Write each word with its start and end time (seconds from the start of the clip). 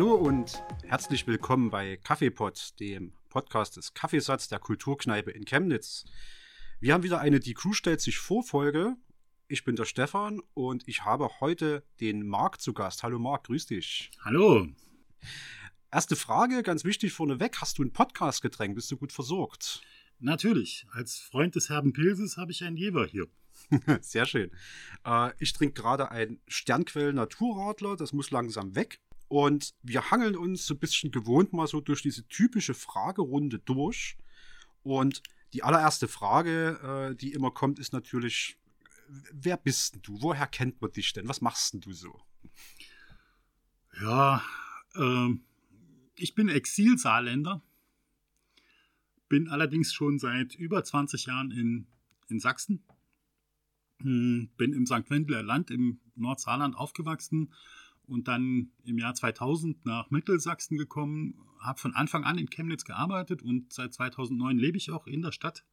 Hallo 0.00 0.14
und 0.14 0.62
herzlich 0.86 1.26
willkommen 1.26 1.68
bei 1.68 1.98
Kaffeepot, 1.98 2.80
dem 2.80 3.12
Podcast 3.28 3.76
des 3.76 3.92
Kaffeesatz 3.92 4.48
der 4.48 4.58
Kulturkneipe 4.58 5.30
in 5.30 5.44
Chemnitz. 5.44 6.06
Wir 6.80 6.94
haben 6.94 7.02
wieder 7.02 7.20
eine 7.20 7.38
Die 7.38 7.52
Crew 7.52 7.74
stellt 7.74 8.00
sich 8.00 8.16
vor 8.16 8.42
Folge. 8.42 8.96
Ich 9.46 9.62
bin 9.62 9.76
der 9.76 9.84
Stefan 9.84 10.40
und 10.54 10.88
ich 10.88 11.04
habe 11.04 11.28
heute 11.40 11.84
den 12.00 12.26
Marc 12.26 12.62
zu 12.62 12.72
Gast. 12.72 13.02
Hallo 13.02 13.18
Marc, 13.18 13.44
grüß 13.44 13.66
dich. 13.66 14.10
Hallo. 14.24 14.68
Erste 15.92 16.16
Frage, 16.16 16.62
ganz 16.62 16.84
wichtig 16.84 17.12
vorneweg. 17.12 17.58
Hast 17.60 17.76
du 17.76 17.82
ein 17.82 17.92
Podcast-Getränk? 17.92 18.76
Bist 18.76 18.90
du 18.90 18.96
gut 18.96 19.12
versorgt? 19.12 19.82
Natürlich. 20.18 20.86
Als 20.92 21.18
Freund 21.18 21.56
des 21.56 21.68
Herben 21.68 21.92
Pilzes 21.92 22.38
habe 22.38 22.52
ich 22.52 22.64
einen 22.64 22.78
Jever 22.78 23.04
hier. 23.04 23.26
Sehr 24.00 24.24
schön. 24.24 24.50
Äh, 25.04 25.32
ich 25.40 25.52
trinke 25.52 25.82
gerade 25.82 26.10
ein 26.10 26.40
Sternquell 26.48 27.12
Naturradler. 27.12 27.96
Das 27.96 28.14
muss 28.14 28.30
langsam 28.30 28.74
weg. 28.74 28.98
Und 29.30 29.76
wir 29.84 30.10
hangeln 30.10 30.36
uns 30.36 30.66
so 30.66 30.74
ein 30.74 30.80
bisschen 30.80 31.12
gewohnt 31.12 31.52
mal 31.52 31.68
so 31.68 31.80
durch 31.80 32.02
diese 32.02 32.26
typische 32.26 32.74
Fragerunde 32.74 33.60
durch. 33.60 34.16
Und 34.82 35.22
die 35.52 35.62
allererste 35.62 36.08
Frage, 36.08 37.12
äh, 37.12 37.14
die 37.14 37.32
immer 37.32 37.52
kommt, 37.52 37.78
ist 37.78 37.92
natürlich, 37.92 38.58
wer 39.30 39.56
bist 39.56 39.94
denn 39.94 40.02
du? 40.02 40.20
Woher 40.20 40.48
kennt 40.48 40.80
man 40.82 40.90
dich 40.90 41.12
denn? 41.12 41.28
Was 41.28 41.42
machst 41.42 41.72
denn 41.72 41.80
du 41.80 41.92
so? 41.92 42.20
Ja, 44.02 44.42
ähm, 44.96 45.44
ich 46.16 46.34
bin 46.34 46.48
Exilsaarländer, 46.48 47.62
bin 49.28 49.48
allerdings 49.48 49.92
schon 49.92 50.18
seit 50.18 50.56
über 50.56 50.82
20 50.82 51.26
Jahren 51.26 51.52
in, 51.52 51.86
in 52.26 52.40
Sachsen, 52.40 52.82
hm, 54.00 54.50
bin 54.56 54.72
im 54.72 54.86
St. 54.86 55.08
Wendler 55.08 55.44
Land 55.44 55.70
im 55.70 56.00
Nordsaarland 56.16 56.74
aufgewachsen 56.74 57.54
und 58.10 58.28
dann 58.28 58.72
im 58.84 58.98
Jahr 58.98 59.14
2000 59.14 59.86
nach 59.86 60.10
Mittelsachsen 60.10 60.76
gekommen, 60.76 61.34
habe 61.60 61.78
von 61.78 61.94
Anfang 61.94 62.24
an 62.24 62.38
in 62.38 62.50
Chemnitz 62.50 62.84
gearbeitet 62.84 63.42
und 63.42 63.72
seit 63.72 63.94
2009 63.94 64.58
lebe 64.58 64.76
ich 64.76 64.90
auch 64.90 65.06
in 65.06 65.22
der 65.22 65.32
Stadt. 65.32 65.64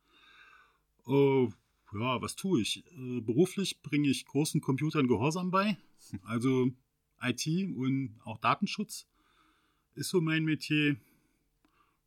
Uh, 1.06 1.50
ja, 1.94 2.22
was 2.22 2.36
tue 2.36 2.62
ich? 2.62 2.84
Uh, 2.98 3.22
beruflich 3.22 3.82
bringe 3.82 4.10
ich 4.10 4.26
großen 4.26 4.62
Computern 4.62 5.08
Gehorsam 5.08 5.52
bei, 5.52 5.78
also 6.24 6.72
IT 7.22 7.48
und 7.76 8.20
auch 8.24 8.38
Datenschutz 8.38 9.08
ist 9.96 10.10
so 10.10 10.22
mein 10.22 10.44
Metier. 10.44 10.98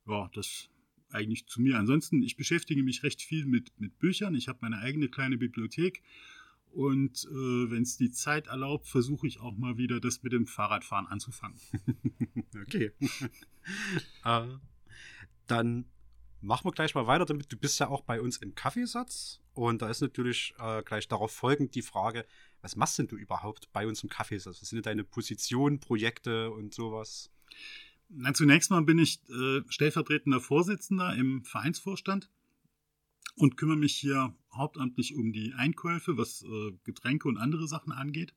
Ja, 0.07 0.29
das 0.33 0.69
eigentlich 1.09 1.45
zu 1.47 1.61
mir. 1.61 1.77
Ansonsten, 1.77 2.23
ich 2.23 2.37
beschäftige 2.37 2.83
mich 2.83 3.03
recht 3.03 3.21
viel 3.21 3.45
mit, 3.45 3.71
mit 3.79 3.99
Büchern. 3.99 4.33
Ich 4.35 4.47
habe 4.47 4.59
meine 4.61 4.79
eigene 4.79 5.09
kleine 5.09 5.37
Bibliothek. 5.37 6.01
Und 6.73 7.25
äh, 7.29 7.71
wenn 7.71 7.83
es 7.83 7.97
die 7.97 8.11
Zeit 8.11 8.47
erlaubt, 8.47 8.87
versuche 8.87 9.27
ich 9.27 9.39
auch 9.39 9.57
mal 9.57 9.77
wieder 9.77 9.99
das 9.99 10.23
mit 10.23 10.31
dem 10.31 10.47
Fahrradfahren 10.47 11.07
anzufangen. 11.07 11.59
okay. 12.61 12.91
äh, 14.25 14.47
dann 15.47 15.85
machen 16.41 16.65
wir 16.65 16.71
gleich 16.71 16.95
mal 16.95 17.07
weiter 17.07 17.25
damit. 17.25 17.51
Du 17.51 17.57
bist 17.57 17.79
ja 17.79 17.87
auch 17.87 18.01
bei 18.01 18.21
uns 18.21 18.37
im 18.37 18.55
Kaffeesatz. 18.55 19.41
Und 19.53 19.81
da 19.81 19.89
ist 19.89 20.01
natürlich 20.01 20.53
äh, 20.59 20.81
gleich 20.83 21.07
darauf 21.07 21.31
folgend 21.31 21.75
die 21.75 21.81
Frage, 21.81 22.25
was 22.61 22.75
machst 22.75 22.97
denn 22.99 23.07
du 23.07 23.17
überhaupt 23.17 23.71
bei 23.73 23.85
uns 23.85 24.01
im 24.03 24.09
Kaffeesatz? 24.09 24.61
Was 24.61 24.69
sind 24.69 24.85
deine 24.85 25.03
Positionen, 25.03 25.79
Projekte 25.79 26.51
und 26.51 26.73
sowas? 26.73 27.29
Na, 28.07 28.33
zunächst 28.33 28.71
mal 28.71 28.81
bin 28.83 28.99
ich 28.99 29.19
äh, 29.29 29.61
stellvertretender 29.67 30.39
Vorsitzender 30.39 31.15
im 31.15 31.43
Vereinsvorstand 31.43 32.29
und 33.35 33.57
kümmere 33.57 33.77
mich 33.77 33.95
hier 33.95 34.35
hauptamtlich 34.53 35.15
um 35.15 35.31
die 35.31 35.53
Einkäufe, 35.53 36.17
was 36.17 36.43
äh, 36.43 36.71
Getränke 36.83 37.27
und 37.27 37.37
andere 37.37 37.67
Sachen 37.67 37.91
angeht. 37.91 38.33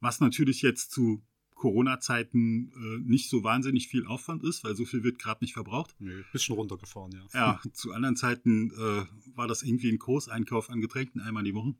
Was 0.00 0.20
natürlich 0.20 0.62
jetzt 0.62 0.90
zu 0.90 1.22
Corona-Zeiten 1.54 2.72
äh, 2.72 2.98
nicht 3.08 3.30
so 3.30 3.42
wahnsinnig 3.42 3.88
viel 3.88 4.06
Aufwand 4.06 4.44
ist, 4.44 4.64
weil 4.64 4.74
so 4.74 4.84
viel 4.84 5.02
wird 5.02 5.18
gerade 5.18 5.42
nicht 5.42 5.54
verbraucht. 5.54 5.94
Nee, 5.98 6.24
bisschen 6.32 6.56
runtergefahren, 6.56 7.12
ja. 7.12 7.26
Ja, 7.32 7.60
zu 7.72 7.92
anderen 7.92 8.16
Zeiten 8.16 8.70
äh, 8.72 9.06
war 9.34 9.48
das 9.48 9.62
irgendwie 9.62 9.90
ein 9.90 9.98
Großeinkauf 9.98 10.68
an 10.68 10.80
Getränken 10.80 11.20
einmal 11.20 11.44
die 11.44 11.54
Woche. 11.54 11.74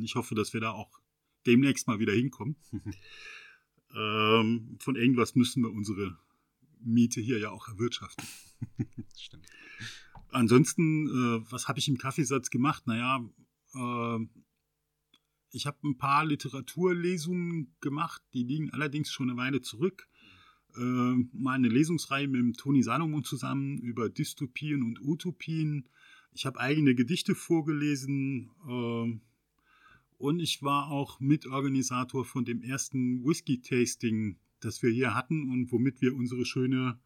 Ich 0.00 0.14
hoffe, 0.14 0.34
dass 0.34 0.52
wir 0.52 0.60
da 0.60 0.72
auch 0.72 1.00
demnächst 1.46 1.88
mal 1.88 1.98
wieder 1.98 2.12
hinkommen. 2.12 2.56
ähm, 3.96 4.76
von 4.80 4.96
irgendwas 4.96 5.34
müssen 5.34 5.62
wir 5.62 5.72
unsere 5.72 6.16
Miete 6.80 7.20
hier 7.20 7.38
ja 7.38 7.50
auch 7.50 7.68
erwirtschaften. 7.68 8.26
Stimmt. 9.18 9.46
Ansonsten, 10.36 11.06
äh, 11.08 11.50
was 11.50 11.68
habe 11.68 11.78
ich 11.78 11.88
im 11.88 11.98
Kaffeesatz 11.98 12.50
gemacht? 12.50 12.86
Naja, 12.86 13.24
äh, 13.74 14.26
ich 15.50 15.66
habe 15.66 15.78
ein 15.84 15.96
paar 15.96 16.26
Literaturlesungen 16.26 17.74
gemacht, 17.80 18.22
die 18.34 18.42
liegen 18.42 18.70
allerdings 18.70 19.10
schon 19.10 19.30
eine 19.30 19.38
Weile 19.38 19.62
zurück. 19.62 20.08
Äh, 20.76 20.80
mal 20.80 21.54
eine 21.54 21.68
Lesungsreihe 21.68 22.28
mit 22.28 22.58
Toni 22.58 22.82
Salomon 22.82 23.24
zusammen 23.24 23.78
über 23.78 24.10
Dystopien 24.10 24.82
und 24.82 25.00
Utopien. 25.00 25.88
Ich 26.32 26.44
habe 26.44 26.60
eigene 26.60 26.94
Gedichte 26.94 27.34
vorgelesen 27.34 28.50
äh, 28.68 29.18
und 30.18 30.40
ich 30.40 30.62
war 30.62 30.90
auch 30.90 31.18
Mitorganisator 31.18 32.26
von 32.26 32.44
dem 32.44 32.60
ersten 32.60 33.24
Whisky-Tasting 33.24 34.38
das 34.60 34.82
wir 34.82 34.90
hier 34.90 35.14
hatten 35.14 35.50
und 35.50 35.70
womit 35.72 36.00
wir 36.00 36.14
unsere 36.14 36.44
schöne, 36.44 36.98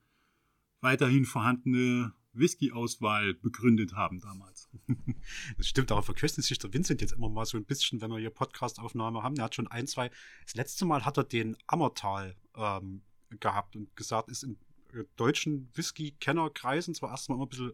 weiterhin 0.80 1.24
vorhandene 1.24 2.12
Whisky-Auswahl 2.32 3.34
begründet 3.34 3.94
haben 3.94 4.20
damals. 4.20 4.68
Das 5.56 5.66
stimmt, 5.66 5.90
darauf 5.90 6.04
verköstigt 6.04 6.46
sich 6.46 6.58
der 6.58 6.72
Vincent 6.72 7.00
jetzt 7.00 7.12
immer 7.12 7.28
mal 7.28 7.44
so 7.44 7.56
ein 7.56 7.64
bisschen, 7.64 8.00
wenn 8.00 8.10
wir 8.10 8.18
hier 8.18 8.30
Podcast-Aufnahme 8.30 9.22
haben. 9.22 9.36
Er 9.36 9.44
hat 9.44 9.54
schon 9.54 9.68
ein, 9.68 9.86
zwei. 9.86 10.10
Das 10.44 10.54
letzte 10.54 10.84
Mal 10.84 11.04
hat 11.04 11.18
er 11.18 11.24
den 11.24 11.56
Ammertal 11.66 12.36
ähm, 12.56 13.02
gehabt 13.38 13.76
und 13.76 13.94
gesagt, 13.96 14.30
ist 14.30 14.42
in 14.42 14.58
äh, 14.92 15.04
deutschen 15.16 15.70
Whisky-Kennerkreisen 15.74 16.94
zwar 16.94 17.10
erstmal 17.10 17.36
immer 17.36 17.46
ein 17.46 17.50
bisschen 17.50 17.72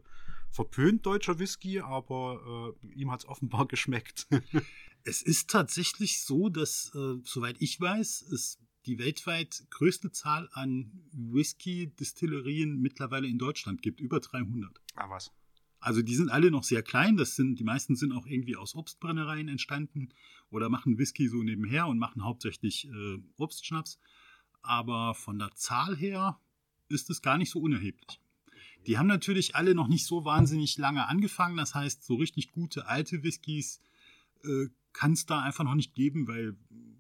verpönt, 0.51 1.05
deutscher 1.07 1.39
Whisky, 1.39 1.81
aber 1.81 2.75
äh, 2.83 2.95
ihm 2.95 3.11
hat 3.11 3.21
es 3.21 3.27
offenbar 3.27 3.67
geschmeckt. 3.69 4.27
es 5.05 5.23
ist 5.23 5.51
tatsächlich 5.51 6.23
so, 6.23 6.49
dass, 6.49 6.93
äh, 6.95 7.15
soweit 7.25 7.57
ich 7.61 7.81
weiß, 7.81 8.23
es 8.33 8.59
die 8.87 8.99
weltweit 8.99 9.65
größte 9.71 10.13
Zahl 10.13 10.49
an 10.53 10.91
Whisky-Distillerien 11.13 12.81
mittlerweile 12.81 13.27
in 13.27 13.39
Deutschland 13.39 13.83
gibt, 13.83 14.01
über 14.01 14.21
300. 14.21 14.81
Ah, 14.95 15.11
was? 15.11 15.33
Also 15.81 16.03
die 16.03 16.15
sind 16.15 16.31
alle 16.31 16.51
noch 16.51 16.65
sehr 16.65 16.83
klein, 16.83 17.17
das 17.17 17.37
sind, 17.37 17.57
die 17.61 17.65
meisten 17.65 17.97
sind 17.97 18.13
auch 18.13 18.27
irgendwie 18.27 18.57
aus 18.57 18.75
Obstbrennereien 18.75 19.49
entstanden 19.49 20.09
oder 20.51 20.69
machen 20.69 20.99
Whisky 20.99 21.29
so 21.29 21.43
nebenher 21.43 21.87
und 21.87 21.99
machen 21.99 22.25
hauptsächlich 22.25 22.89
äh, 22.89 23.19
Obstschnaps. 23.37 23.99
Aber 24.63 25.15
von 25.15 25.39
der 25.39 25.53
Zahl 25.55 25.97
her 25.97 26.41
ist 26.89 27.11
es 27.11 27.23
gar 27.23 27.39
nicht 27.39 27.51
so 27.51 27.61
unerheblich. 27.61 28.21
Die 28.87 28.99
haben 28.99 29.07
natürlich 29.07 29.55
alle 29.55 29.75
noch 29.75 29.89
nicht 29.89 30.07
so 30.07 30.25
wahnsinnig 30.25 30.79
lange 30.79 31.07
angefangen, 31.09 31.57
das 31.57 31.75
heißt, 31.75 32.05
so 32.05 32.15
richtig 32.15 32.53
gute 32.53 32.87
alte 32.87 33.23
Whiskys 33.23 33.81
äh, 34.45 34.69
kann 34.93 35.13
es 35.13 35.27
da 35.27 35.41
einfach 35.41 35.65
noch 35.65 35.75
nicht 35.75 35.95
geben, 35.95 36.27
weil 36.27 36.57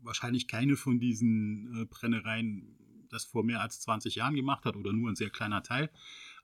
wahrscheinlich 0.07 0.49
keine 0.49 0.77
von 0.77 0.99
diesen 0.99 1.83
äh, 1.83 1.85
Brennereien 1.85 2.77
das 3.11 3.25
vor 3.25 3.45
mehr 3.45 3.61
als 3.61 3.81
20 3.81 4.17
Jahren 4.17 4.35
gemacht 4.35 4.65
hat 4.65 4.77
oder 4.77 4.93
nur 4.93 5.11
ein 5.11 5.17
sehr 5.17 5.31
kleiner 5.31 5.63
Teil. 5.63 5.91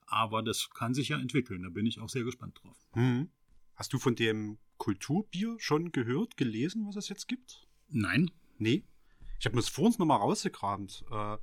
Aber 0.05 0.43
das 0.43 0.69
kann 0.69 0.93
sich 0.93 1.09
ja 1.09 1.19
entwickeln. 1.19 1.63
Da 1.63 1.69
bin 1.69 1.85
ich 1.85 1.99
auch 1.99 2.09
sehr 2.09 2.23
gespannt 2.23 2.59
drauf. 2.61 2.77
Hm. 2.93 3.29
Hast 3.75 3.93
du 3.93 3.99
von 3.99 4.15
dem 4.15 4.57
Kulturbier 4.77 5.55
schon 5.59 5.91
gehört, 5.91 6.37
gelesen, 6.37 6.85
was 6.87 6.95
es 6.95 7.09
jetzt 7.09 7.27
gibt? 7.27 7.67
Nein. 7.89 8.31
Nee. 8.57 8.83
Ich 9.39 9.45
habe 9.45 9.55
mir 9.55 9.61
das 9.61 9.69
vor 9.69 9.85
uns 9.85 9.97
nochmal 9.97 10.19
rausgekramt. 10.19 11.05
Äh, 11.09 11.37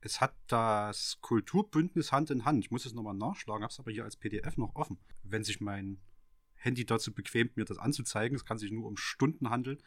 es 0.00 0.20
hat 0.20 0.34
das 0.46 1.18
Kulturbündnis 1.20 2.12
Hand 2.12 2.30
in 2.30 2.44
Hand. 2.44 2.64
Ich 2.64 2.70
muss 2.70 2.86
es 2.86 2.94
nochmal 2.94 3.14
nachschlagen, 3.14 3.62
habe 3.62 3.72
es 3.72 3.78
aber 3.78 3.90
hier 3.90 4.04
als 4.04 4.16
PDF 4.16 4.56
noch 4.56 4.74
offen. 4.74 4.98
Wenn 5.22 5.44
sich 5.44 5.60
mein 5.60 6.00
Handy 6.60 6.84
dazu 6.84 7.12
bequemt, 7.12 7.56
mir 7.56 7.64
das 7.64 7.78
anzuzeigen. 7.78 8.36
Es 8.36 8.44
kann 8.44 8.58
sich 8.58 8.70
nur 8.70 8.86
um 8.86 8.96
Stunden 8.96 9.50
handeln. 9.50 9.78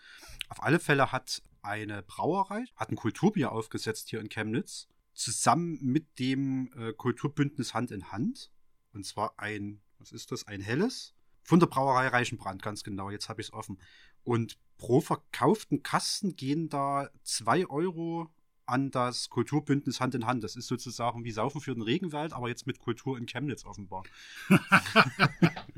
Auf 0.50 0.62
alle 0.62 0.80
Fälle 0.80 1.12
hat 1.12 1.42
eine 1.62 2.04
Brauerei, 2.04 2.66
hat 2.75 2.92
ein 2.92 2.96
Kulturbier 2.96 3.52
aufgesetzt 3.52 4.10
hier 4.10 4.20
in 4.20 4.30
Chemnitz, 4.30 4.88
zusammen 5.14 5.80
mit 5.81 6.20
dem 6.20 6.72
äh, 6.75 6.94
Kulturbündnis 6.94 7.74
Hand 7.74 7.92
in 7.92 8.12
Hand. 8.12 8.52
Und 8.92 9.06
zwar 9.06 9.40
ein, 9.40 9.81
was 10.00 10.12
ist 10.12 10.31
das? 10.31 10.48
Ein 10.48 10.62
helles. 10.62 11.14
Von 11.44 11.60
der 11.60 11.68
Brauerei 11.68 12.08
Reichenbrand, 12.08 12.62
ganz 12.62 12.84
genau. 12.84 13.10
Jetzt 13.10 13.30
habe 13.30 13.42
ich 13.42 13.48
es 13.48 13.54
offen. 13.54 13.80
Und 14.24 14.58
pro 14.78 15.02
verkauften 15.02 15.84
Kasten 15.84 16.36
gehen 16.36 16.70
da 16.70 17.10
zwei 17.24 17.68
Euro 17.68 18.30
an 18.66 18.92
das 18.92 19.30
Kulturbündnis 19.30 20.00
Hand 20.00 20.16
in 20.16 20.25
Hand. 20.25 20.44
Das 20.44 20.56
ist 20.56 20.68
sozusagen 20.68 21.24
wie 21.24 21.31
Saufen 21.31 21.62
für 21.62 21.74
den 21.74 21.84
Regenwald, 21.84 22.34
aber 22.34 22.48
jetzt 22.48 22.66
mit 22.66 22.80
Kultur 22.80 23.18
in 23.18 23.25
Chemnitz 23.25 23.66
offenbar. 23.66 24.04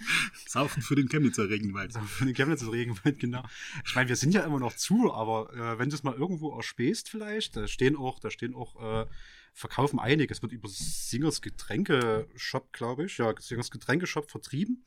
Saufen 0.46 0.82
für 0.82 0.96
den 0.96 1.08
Chemnitzer 1.08 1.48
Regenwald. 1.48 1.92
Saufen 1.92 2.08
für 2.08 2.24
den 2.24 2.34
Chemnitzer 2.34 2.72
Regenwald, 2.72 3.18
genau. 3.18 3.44
Ich 3.86 3.94
meine, 3.94 4.08
wir 4.08 4.16
sind 4.16 4.34
ja 4.34 4.42
immer 4.42 4.58
noch 4.58 4.74
zu, 4.74 5.12
aber 5.12 5.52
äh, 5.54 5.78
wenn 5.78 5.90
du 5.90 5.96
es 5.96 6.02
mal 6.02 6.14
irgendwo 6.14 6.56
erspähst 6.56 7.08
vielleicht, 7.08 7.56
da 7.56 7.66
stehen 7.66 7.96
auch, 7.96 8.18
da 8.18 8.30
stehen 8.30 8.54
auch, 8.54 9.04
äh, 9.04 9.06
verkaufen 9.52 9.98
einige. 9.98 10.32
Es 10.32 10.42
wird 10.42 10.52
über 10.52 10.68
Singers 10.68 11.42
Getränke-Shop, 11.42 12.72
glaube 12.72 13.04
ich, 13.04 13.18
ja, 13.18 13.34
Singers 13.38 13.70
Getränke-Shop 13.70 14.30
vertrieben. 14.30 14.84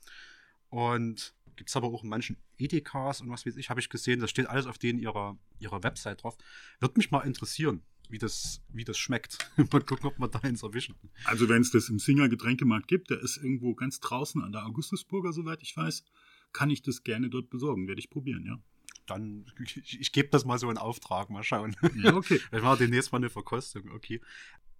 Und 0.68 1.34
gibt 1.56 1.70
es 1.70 1.76
aber 1.76 1.88
auch 1.88 2.02
in 2.02 2.08
manchen 2.08 2.36
Edekas 2.58 3.20
und 3.20 3.30
was 3.30 3.46
weiß 3.46 3.56
ich, 3.56 3.70
habe 3.70 3.80
ich 3.80 3.88
gesehen. 3.88 4.20
Das 4.20 4.30
steht 4.30 4.46
alles 4.46 4.66
auf 4.66 4.78
denen 4.78 4.98
ihrer, 4.98 5.38
ihrer 5.58 5.82
Website 5.82 6.22
drauf. 6.22 6.36
Wird 6.80 6.96
mich 6.96 7.10
mal 7.10 7.20
interessieren. 7.20 7.82
Wie 8.10 8.18
das, 8.18 8.60
wie 8.72 8.84
das 8.84 8.98
schmeckt. 8.98 9.38
mal 9.72 9.82
gucken, 9.82 10.06
ob 10.06 10.18
wir 10.18 10.28
da 10.28 10.40
eins 10.40 10.62
erwischen. 10.62 10.96
Also 11.24 11.48
wenn 11.48 11.62
es 11.62 11.70
das 11.70 11.88
im 11.88 11.98
Singer 11.98 12.28
Getränkemarkt 12.28 12.88
gibt, 12.88 13.10
der 13.10 13.20
ist 13.20 13.36
irgendwo 13.36 13.74
ganz 13.74 14.00
draußen 14.00 14.42
an 14.42 14.52
der 14.52 14.66
Augustusburger, 14.66 15.32
soweit 15.32 15.62
ich 15.62 15.76
weiß, 15.76 16.04
kann 16.52 16.70
ich 16.70 16.82
das 16.82 17.02
gerne 17.02 17.28
dort 17.28 17.50
besorgen. 17.50 17.88
Werde 17.88 18.00
ich 18.00 18.10
probieren, 18.10 18.44
ja. 18.46 18.58
Dann, 19.06 19.44
ich, 19.62 20.00
ich 20.00 20.12
gebe 20.12 20.30
das 20.30 20.44
mal 20.46 20.58
so 20.58 20.70
in 20.70 20.78
Auftrag, 20.78 21.28
mal 21.28 21.42
schauen. 21.42 21.76
Ja, 21.96 22.14
okay. 22.14 22.40
Machen 22.52 22.62
wir 22.62 22.76
demnächst 22.76 23.12
mal 23.12 23.18
eine 23.18 23.28
Verkostung, 23.28 23.90
okay. 23.90 24.20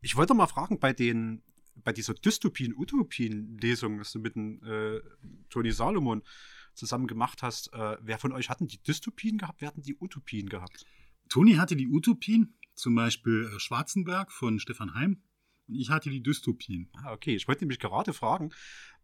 Ich 0.00 0.16
wollte 0.16 0.34
mal 0.34 0.46
fragen, 0.46 0.78
bei 0.78 0.92
den, 0.92 1.42
bei 1.76 1.92
dieser 1.92 2.14
Dystopien-Utopien-Lesung, 2.14 4.00
was 4.00 4.12
du 4.12 4.20
mit 4.20 4.34
dem 4.34 4.62
äh, 4.64 5.00
Toni 5.50 5.72
Salomon 5.72 6.22
zusammen 6.74 7.06
gemacht 7.06 7.42
hast, 7.42 7.72
äh, 7.72 7.96
wer 8.00 8.18
von 8.18 8.32
euch 8.32 8.48
hatten 8.48 8.66
die 8.66 8.82
Dystopien 8.82 9.38
gehabt, 9.38 9.60
wer 9.60 9.68
hatten 9.68 9.82
die 9.82 9.96
Utopien 9.98 10.48
gehabt? 10.48 10.84
Toni 11.28 11.54
hatte 11.54 11.76
die 11.76 11.88
Utopien, 11.88 12.54
zum 12.74 12.94
Beispiel 12.94 13.50
äh, 13.54 13.58
Schwarzenberg 13.58 14.32
von 14.32 14.58
Stefan 14.58 14.94
Heim. 14.94 15.22
Und 15.66 15.76
ich 15.76 15.90
hatte 15.90 16.10
die 16.10 16.22
Dystopien. 16.22 16.90
Ah, 17.02 17.12
okay. 17.12 17.34
Ich 17.34 17.48
wollte 17.48 17.62
nämlich 17.62 17.78
gerade 17.78 18.12
fragen, 18.12 18.52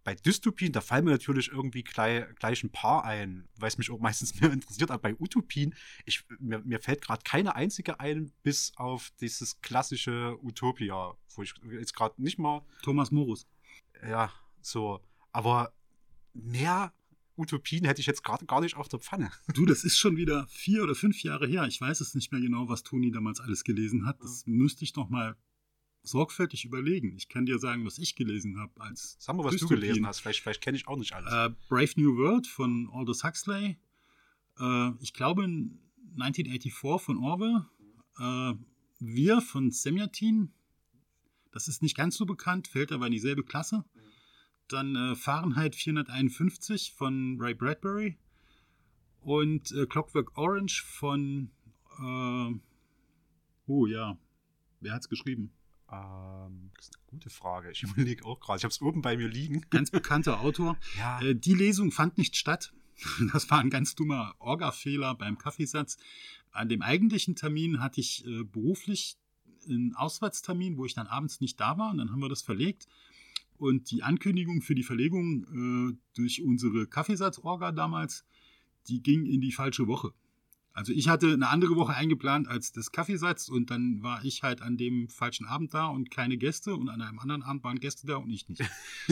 bei 0.02 0.14
Dystopien, 0.14 0.72
da 0.72 0.80
fallen 0.80 1.04
mir 1.04 1.10
natürlich 1.10 1.48
irgendwie 1.48 1.82
gleich, 1.82 2.24
gleich 2.36 2.62
ein 2.62 2.72
paar 2.72 3.04
ein, 3.04 3.48
weil 3.56 3.68
es 3.68 3.78
mich 3.78 3.90
auch 3.90 3.98
meistens 3.98 4.34
mehr 4.40 4.52
interessiert. 4.52 4.90
Aber 4.90 5.02
bei 5.02 5.14
Utopien, 5.18 5.74
ich, 6.04 6.24
mir, 6.38 6.60
mir 6.60 6.80
fällt 6.80 7.02
gerade 7.02 7.22
keine 7.22 7.54
einzige 7.54 8.00
ein, 8.00 8.32
bis 8.42 8.72
auf 8.76 9.10
dieses 9.20 9.60
klassische 9.60 10.38
Utopia, 10.42 11.14
wo 11.34 11.42
ich 11.42 11.54
jetzt 11.70 11.94
gerade 11.94 12.20
nicht 12.22 12.38
mal. 12.38 12.62
Thomas 12.82 13.10
Morus. 13.10 13.46
Ja, 14.02 14.32
so. 14.60 15.00
Aber 15.32 15.72
mehr 16.32 16.92
Utopien 17.40 17.84
hätte 17.84 18.00
ich 18.00 18.06
jetzt 18.06 18.22
gerade 18.22 18.46
gar 18.46 18.60
nicht 18.60 18.76
auf 18.76 18.88
der 18.88 19.00
Pfanne. 19.00 19.30
Du, 19.54 19.66
das 19.66 19.84
ist 19.84 19.98
schon 19.98 20.16
wieder 20.16 20.46
vier 20.48 20.82
oder 20.82 20.94
fünf 20.94 21.22
Jahre 21.22 21.46
her. 21.46 21.66
Ich 21.66 21.80
weiß 21.80 22.00
es 22.00 22.14
nicht 22.14 22.30
mehr 22.32 22.40
genau, 22.40 22.68
was 22.68 22.82
Toni 22.82 23.10
damals 23.10 23.40
alles 23.40 23.64
gelesen 23.64 24.06
hat. 24.06 24.20
Das 24.20 24.44
müsste 24.46 24.84
ich 24.84 24.94
noch 24.94 25.08
mal 25.08 25.36
sorgfältig 26.02 26.64
überlegen. 26.64 27.14
Ich 27.16 27.28
kann 27.28 27.46
dir 27.46 27.58
sagen, 27.58 27.84
was 27.84 27.98
ich 27.98 28.14
gelesen 28.16 28.58
habe 28.58 28.72
als. 28.80 29.16
Sag 29.18 29.36
mal, 29.36 29.44
was 29.44 29.52
Dystopien. 29.52 29.80
du 29.80 29.86
gelesen 29.86 30.06
hast. 30.06 30.20
Vielleicht, 30.20 30.40
vielleicht 30.40 30.62
kenne 30.62 30.76
ich 30.76 30.86
auch 30.88 30.96
nicht 30.96 31.12
alles. 31.12 31.32
Äh, 31.32 31.54
Brave 31.68 31.92
New 31.96 32.16
World 32.16 32.46
von 32.46 32.88
Aldous 32.92 33.24
Huxley. 33.24 33.76
Äh, 34.58 34.90
ich 35.00 35.12
glaube 35.12 35.42
1984 35.44 36.72
von 37.04 37.18
Orwell. 37.18 37.66
Äh, 38.18 38.54
Wir 38.98 39.40
von 39.40 39.70
Semyatin. 39.70 40.52
Das 41.52 41.66
ist 41.68 41.82
nicht 41.82 41.96
ganz 41.96 42.16
so 42.16 42.26
bekannt, 42.26 42.68
fällt 42.68 42.92
aber 42.92 43.06
in 43.06 43.12
dieselbe 43.12 43.42
Klasse. 43.42 43.84
Dann 44.70 44.94
äh, 44.94 45.14
Fahrenheit 45.16 45.74
451 45.74 46.94
von 46.96 47.36
Ray 47.40 47.54
Bradbury. 47.54 48.16
Und 49.20 49.72
äh, 49.72 49.86
Clockwork 49.86 50.36
Orange 50.38 50.82
von. 50.82 51.50
Äh, 51.98 52.54
oh 53.66 53.86
ja. 53.86 54.16
Wer 54.80 54.92
hat's 54.94 55.08
geschrieben? 55.08 55.52
Ähm, 55.90 56.70
das 56.76 56.86
ist 56.86 56.96
eine 56.96 57.04
gute 57.06 57.30
Frage. 57.30 57.70
Ich 57.72 57.82
überlege 57.96 58.24
auch 58.24 58.40
gerade. 58.40 58.58
Ich 58.58 58.64
habe 58.64 58.72
es 58.72 58.80
oben 58.80 59.02
bei 59.02 59.16
mir 59.16 59.28
liegen. 59.28 59.62
Ganz 59.70 59.90
bekannter 59.90 60.40
Autor. 60.40 60.76
Ja. 60.96 61.20
Äh, 61.20 61.34
die 61.34 61.54
Lesung 61.54 61.90
fand 61.90 62.18
nicht 62.18 62.36
statt. 62.36 62.72
Das 63.32 63.50
war 63.50 63.60
ein 63.60 63.70
ganz 63.70 63.94
dummer 63.94 64.34
Orga-Fehler 64.40 65.14
beim 65.14 65.38
Kaffeesatz. 65.38 65.96
An 66.50 66.68
dem 66.68 66.82
eigentlichen 66.82 67.34
Termin 67.34 67.80
hatte 67.80 67.98
ich 67.98 68.26
äh, 68.26 68.44
beruflich 68.44 69.16
einen 69.66 69.94
Auswärtstermin, 69.94 70.76
wo 70.76 70.84
ich 70.84 70.92
dann 70.92 71.06
abends 71.06 71.40
nicht 71.40 71.58
da 71.58 71.78
war. 71.78 71.92
Und 71.92 71.96
dann 71.96 72.12
haben 72.12 72.20
wir 72.20 72.28
das 72.28 72.42
verlegt. 72.42 72.86
Und 73.60 73.90
die 73.90 74.02
Ankündigung 74.02 74.62
für 74.62 74.74
die 74.74 74.82
Verlegung 74.82 75.44
äh, 75.92 75.98
durch 76.16 76.42
unsere 76.42 76.86
Kaffeesatz-Orga 76.86 77.72
damals, 77.72 78.24
die 78.88 79.02
ging 79.02 79.26
in 79.26 79.42
die 79.42 79.52
falsche 79.52 79.86
Woche. 79.86 80.14
Also 80.72 80.94
ich 80.94 81.08
hatte 81.08 81.30
eine 81.30 81.48
andere 81.48 81.76
Woche 81.76 81.92
eingeplant 81.92 82.48
als 82.48 82.72
das 82.72 82.90
Kaffeesatz 82.90 83.50
und 83.50 83.70
dann 83.70 84.02
war 84.02 84.24
ich 84.24 84.42
halt 84.42 84.62
an 84.62 84.78
dem 84.78 85.10
falschen 85.10 85.44
Abend 85.44 85.74
da 85.74 85.88
und 85.88 86.10
keine 86.10 86.38
Gäste 86.38 86.74
und 86.74 86.88
an 86.88 87.02
einem 87.02 87.18
anderen 87.18 87.42
Abend 87.42 87.62
waren 87.62 87.78
Gäste 87.78 88.06
da 88.06 88.16
und 88.16 88.30
ich 88.30 88.48
nicht. 88.48 88.60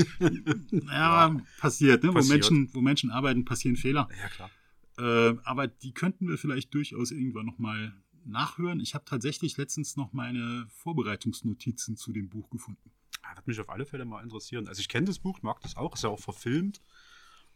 ja, 0.71 0.81
ja, 0.87 1.37
passiert, 1.61 2.03
ne? 2.03 2.13
Passiert. 2.13 2.15
Wo, 2.15 2.33
Menschen, 2.33 2.75
wo 2.75 2.81
Menschen 2.81 3.11
arbeiten, 3.11 3.45
passieren 3.45 3.77
Fehler. 3.77 4.09
Ja, 4.19 4.29
klar. 4.29 4.51
Äh, 4.97 5.37
aber 5.45 5.67
die 5.67 5.93
könnten 5.93 6.27
wir 6.27 6.39
vielleicht 6.39 6.73
durchaus 6.73 7.11
irgendwann 7.11 7.45
nochmal 7.45 7.93
nachhören. 8.25 8.81
Ich 8.81 8.95
habe 8.95 9.05
tatsächlich 9.05 9.59
letztens 9.59 9.97
noch 9.97 10.15
meine 10.15 10.67
Vorbereitungsnotizen 10.71 11.99
zu 11.99 12.15
dem 12.15 12.31
Buch 12.31 12.49
gefunden. 12.49 12.91
Ja, 13.29 13.37
wird 13.37 13.47
mich 13.47 13.61
auf 13.61 13.69
alle 13.69 13.87
Fälle 13.87 14.05
mal 14.05 14.23
interessieren. 14.23 14.69
Also 14.69 14.81
ich 14.81 14.89
kenne 14.89 15.07
das 15.07 15.19
Buch, 15.19 15.39
mag 15.43 15.61
das 15.61 15.77
auch, 15.77 15.95
ist 15.95 16.05
ja 16.05 16.11
auch 16.11 16.21
verfilmt. 16.21 16.81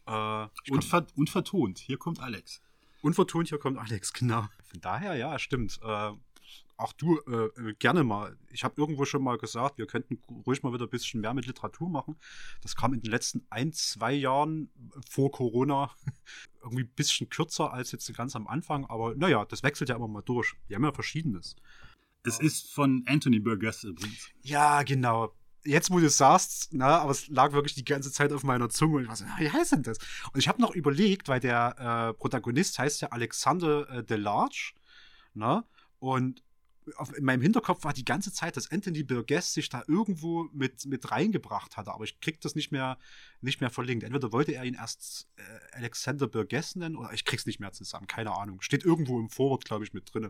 Äh, 0.05 0.47
und, 0.69 0.83
ver 0.83 1.07
und 1.15 1.29
vertont. 1.29 1.79
Hier 1.79 1.97
kommt 1.97 2.19
Alex. 2.19 2.61
Unvertont, 3.01 3.49
hier 3.49 3.57
kommt 3.57 3.77
Alex, 3.77 4.13
genau. 4.13 4.47
Von 4.63 4.81
daher, 4.81 5.15
ja, 5.15 5.37
stimmt. 5.37 5.79
Äh, 5.83 6.11
auch 6.77 6.93
du 6.93 7.19
äh, 7.19 7.73
gerne 7.79 8.03
mal. 8.03 8.37
Ich 8.49 8.63
habe 8.63 8.75
irgendwo 8.79 9.05
schon 9.05 9.23
mal 9.23 9.37
gesagt, 9.37 9.77
wir 9.77 9.87
könnten 9.87 10.19
ruhig 10.45 10.63
mal 10.63 10.73
wieder 10.73 10.85
ein 10.85 10.89
bisschen 10.89 11.21
mehr 11.21 11.33
mit 11.33 11.45
Literatur 11.45 11.89
machen. 11.89 12.15
Das 12.61 12.75
kam 12.75 12.93
in 12.93 13.01
den 13.01 13.11
letzten 13.11 13.45
ein, 13.49 13.73
zwei 13.73 14.13
Jahren 14.13 14.69
vor 15.09 15.31
Corona 15.31 15.91
irgendwie 16.63 16.83
ein 16.83 16.93
bisschen 16.95 17.29
kürzer 17.29 17.73
als 17.73 17.91
jetzt 17.91 18.11
ganz 18.15 18.35
am 18.35 18.47
Anfang. 18.47 18.85
Aber 18.85 19.15
naja, 19.15 19.45
das 19.45 19.63
wechselt 19.63 19.89
ja 19.89 19.95
immer 19.95 20.07
mal 20.07 20.21
durch. 20.21 20.55
Wir 20.67 20.75
haben 20.77 20.83
ja 20.83 20.93
Verschiedenes. 20.93 21.55
Es 22.25 22.39
ist 22.39 22.71
von 22.73 23.03
Anthony 23.05 23.39
Burgess 23.39 23.83
übrigens. 23.83 24.29
Ja, 24.41 24.83
genau 24.83 25.33
jetzt, 25.65 25.91
wo 25.91 25.99
du 25.99 26.05
es 26.07 26.17
sagst, 26.17 26.69
na, 26.71 26.99
aber 26.99 27.11
es 27.11 27.27
lag 27.27 27.53
wirklich 27.53 27.75
die 27.75 27.85
ganze 27.85 28.11
Zeit 28.11 28.31
auf 28.31 28.43
meiner 28.43 28.69
Zunge 28.69 28.97
und 28.97 29.03
ich 29.03 29.09
war 29.09 29.15
so, 29.15 29.25
wie 29.37 29.49
heißt 29.49 29.73
denn 29.73 29.83
das? 29.83 29.97
Und 30.33 30.39
ich 30.39 30.47
habe 30.47 30.61
noch 30.61 30.75
überlegt, 30.75 31.27
weil 31.27 31.39
der 31.39 32.09
äh, 32.09 32.13
Protagonist 32.13 32.79
heißt 32.79 33.01
ja 33.01 33.09
Alexander 33.09 33.89
äh, 33.89 34.03
Delarge, 34.03 34.73
ne? 35.33 35.63
Und 35.99 36.43
auf, 36.97 37.15
in 37.15 37.23
meinem 37.23 37.41
Hinterkopf 37.41 37.83
war 37.85 37.93
die 37.93 38.03
ganze 38.03 38.33
Zeit, 38.33 38.57
dass 38.57 38.69
Anthony 38.71 39.03
Burgess 39.03 39.53
sich 39.53 39.69
da 39.69 39.83
irgendwo 39.87 40.49
mit, 40.51 40.85
mit 40.85 41.11
reingebracht 41.11 41.77
hatte, 41.77 41.93
aber 41.93 42.03
ich 42.03 42.19
krieg 42.19 42.41
das 42.41 42.55
nicht 42.55 42.71
mehr, 42.71 42.97
nicht 43.41 43.61
mehr 43.61 43.69
verlinkt. 43.69 44.03
Entweder 44.03 44.31
wollte 44.31 44.53
er 44.53 44.65
ihn 44.65 44.73
erst 44.73 45.29
äh, 45.37 45.43
Alexander 45.77 46.27
Burgess 46.27 46.75
nennen 46.75 46.95
oder 46.95 47.13
ich 47.13 47.25
krieg's 47.25 47.45
nicht 47.45 47.59
mehr 47.59 47.71
zusammen, 47.71 48.07
keine 48.07 48.35
Ahnung. 48.35 48.61
Steht 48.61 48.83
irgendwo 48.83 49.19
im 49.19 49.29
Vorwort, 49.29 49.65
glaube 49.65 49.85
ich, 49.85 49.93
mit 49.93 50.13
drin 50.13 50.29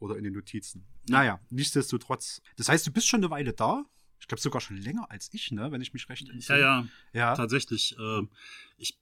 oder 0.00 0.16
in 0.16 0.24
den 0.24 0.32
Notizen. 0.32 0.84
Naja, 1.08 1.40
nichtsdestotrotz. 1.50 2.42
Das 2.56 2.68
heißt, 2.68 2.86
du 2.86 2.92
bist 2.92 3.06
schon 3.06 3.20
eine 3.20 3.30
Weile 3.30 3.52
da, 3.52 3.84
ich 4.20 4.28
glaube 4.28 4.40
sogar 4.40 4.60
schon 4.60 4.76
länger 4.76 5.10
als 5.10 5.32
ich, 5.32 5.50
ne? 5.50 5.70
wenn 5.70 5.80
ich 5.80 5.92
mich 5.92 6.08
recht 6.08 6.28
entsinne. 6.28 6.60
Ja, 6.60 6.80
ja, 6.80 6.88
ja. 7.12 7.34
Tatsächlich. 7.34 7.96
Äh, 7.98 8.22
ich 8.78 8.98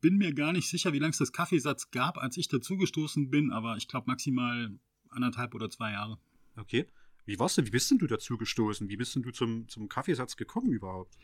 bin 0.00 0.16
mir 0.16 0.32
gar 0.32 0.52
nicht 0.52 0.68
sicher, 0.68 0.92
wie 0.92 0.98
lange 0.98 1.10
es 1.10 1.18
das 1.18 1.32
Kaffeesatz 1.32 1.90
gab, 1.90 2.18
als 2.18 2.36
ich 2.36 2.48
dazugestoßen 2.48 3.30
bin, 3.30 3.52
aber 3.52 3.76
ich 3.76 3.88
glaube 3.88 4.06
maximal 4.08 4.78
anderthalb 5.10 5.54
oder 5.54 5.68
zwei 5.70 5.92
Jahre. 5.92 6.18
Okay. 6.56 6.86
Wie 7.26 7.38
warst 7.38 7.58
du? 7.58 7.66
Wie 7.66 7.70
bist 7.70 7.90
denn 7.90 7.98
du 7.98 8.06
dazugestoßen? 8.06 8.88
Wie 8.88 8.96
bist 8.96 9.14
denn 9.14 9.22
du 9.22 9.30
zum, 9.30 9.68
zum 9.68 9.88
Kaffeesatz 9.88 10.36
gekommen 10.36 10.72
überhaupt? 10.72 11.16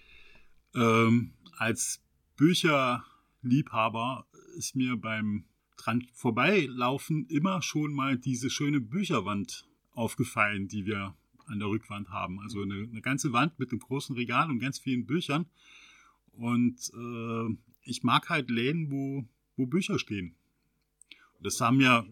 Ähm, 0.74 1.32
als 1.56 2.02
Bücherliebhaber 2.36 4.26
ist 4.56 4.76
mir 4.76 4.96
beim 4.96 5.46
dran 5.76 6.06
vorbeilaufen 6.12 7.26
immer 7.26 7.62
schon 7.62 7.92
mal 7.92 8.18
diese 8.18 8.50
schöne 8.50 8.80
Bücherwand 8.80 9.66
aufgefallen, 9.92 10.68
die 10.68 10.86
wir 10.86 11.16
an 11.46 11.58
der 11.58 11.68
Rückwand 11.68 12.10
haben. 12.10 12.40
Also 12.40 12.62
eine, 12.62 12.74
eine 12.74 13.00
ganze 13.00 13.32
Wand 13.32 13.58
mit 13.58 13.70
einem 13.70 13.80
großen 13.80 14.14
Regal 14.16 14.50
und 14.50 14.58
ganz 14.58 14.78
vielen 14.78 15.06
Büchern. 15.06 15.46
Und 16.32 16.92
äh, 16.94 17.56
ich 17.82 18.02
mag 18.02 18.28
halt 18.28 18.50
Läden, 18.50 18.90
wo, 18.90 19.24
wo 19.56 19.66
Bücher 19.66 19.98
stehen. 19.98 20.34
Und 21.38 21.46
das 21.46 21.56
sah 21.56 21.70
mir, 21.70 22.06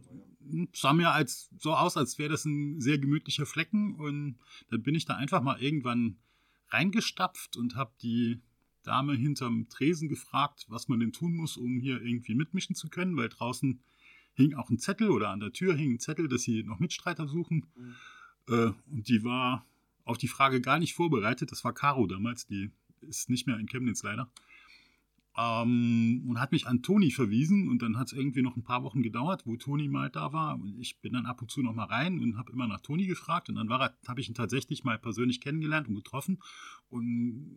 sah 0.73 0.93
mir 0.93 1.11
als, 1.11 1.51
so 1.59 1.75
aus, 1.75 1.97
als 1.97 2.19
wäre 2.19 2.31
das 2.31 2.45
ein 2.45 2.81
sehr 2.81 2.99
gemütlicher 2.99 3.47
Flecken. 3.47 3.97
Und 3.97 4.39
dann 4.71 4.83
bin 4.83 4.95
ich 4.95 5.05
da 5.05 5.17
einfach 5.17 5.43
mal 5.43 5.61
irgendwann 5.61 6.17
reingestapft 6.69 7.57
und 7.57 7.77
habe 7.77 7.93
die 8.03 8.41
Dame 8.83 9.15
hinterm 9.15 9.69
Tresen 9.69 10.09
gefragt, 10.09 10.67
was 10.69 10.89
man 10.89 11.01
denn 11.01 11.13
tun 11.13 11.35
muss, 11.35 11.57
um 11.57 11.81
hier 11.81 12.03
irgendwie 12.03 12.35
mitmischen 12.35 12.75
zu 12.75 12.89
können, 12.89 13.17
weil 13.17 13.29
draußen 13.29 13.81
hing 14.35 14.55
auch 14.55 14.69
ein 14.71 14.79
Zettel 14.79 15.11
oder 15.11 15.31
an 15.31 15.41
der 15.41 15.53
Tür 15.53 15.75
hing 15.75 15.93
ein 15.93 16.01
Zettel, 16.01 16.29
dass 16.29 16.43
sie 16.43 16.63
noch 16.63 16.81
Mitstreiter 16.81 17.27
suchen. 17.27 17.67
Mhm. 17.77 17.95
Äh, 18.49 18.73
und 18.91 19.09
die 19.09 19.25
war 19.25 19.67
auf 20.05 20.19
die 20.19 20.29
Frage 20.29 20.61
gar 20.61 20.79
nicht 20.79 20.95
vorbereitet. 20.95 21.51
Das 21.53 21.65
war 21.65 21.73
Caro 21.73 22.07
damals, 22.07 22.47
die 22.47 22.71
ist 23.01 23.31
nicht 23.31 23.47
mehr 23.47 23.59
in 23.59 23.67
Chemnitz 23.67 24.03
leider. 24.03 24.31
Ähm, 25.37 26.25
und 26.29 26.41
hat 26.41 26.53
mich 26.53 26.67
an 26.69 26.83
Toni 26.83 27.11
verwiesen 27.11 27.69
und 27.69 27.83
dann 27.83 27.99
hat 27.99 28.09
es 28.09 28.13
irgendwie 28.13 28.43
noch 28.43 28.57
ein 28.57 28.63
paar 28.63 28.85
Wochen 28.85 29.03
gedauert, 29.03 29.47
wo 29.47 29.57
Toni 29.57 29.89
mal 29.89 30.09
da 30.09 30.33
war. 30.33 30.55
Und 30.55 30.79
ich 30.79 31.01
bin 31.01 31.13
dann 31.13 31.27
ab 31.27 31.43
und 31.43 31.51
zu 31.51 31.61
noch 31.61 31.75
mal 31.75 31.87
rein 31.87 32.21
und 32.21 32.37
habe 32.37 32.53
immer 32.53 32.69
nach 32.69 32.81
Toni 32.81 33.07
gefragt 33.07 33.49
und 33.49 33.57
dann 33.57 33.69
habe 33.69 34.21
ich 34.21 34.29
ihn 34.29 34.35
tatsächlich 34.35 34.85
mal 34.85 34.99
persönlich 34.99 35.41
kennengelernt 35.41 35.89
und 35.89 35.97
getroffen. 35.97 36.39
Und 36.89 37.51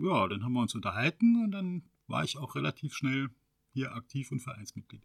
ja, 0.00 0.28
dann 0.28 0.44
haben 0.44 0.52
wir 0.52 0.60
uns 0.60 0.74
unterhalten 0.74 1.42
und 1.42 1.50
dann 1.50 1.82
war 2.06 2.22
ich 2.22 2.38
auch 2.38 2.54
relativ 2.54 2.94
schnell 2.94 3.30
hier 3.72 3.94
aktiv 3.94 4.30
und 4.30 4.40
Vereinsmitglied. 4.40 5.02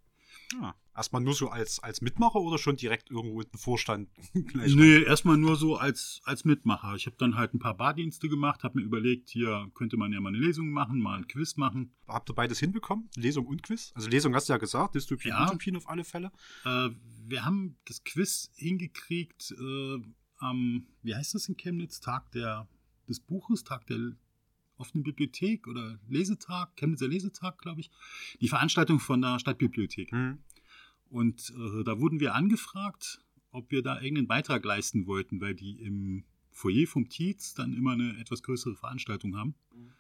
Ja. 0.53 0.75
Erstmal 0.95 1.21
nur 1.21 1.33
so 1.33 1.50
als, 1.50 1.79
als 1.79 2.01
Mitmacher 2.01 2.39
oder 2.41 2.57
schon 2.57 2.75
direkt 2.75 3.09
irgendwo 3.09 3.39
in 3.41 3.50
den 3.50 3.57
Vorstand? 3.57 4.09
nee, 4.33 5.03
erstmal 5.03 5.38
nur 5.38 5.55
so 5.55 5.77
als, 5.77 6.19
als 6.25 6.43
Mitmacher. 6.43 6.95
Ich 6.95 7.05
habe 7.05 7.15
dann 7.17 7.36
halt 7.36 7.53
ein 7.53 7.59
paar 7.59 7.77
Bardienste 7.77 8.27
gemacht, 8.27 8.63
habe 8.63 8.79
mir 8.79 8.86
überlegt, 8.86 9.29
hier 9.29 9.71
könnte 9.75 9.95
man 9.95 10.12
ja 10.12 10.19
mal 10.19 10.29
eine 10.29 10.39
Lesung 10.39 10.71
machen, 10.71 11.00
mal 11.00 11.17
ein 11.17 11.27
Quiz 11.27 11.55
machen. 11.55 11.95
Habt 12.07 12.29
ihr 12.29 12.33
beides 12.33 12.59
hinbekommen? 12.59 13.09
Lesung 13.15 13.48
und 13.48 13.63
Quiz? 13.63 13.91
Also 13.95 14.09
Lesung 14.09 14.36
hast 14.36 14.50
du 14.50 14.53
ja 14.53 14.57
gesagt, 14.57 14.95
Dystopien, 14.95 15.33
ja. 15.33 15.45
Utopien 15.45 15.77
auf 15.77 15.88
alle 15.88 16.03
Fälle. 16.03 16.31
Äh, 16.65 16.89
wir 17.25 17.45
haben 17.45 17.77
das 17.86 18.03
Quiz 18.03 18.51
hingekriegt, 18.55 19.51
äh, 19.51 19.98
am, 20.39 20.88
wie 21.01 21.15
heißt 21.15 21.36
das 21.36 21.48
in 21.48 21.55
Chemnitz, 21.55 22.01
Tag 22.01 22.31
der, 22.31 22.67
des 23.07 23.19
Buches, 23.19 23.63
Tag 23.63 23.86
der 23.88 24.15
offenen 24.79 25.03
Bibliothek 25.03 25.67
oder 25.67 26.00
Lesetag, 26.07 26.75
Chemnitzer 26.75 27.07
Lesetag, 27.07 27.59
glaube 27.59 27.81
ich, 27.81 27.91
die 28.39 28.48
Veranstaltung 28.48 29.00
von 29.00 29.21
der 29.21 29.39
Stadtbibliothek. 29.39 30.12
Mhm. 30.12 30.39
Und 31.09 31.53
äh, 31.55 31.83
da 31.83 32.00
wurden 32.00 32.19
wir 32.19 32.36
angefragt, 32.36 33.19
ob 33.51 33.71
wir 33.71 33.81
da 33.81 34.00
irgendeinen 34.00 34.27
Beitrag 34.27 34.63
leisten 34.63 35.07
wollten, 35.07 35.41
weil 35.41 35.55
die 35.55 35.81
im 35.81 36.24
Foyer 36.51 36.88
vom 36.88 37.09
Tietz 37.09 37.53
dann 37.53 37.74
immer 37.74 37.93
eine 37.93 38.17
etwas 38.19 38.43
größere 38.43 38.75
Veranstaltung 38.75 39.38
haben. 39.38 39.55
Mhm. 39.74 39.91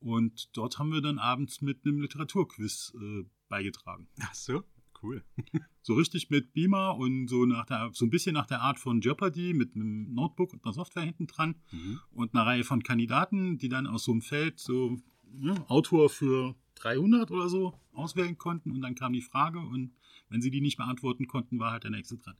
Und 0.00 0.56
dort 0.56 0.78
haben 0.78 0.92
wir 0.92 1.02
dann 1.02 1.18
abends 1.18 1.60
mit 1.60 1.84
einem 1.84 2.00
Literaturquiz 2.00 2.94
äh, 3.00 3.24
beigetragen. 3.48 4.08
Ach 4.20 4.34
so, 4.34 4.64
cool. 5.02 5.22
so 5.82 5.94
richtig 5.94 6.30
mit 6.30 6.52
Beamer 6.52 6.96
und 6.96 7.28
so 7.28 7.46
nach 7.46 7.66
der, 7.66 7.90
so 7.92 8.04
ein 8.04 8.10
bisschen 8.10 8.34
nach 8.34 8.46
der 8.46 8.60
Art 8.60 8.78
von 8.78 9.00
Jeopardy 9.00 9.54
mit 9.54 9.74
einem 9.74 10.12
Notebook 10.14 10.52
und 10.52 10.64
einer 10.64 10.72
Software 10.72 11.04
hinten 11.04 11.26
dran 11.26 11.56
mhm. 11.72 12.00
und 12.12 12.34
einer 12.34 12.46
Reihe 12.46 12.64
von 12.64 12.82
Kandidaten, 12.82 13.58
die 13.58 13.68
dann 13.68 13.86
aus 13.86 14.04
so 14.04 14.12
einem 14.12 14.22
Feld 14.22 14.58
so 14.58 14.98
ja, 15.38 15.54
Autor 15.68 16.08
für 16.08 16.54
300 16.76 17.30
oder 17.30 17.48
so 17.48 17.74
auswählen 17.92 18.38
konnten 18.38 18.70
und 18.70 18.80
dann 18.80 18.94
kam 18.94 19.12
die 19.12 19.22
Frage 19.22 19.58
und 19.58 19.92
wenn 20.28 20.40
sie 20.40 20.50
die 20.50 20.60
nicht 20.60 20.76
beantworten 20.76 21.26
konnten, 21.26 21.58
war 21.58 21.72
halt 21.72 21.84
der 21.84 21.90
nächste 21.90 22.16
dran. 22.16 22.36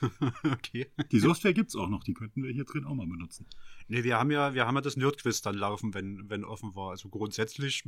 okay. 0.44 0.86
Die 1.10 1.18
Software 1.18 1.52
gibt 1.52 1.70
es 1.70 1.76
auch 1.76 1.88
noch, 1.88 2.04
die 2.04 2.14
könnten 2.14 2.42
wir 2.42 2.52
hier 2.52 2.64
drin 2.64 2.84
auch 2.84 2.94
mal 2.94 3.06
benutzen. 3.06 3.46
Nee, 3.88 4.04
wir 4.04 4.18
haben 4.18 4.30
ja, 4.30 4.54
wir 4.54 4.66
haben 4.66 4.74
ja 4.74 4.80
das 4.80 4.96
Nerdquiz 4.96 5.42
dann 5.42 5.56
laufen, 5.56 5.94
wenn, 5.94 6.28
wenn 6.28 6.44
offen 6.44 6.74
war. 6.74 6.90
Also 6.90 7.08
grundsätzlich, 7.08 7.84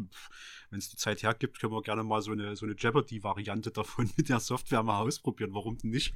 wenn 0.70 0.78
es 0.78 0.88
die 0.88 0.96
Zeit 0.96 1.22
hergibt, 1.22 1.60
können 1.60 1.72
wir 1.72 1.82
gerne 1.82 2.02
mal 2.04 2.22
so 2.22 2.32
eine, 2.32 2.56
so 2.56 2.66
eine 2.66 2.74
Jeopardy-Variante 2.76 3.70
davon 3.70 4.10
mit 4.16 4.28
der 4.28 4.40
Software 4.40 4.82
mal 4.82 5.00
ausprobieren. 5.00 5.54
Warum 5.54 5.78
denn 5.78 5.90
nicht? 5.90 6.14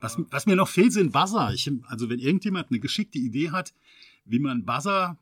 was, 0.00 0.18
was 0.30 0.46
mir 0.46 0.56
noch 0.56 0.68
fehlt, 0.68 0.92
sind 0.92 1.12
Buzzer. 1.12 1.52
Ich, 1.54 1.70
also 1.84 2.10
wenn 2.10 2.18
irgendjemand 2.18 2.70
eine 2.70 2.80
geschickte 2.80 3.18
Idee 3.18 3.50
hat, 3.50 3.72
wie 4.24 4.38
man 4.38 4.64
Buzzer 4.64 5.18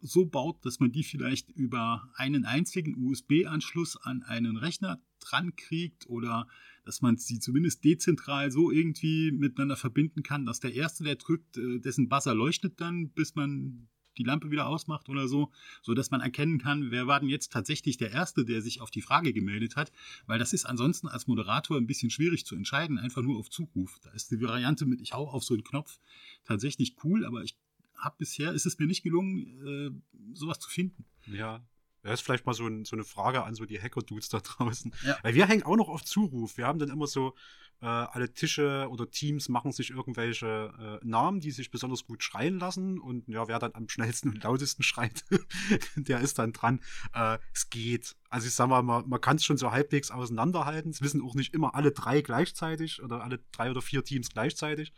so 0.00 0.26
baut, 0.26 0.64
dass 0.66 0.80
man 0.80 0.92
die 0.92 1.02
vielleicht 1.02 1.50
über 1.50 2.10
einen 2.14 2.44
einzigen 2.44 3.06
USB-Anschluss 3.06 3.96
an 3.96 4.22
einen 4.22 4.56
Rechner 4.56 5.00
dran 5.18 5.56
kriegt 5.56 6.08
oder 6.08 6.46
dass 6.84 7.02
man 7.02 7.16
sie 7.16 7.38
zumindest 7.38 7.84
dezentral 7.84 8.50
so 8.50 8.70
irgendwie 8.70 9.32
miteinander 9.32 9.76
verbinden 9.76 10.22
kann, 10.22 10.46
dass 10.46 10.60
der 10.60 10.74
Erste, 10.74 11.04
der 11.04 11.16
drückt, 11.16 11.56
äh, 11.56 11.78
dessen 11.80 12.08
Buzzer 12.08 12.34
leuchtet 12.34 12.80
dann, 12.80 13.10
bis 13.10 13.34
man 13.34 13.88
die 14.16 14.22
Lampe 14.22 14.50
wieder 14.50 14.66
ausmacht 14.66 15.08
oder 15.08 15.28
so, 15.28 15.50
so 15.82 15.94
dass 15.94 16.10
man 16.10 16.20
erkennen 16.20 16.58
kann, 16.58 16.90
wer 16.90 17.06
war 17.06 17.20
denn 17.20 17.28
jetzt 17.28 17.52
tatsächlich 17.52 17.96
der 17.96 18.12
Erste, 18.12 18.44
der 18.44 18.62
sich 18.62 18.80
auf 18.80 18.90
die 18.90 19.02
Frage 19.02 19.32
gemeldet 19.32 19.76
hat, 19.76 19.92
weil 20.26 20.38
das 20.38 20.52
ist 20.52 20.66
ansonsten 20.66 21.08
als 21.08 21.26
Moderator 21.26 21.76
ein 21.76 21.86
bisschen 21.86 22.10
schwierig 22.10 22.46
zu 22.46 22.54
entscheiden, 22.54 22.98
einfach 22.98 23.22
nur 23.22 23.38
auf 23.38 23.50
Zuruf. 23.50 23.98
Da 24.02 24.10
ist 24.10 24.30
die 24.30 24.40
Variante 24.40 24.86
mit 24.86 25.00
ich 25.00 25.12
hau 25.12 25.28
auf 25.28 25.44
so 25.44 25.54
einen 25.54 25.64
Knopf 25.64 25.98
tatsächlich 26.44 26.96
cool, 27.04 27.24
aber 27.24 27.42
ich 27.42 27.56
habe 27.96 28.16
bisher 28.18 28.52
ist 28.52 28.66
es 28.66 28.78
mir 28.78 28.86
nicht 28.86 29.02
gelungen, 29.02 29.66
äh, 29.66 29.90
sowas 30.34 30.58
zu 30.58 30.68
finden. 30.70 31.04
Ja, 31.26 31.64
das 32.04 32.20
ist 32.20 32.26
vielleicht 32.26 32.46
mal 32.46 32.54
so, 32.54 32.66
ein, 32.66 32.84
so 32.84 32.96
eine 32.96 33.04
Frage 33.04 33.44
an 33.44 33.54
so 33.54 33.64
die 33.64 33.80
Hacker-Dudes 33.80 34.28
da 34.28 34.40
draußen. 34.42 34.94
Ja. 35.04 35.16
Weil 35.22 35.34
wir 35.34 35.48
hängen 35.48 35.62
auch 35.62 35.76
noch 35.76 35.88
auf 35.88 36.04
Zuruf. 36.04 36.56
Wir 36.56 36.66
haben 36.66 36.78
dann 36.78 36.90
immer 36.90 37.06
so, 37.06 37.34
äh, 37.80 37.86
alle 37.86 38.32
Tische 38.32 38.88
oder 38.90 39.10
Teams 39.10 39.48
machen 39.48 39.72
sich 39.72 39.90
irgendwelche 39.90 41.00
äh, 41.02 41.06
Namen, 41.06 41.40
die 41.40 41.50
sich 41.50 41.70
besonders 41.70 42.06
gut 42.06 42.22
schreien 42.22 42.58
lassen. 42.58 42.98
Und 42.98 43.28
ja, 43.28 43.48
wer 43.48 43.58
dann 43.58 43.74
am 43.74 43.88
schnellsten 43.88 44.30
und 44.30 44.42
lautesten 44.42 44.82
schreit, 44.84 45.24
der 45.96 46.20
ist 46.20 46.38
dann 46.38 46.52
dran. 46.52 46.80
Äh, 47.12 47.38
es 47.52 47.70
geht. 47.70 48.16
Also 48.30 48.46
ich 48.46 48.54
sag 48.54 48.68
mal, 48.68 48.82
man, 48.82 49.08
man 49.08 49.20
kann 49.20 49.36
es 49.36 49.44
schon 49.44 49.56
so 49.56 49.70
halbwegs 49.70 50.10
auseinanderhalten. 50.10 50.90
Es 50.90 51.02
wissen 51.02 51.22
auch 51.22 51.34
nicht 51.34 51.54
immer 51.54 51.74
alle 51.74 51.92
drei 51.92 52.20
gleichzeitig 52.22 53.02
oder 53.02 53.22
alle 53.22 53.40
drei 53.52 53.70
oder 53.70 53.82
vier 53.82 54.04
Teams 54.04 54.30
gleichzeitig 54.30 54.92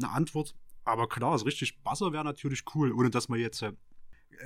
eine 0.00 0.12
Antwort. 0.12 0.54
Aber 0.84 1.08
klar, 1.08 1.36
so 1.38 1.44
richtig 1.44 1.82
Buzzer 1.82 2.12
wäre 2.12 2.24
natürlich 2.24 2.64
cool, 2.74 2.92
ohne 2.92 3.10
dass 3.10 3.28
man 3.28 3.38
jetzt 3.38 3.62
äh, 3.62 3.72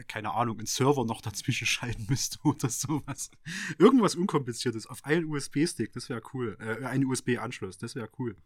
keine 0.09 0.33
Ahnung, 0.35 0.59
einen 0.59 0.67
Server 0.67 1.05
noch 1.05 1.21
dazwischen 1.21 1.67
schalten 1.67 2.07
müsste 2.09 2.39
oder 2.45 2.69
sowas. 2.69 3.31
Irgendwas 3.79 4.15
Unkompliziertes 4.15 4.87
auf 4.87 5.05
einen 5.05 5.27
USB-Stick, 5.27 5.93
das 5.93 6.09
wäre 6.09 6.23
cool. 6.33 6.57
Äh, 6.61 6.85
einen 6.85 7.07
USB-Anschluss, 7.07 7.79
das 7.79 7.95
wäre 7.95 8.09
cool. 8.19 8.37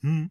Hm. 0.00 0.30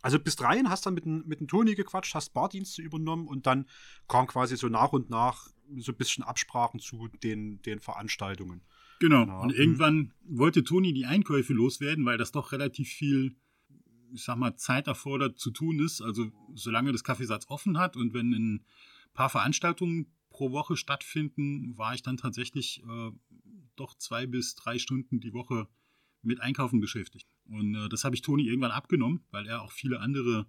Also 0.00 0.18
bis 0.18 0.36
dreien 0.36 0.68
hast 0.68 0.86
dann 0.86 0.94
mit, 0.94 1.06
mit 1.06 1.40
dem 1.40 1.48
Toni 1.48 1.74
gequatscht, 1.74 2.14
hast 2.14 2.32
Bardienste 2.32 2.82
übernommen 2.82 3.28
und 3.28 3.46
dann 3.46 3.66
kam 4.08 4.26
quasi 4.26 4.56
so 4.56 4.68
nach 4.68 4.92
und 4.92 5.10
nach 5.10 5.48
so 5.76 5.92
ein 5.92 5.98
bisschen 5.98 6.24
Absprachen 6.24 6.80
zu 6.80 7.08
den, 7.22 7.62
den 7.62 7.78
Veranstaltungen. 7.78 8.62
Genau. 9.00 9.26
Ja. 9.26 9.40
Und 9.40 9.52
hm. 9.52 9.58
irgendwann 9.58 10.12
wollte 10.24 10.64
Toni 10.64 10.92
die 10.92 11.06
Einkäufe 11.06 11.52
loswerden, 11.52 12.04
weil 12.04 12.18
das 12.18 12.32
doch 12.32 12.52
relativ 12.52 12.88
viel, 12.88 13.36
ich 14.12 14.22
sag 14.22 14.36
mal, 14.36 14.56
Zeit 14.56 14.86
erfordert 14.86 15.38
zu 15.38 15.50
tun 15.50 15.80
ist. 15.80 16.00
Also 16.00 16.30
solange 16.54 16.92
das 16.92 17.04
Kaffeesatz 17.04 17.46
offen 17.48 17.78
hat 17.78 17.96
und 17.96 18.14
wenn 18.14 18.32
ein 18.32 18.64
paar 19.14 19.28
Veranstaltungen 19.28 20.14
pro 20.30 20.50
Woche 20.50 20.76
stattfinden, 20.76 21.76
war 21.76 21.94
ich 21.94 22.02
dann 22.02 22.16
tatsächlich 22.16 22.82
äh, 22.82 23.10
doch 23.76 23.94
zwei 23.96 24.26
bis 24.26 24.54
drei 24.54 24.78
Stunden 24.78 25.20
die 25.20 25.32
Woche 25.32 25.68
mit 26.22 26.40
Einkaufen 26.40 26.80
beschäftigt. 26.80 27.28
Und 27.44 27.74
äh, 27.74 27.88
das 27.88 28.04
habe 28.04 28.14
ich 28.14 28.22
Toni 28.22 28.46
irgendwann 28.46 28.70
abgenommen, 28.70 29.24
weil 29.30 29.46
er 29.46 29.62
auch 29.62 29.72
viele 29.72 30.00
andere 30.00 30.46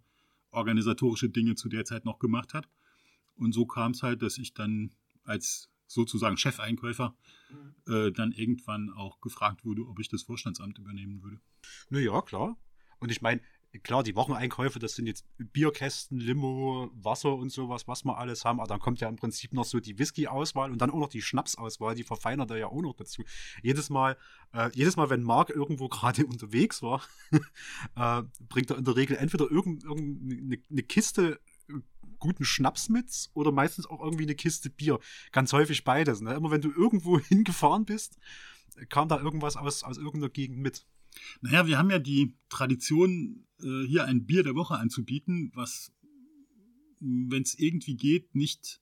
organisatorische 0.51 1.29
Dinge 1.29 1.55
zu 1.55 1.67
der 1.67 1.85
Zeit 1.85 2.05
noch 2.05 2.19
gemacht 2.19 2.53
hat. 2.53 2.69
Und 3.35 3.53
so 3.53 3.65
kam 3.65 3.91
es 3.91 4.03
halt, 4.03 4.21
dass 4.21 4.37
ich 4.37 4.53
dann 4.53 4.91
als 5.23 5.69
sozusagen 5.87 6.37
Chefeinkäufer 6.37 7.15
mhm. 7.49 7.93
äh, 7.93 8.11
dann 8.11 8.31
irgendwann 8.31 8.89
auch 8.91 9.19
gefragt 9.21 9.65
wurde, 9.65 9.85
ob 9.87 9.99
ich 9.99 10.09
das 10.09 10.23
Vorstandsamt 10.23 10.77
übernehmen 10.77 11.21
würde. 11.23 11.39
Naja, 11.89 12.21
klar. 12.21 12.57
Und 12.99 13.11
ich 13.11 13.21
meine, 13.21 13.41
klar, 13.81 14.03
die 14.03 14.15
Wocheneinkäufe, 14.15 14.79
das 14.79 14.95
sind 14.95 15.07
jetzt 15.07 15.25
Bierkästen, 15.37 16.19
Limo, 16.19 16.91
Wasser 16.93 17.33
und 17.35 17.51
sowas, 17.51 17.87
was 17.87 18.03
wir 18.05 18.17
alles 18.17 18.45
haben. 18.45 18.59
Aber 18.59 18.67
dann 18.67 18.79
kommt 18.79 19.01
ja 19.01 19.09
im 19.09 19.15
Prinzip 19.15 19.53
noch 19.53 19.65
so 19.65 19.79
die 19.79 19.97
Whisky-Auswahl 19.97 20.71
und 20.71 20.81
dann 20.81 20.91
auch 20.91 20.99
noch 20.99 21.09
die 21.09 21.21
Schnapsauswahl, 21.21 21.95
die 21.95 22.03
verfeinert 22.03 22.51
er 22.51 22.57
ja 22.57 22.67
auch 22.67 22.81
noch 22.81 22.93
dazu. 22.93 23.23
Jedes 23.61 23.89
Mal, 23.89 24.17
äh, 24.53 24.69
jedes 24.73 24.95
Mal, 24.95 25.09
wenn 25.09 25.23
Marc 25.23 25.49
irgendwo 25.49 25.87
gerade 25.89 26.25
unterwegs 26.25 26.81
war, 26.81 27.01
äh, 27.95 28.23
bringt 28.47 28.69
er 28.69 28.77
in 28.77 28.85
der 28.85 28.95
Regel 28.95 29.17
entweder 29.17 29.49
irgendeine 29.49 29.93
irgend 29.93 30.71
eine 30.71 30.83
Kiste 30.83 31.39
äh, 31.69 31.73
guten 32.19 32.45
Schnaps 32.45 32.89
mit 32.89 33.29
oder 33.33 33.51
meistens 33.51 33.85
auch 33.85 34.01
irgendwie 34.01 34.23
eine 34.23 34.35
Kiste 34.35 34.69
Bier. 34.69 34.99
Ganz 35.31 35.51
häufig 35.51 35.83
beides. 35.83 36.21
Ne? 36.21 36.33
Immer 36.33 36.51
wenn 36.51 36.61
du 36.61 36.71
irgendwo 36.71 37.19
hingefahren 37.29 37.85
bist, 37.85 38.17
kam 38.89 39.07
da 39.07 39.19
irgendwas 39.19 39.57
aus, 39.57 39.83
aus 39.83 39.97
irgendeiner 39.97 40.29
Gegend 40.29 40.59
mit. 40.59 40.85
Naja, 41.41 41.67
wir 41.67 41.77
haben 41.77 41.89
ja 41.89 41.99
die 41.99 42.35
Tradition, 42.49 43.45
äh, 43.61 43.85
hier 43.85 44.05
ein 44.05 44.25
Bier 44.25 44.43
der 44.43 44.55
Woche 44.55 44.75
anzubieten, 44.75 45.51
was, 45.55 45.93
wenn 46.99 47.41
es 47.41 47.57
irgendwie 47.57 47.95
geht, 47.95 48.35
nicht 48.35 48.81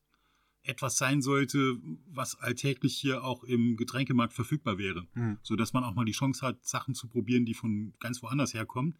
etwas 0.63 0.97
sein 0.97 1.21
sollte, 1.21 1.77
was 2.05 2.35
alltäglich 2.35 2.95
hier 2.95 3.23
auch 3.23 3.43
im 3.43 3.77
Getränkemarkt 3.77 4.33
verfügbar 4.33 4.77
wäre. 4.77 5.07
Mhm. 5.13 5.39
So 5.41 5.55
dass 5.55 5.73
man 5.73 5.83
auch 5.83 5.95
mal 5.95 6.05
die 6.05 6.11
Chance 6.11 6.45
hat, 6.45 6.63
Sachen 6.63 6.93
zu 6.93 7.07
probieren, 7.07 7.45
die 7.45 7.53
von 7.53 7.93
ganz 7.99 8.21
woanders 8.21 8.53
herkommen. 8.53 8.95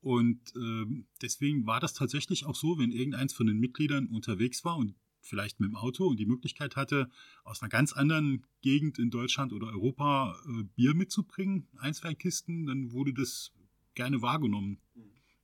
Und 0.00 0.40
äh, 0.56 1.04
deswegen 1.20 1.66
war 1.66 1.80
das 1.80 1.92
tatsächlich 1.94 2.46
auch 2.46 2.54
so, 2.54 2.78
wenn 2.78 2.92
irgendeins 2.92 3.32
von 3.34 3.46
den 3.46 3.58
Mitgliedern 3.58 4.06
unterwegs 4.06 4.64
war 4.64 4.76
und 4.76 4.94
vielleicht 5.26 5.60
mit 5.60 5.68
dem 5.68 5.76
Auto 5.76 6.06
und 6.06 6.18
die 6.18 6.26
Möglichkeit 6.26 6.76
hatte, 6.76 7.10
aus 7.44 7.62
einer 7.62 7.68
ganz 7.68 7.92
anderen 7.92 8.44
Gegend 8.62 8.98
in 8.98 9.10
Deutschland 9.10 9.52
oder 9.52 9.68
Europa 9.68 10.36
äh, 10.46 10.64
Bier 10.74 10.94
mitzubringen, 10.94 11.68
ein, 11.78 11.94
zwei 11.94 12.14
Kisten, 12.14 12.66
dann 12.66 12.92
wurde 12.92 13.12
das 13.12 13.52
gerne 13.94 14.22
wahrgenommen. 14.22 14.78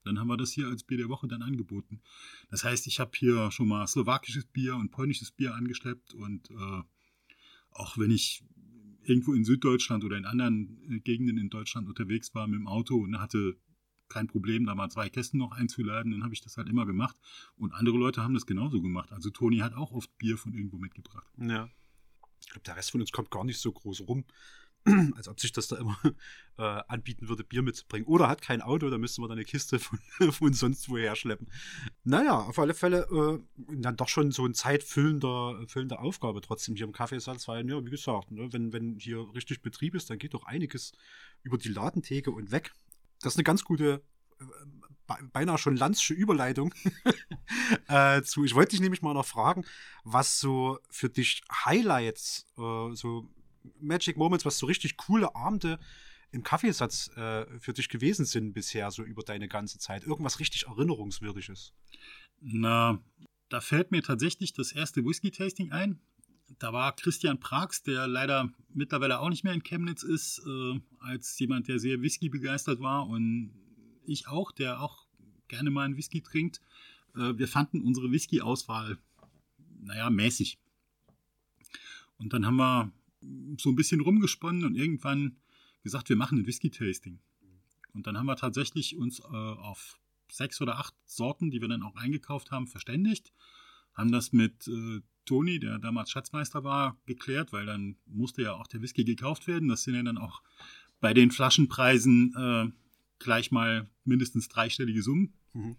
Dann 0.05 0.19
haben 0.19 0.29
wir 0.29 0.37
das 0.37 0.53
hier 0.53 0.67
als 0.67 0.83
Bier 0.83 0.99
der 0.99 1.09
Woche 1.09 1.29
dann 1.29 1.43
angeboten. 1.43 2.01
Das 2.51 2.65
heißt, 2.65 2.87
ich 2.87 2.99
habe 2.99 3.13
hier 3.15 3.51
schon 3.53 3.69
mal 3.69 3.87
slowakisches 3.87 4.47
Bier 4.47 4.75
und 4.77 4.91
polnisches 4.91 5.31
Bier 5.31 5.55
angeschleppt 5.55 6.15
und 6.15 6.51
äh, 6.51 6.83
auch 7.71 7.99
wenn 7.99 8.11
ich 8.11 8.45
irgendwo 9.05 9.33
in 9.33 9.45
Süddeutschland 9.45 10.05
oder 10.05 10.17
in 10.17 10.27
anderen 10.27 10.79
äh, 10.91 11.01
Gegenden 11.01 11.39
in 11.39 11.51
Deutschland 11.51 11.89
unterwegs 11.89 12.35
war 12.35 12.47
mit 12.47 12.59
dem 12.59 12.69
Auto 12.69 12.97
und 12.97 13.19
hatte 13.19 13.57
kein 14.13 14.27
Problem, 14.27 14.67
da 14.67 14.75
mal 14.75 14.91
zwei 14.91 15.09
Kästen 15.09 15.39
noch 15.39 15.53
einzuladen. 15.53 16.13
Dann 16.13 16.23
habe 16.23 16.35
ich 16.35 16.41
das 16.41 16.57
halt 16.57 16.69
immer 16.69 16.87
gemacht. 16.87 17.17
Und 17.57 17.73
andere 17.73 17.97
Leute 17.97 18.23
haben 18.23 18.35
das 18.35 18.47
genauso 18.47 18.81
gemacht. 18.81 19.13
Also 19.13 19.31
Toni 19.31 19.59
hat 19.59 19.75
auch 19.75 19.93
oft 19.93 20.17
Bier 20.19 20.39
von 20.39 20.53
irgendwo 20.53 20.79
mitgebracht. 20.79 21.33
Ja. 21.39 21.69
Ich 22.41 22.49
glaube, 22.49 22.65
der 22.65 22.77
Rest 22.77 22.91
von 22.91 23.01
uns 23.01 23.13
kommt 23.13 23.31
gar 23.31 23.45
nicht 23.45 23.59
so 23.59 23.73
groß 23.73 24.03
rum. 24.09 24.25
Als 25.15 25.29
ob 25.29 25.39
sich 25.39 25.53
das 25.53 25.69
da 25.69 25.77
immer 25.77 25.97
äh, 26.59 26.83
anbieten 26.89 27.29
würde, 27.29 27.45
Bier 27.45 27.63
mitzubringen. 27.63 28.07
Oder 28.09 28.29
hat 28.29 28.43
kein 28.43 28.63
Auto, 28.63 28.91
da 28.91 28.99
müsste 28.99 29.21
man 29.21 29.31
dann 29.31 29.39
eine 29.39 29.45
Kiste 29.45 29.79
von, 29.79 29.99
von 30.33 30.53
sonst 30.53 30.89
woher 30.89 31.15
schleppen. 31.15 31.49
Naja, 32.05 32.39
auf 32.39 32.59
alle 32.59 32.75
Fälle 32.75 33.07
äh, 33.11 33.75
dann 33.77 33.97
doch 33.97 34.09
schon 34.09 34.33
so 34.33 34.45
ein 34.45 34.55
zeitfüllender 34.55 35.65
füllende 35.69 36.01
Aufgabe 36.01 36.41
trotzdem 36.41 36.75
hier 36.75 36.87
im 36.87 36.93
Kaffeesatz, 36.93 37.47
weil, 37.47 37.69
ja, 37.69 37.85
wie 37.85 37.91
gesagt, 37.91 38.33
ne, 38.33 38.53
wenn, 38.53 38.73
wenn 38.73 38.99
hier 38.99 39.33
richtig 39.35 39.63
Betrieb 39.63 39.95
ist, 39.95 40.11
dann 40.11 40.19
geht 40.19 40.35
doch 40.35 40.45
einiges 40.45 40.93
über 41.43 41.59
die 41.59 41.69
Ladentheke 41.69 42.31
und 42.31 42.51
weg. 42.51 42.73
Das 43.23 43.35
ist 43.35 43.39
eine 43.39 43.45
ganz 43.45 43.65
gute, 43.65 44.03
äh, 44.41 45.15
beinahe 45.33 45.59
schon 45.59 45.77
Landsche 45.77 46.15
Überleitung 46.15 46.75
äh, 47.89 48.23
zu. 48.23 48.45
Ich 48.45 48.55
wollte 48.55 48.71
dich 48.71 48.81
nämlich 48.81 49.03
mal 49.03 49.15
noch 49.15 49.27
fragen, 49.27 49.65
was 50.05 50.41
so 50.41 50.79
für 50.91 51.09
dich 51.09 51.43
Highlights, 51.65 52.47
äh, 52.59 52.95
so 52.95 53.29
Magic 53.81 54.17
Moments, 54.17 54.45
was 54.45 54.59
so 54.59 54.67
richtig 54.67 54.97
coole 54.97 55.35
Abende 55.35 55.79
im 56.33 56.43
Kaffeesatz 56.43 57.09
äh, 57.17 57.47
für 57.61 57.73
dich 57.73 57.89
gewesen 57.89 58.25
sind 58.25 58.55
bisher, 58.55 58.91
so 58.91 59.03
über 59.03 59.23
deine 59.23 59.49
ganze 59.49 59.79
Zeit? 59.79 60.05
Irgendwas 60.05 60.41
richtig 60.41 60.67
Erinnerungswürdiges? 60.67 61.73
Na, 62.41 62.99
da 63.49 63.61
fällt 63.61 63.91
mir 63.91 64.03
tatsächlich 64.03 64.53
das 64.55 64.73
erste 64.73 65.05
Whisky-Tasting 65.05 65.73
ein. 65.73 66.01
Da 66.59 66.73
war 66.73 66.95
Christian 66.95 67.41
Prags, 67.41 67.83
der 67.83 68.07
leider 68.07 68.53
mittlerweile 68.75 69.21
auch 69.21 69.29
nicht 69.29 69.45
mehr 69.45 69.55
in 69.55 69.63
Chemnitz 69.63 70.03
ist, 70.03 70.43
äh, 70.47 70.81
als 71.01 71.39
jemand, 71.39 71.69
der 71.69 71.79
sehr 71.79 72.03
Whisky 72.03 72.29
begeistert 72.29 72.81
war 72.81 73.09
und 73.09 73.53
ich 74.05 74.29
auch, 74.29 74.53
der 74.53 74.81
auch 74.81 75.07
gerne 75.49 75.71
mal 75.71 75.85
einen 75.85 75.97
Whisky 75.97 76.21
trinkt. 76.23 76.61
Äh, 77.15 77.37
wir 77.37 77.49
fanden 77.49 77.83
unsere 77.83 78.11
Whisky-Auswahl, 78.11 78.99
naja, 79.81 80.11
mäßig. 80.11 80.59
Und 82.19 82.33
dann 82.33 82.47
haben 82.47 82.57
wir 82.57 82.93
so 83.59 83.71
ein 83.71 83.77
bisschen 83.77 84.01
rumgesponnen 84.01 84.65
und 84.65 84.75
irgendwann 84.75 85.37
gesagt, 85.83 86.09
wir 86.09 86.17
machen 86.17 86.39
ein 86.39 86.47
Whisky-Tasting. 86.47 87.19
Und 87.95 88.07
dann 88.07 88.17
haben 88.17 88.27
wir 88.27 88.37
tatsächlich 88.37 88.97
uns 88.97 89.21
äh, 89.21 89.25
auf 89.25 89.99
sechs 90.31 90.61
oder 90.61 90.79
acht 90.79 90.95
Sorten, 91.05 91.51
die 91.51 91.61
wir 91.61 91.69
dann 91.69 91.83
auch 91.83 91.97
eingekauft 91.97 92.51
haben, 92.51 92.67
verständigt. 92.67 93.33
Haben 93.95 94.13
das 94.13 94.33
mit 94.33 94.67
äh, 94.69 95.01
Toni, 95.25 95.59
der 95.61 95.79
damals 95.79 96.11
Schatzmeister 96.11 96.65
war, 96.65 96.97
geklärt, 97.07 97.53
weil 97.53 97.67
dann 97.67 97.97
musste 98.07 98.43
ja 98.43 98.55
auch 98.55 98.67
der 98.67 98.83
Whisky 98.83 99.05
gekauft 99.05 99.47
werden. 99.47 99.69
Das 99.69 99.85
sind 99.85 99.95
ja 99.95 100.03
dann 100.03 100.19
auch 100.19 100.43
bei 101.01 101.15
den 101.15 101.31
Flaschenpreisen 101.31 102.35
äh, 102.37 102.71
gleich 103.19 103.51
mal 103.51 103.89
mindestens 104.05 104.49
dreistellige 104.49 105.03
Summen. 105.03 105.33
Mhm. 105.53 105.77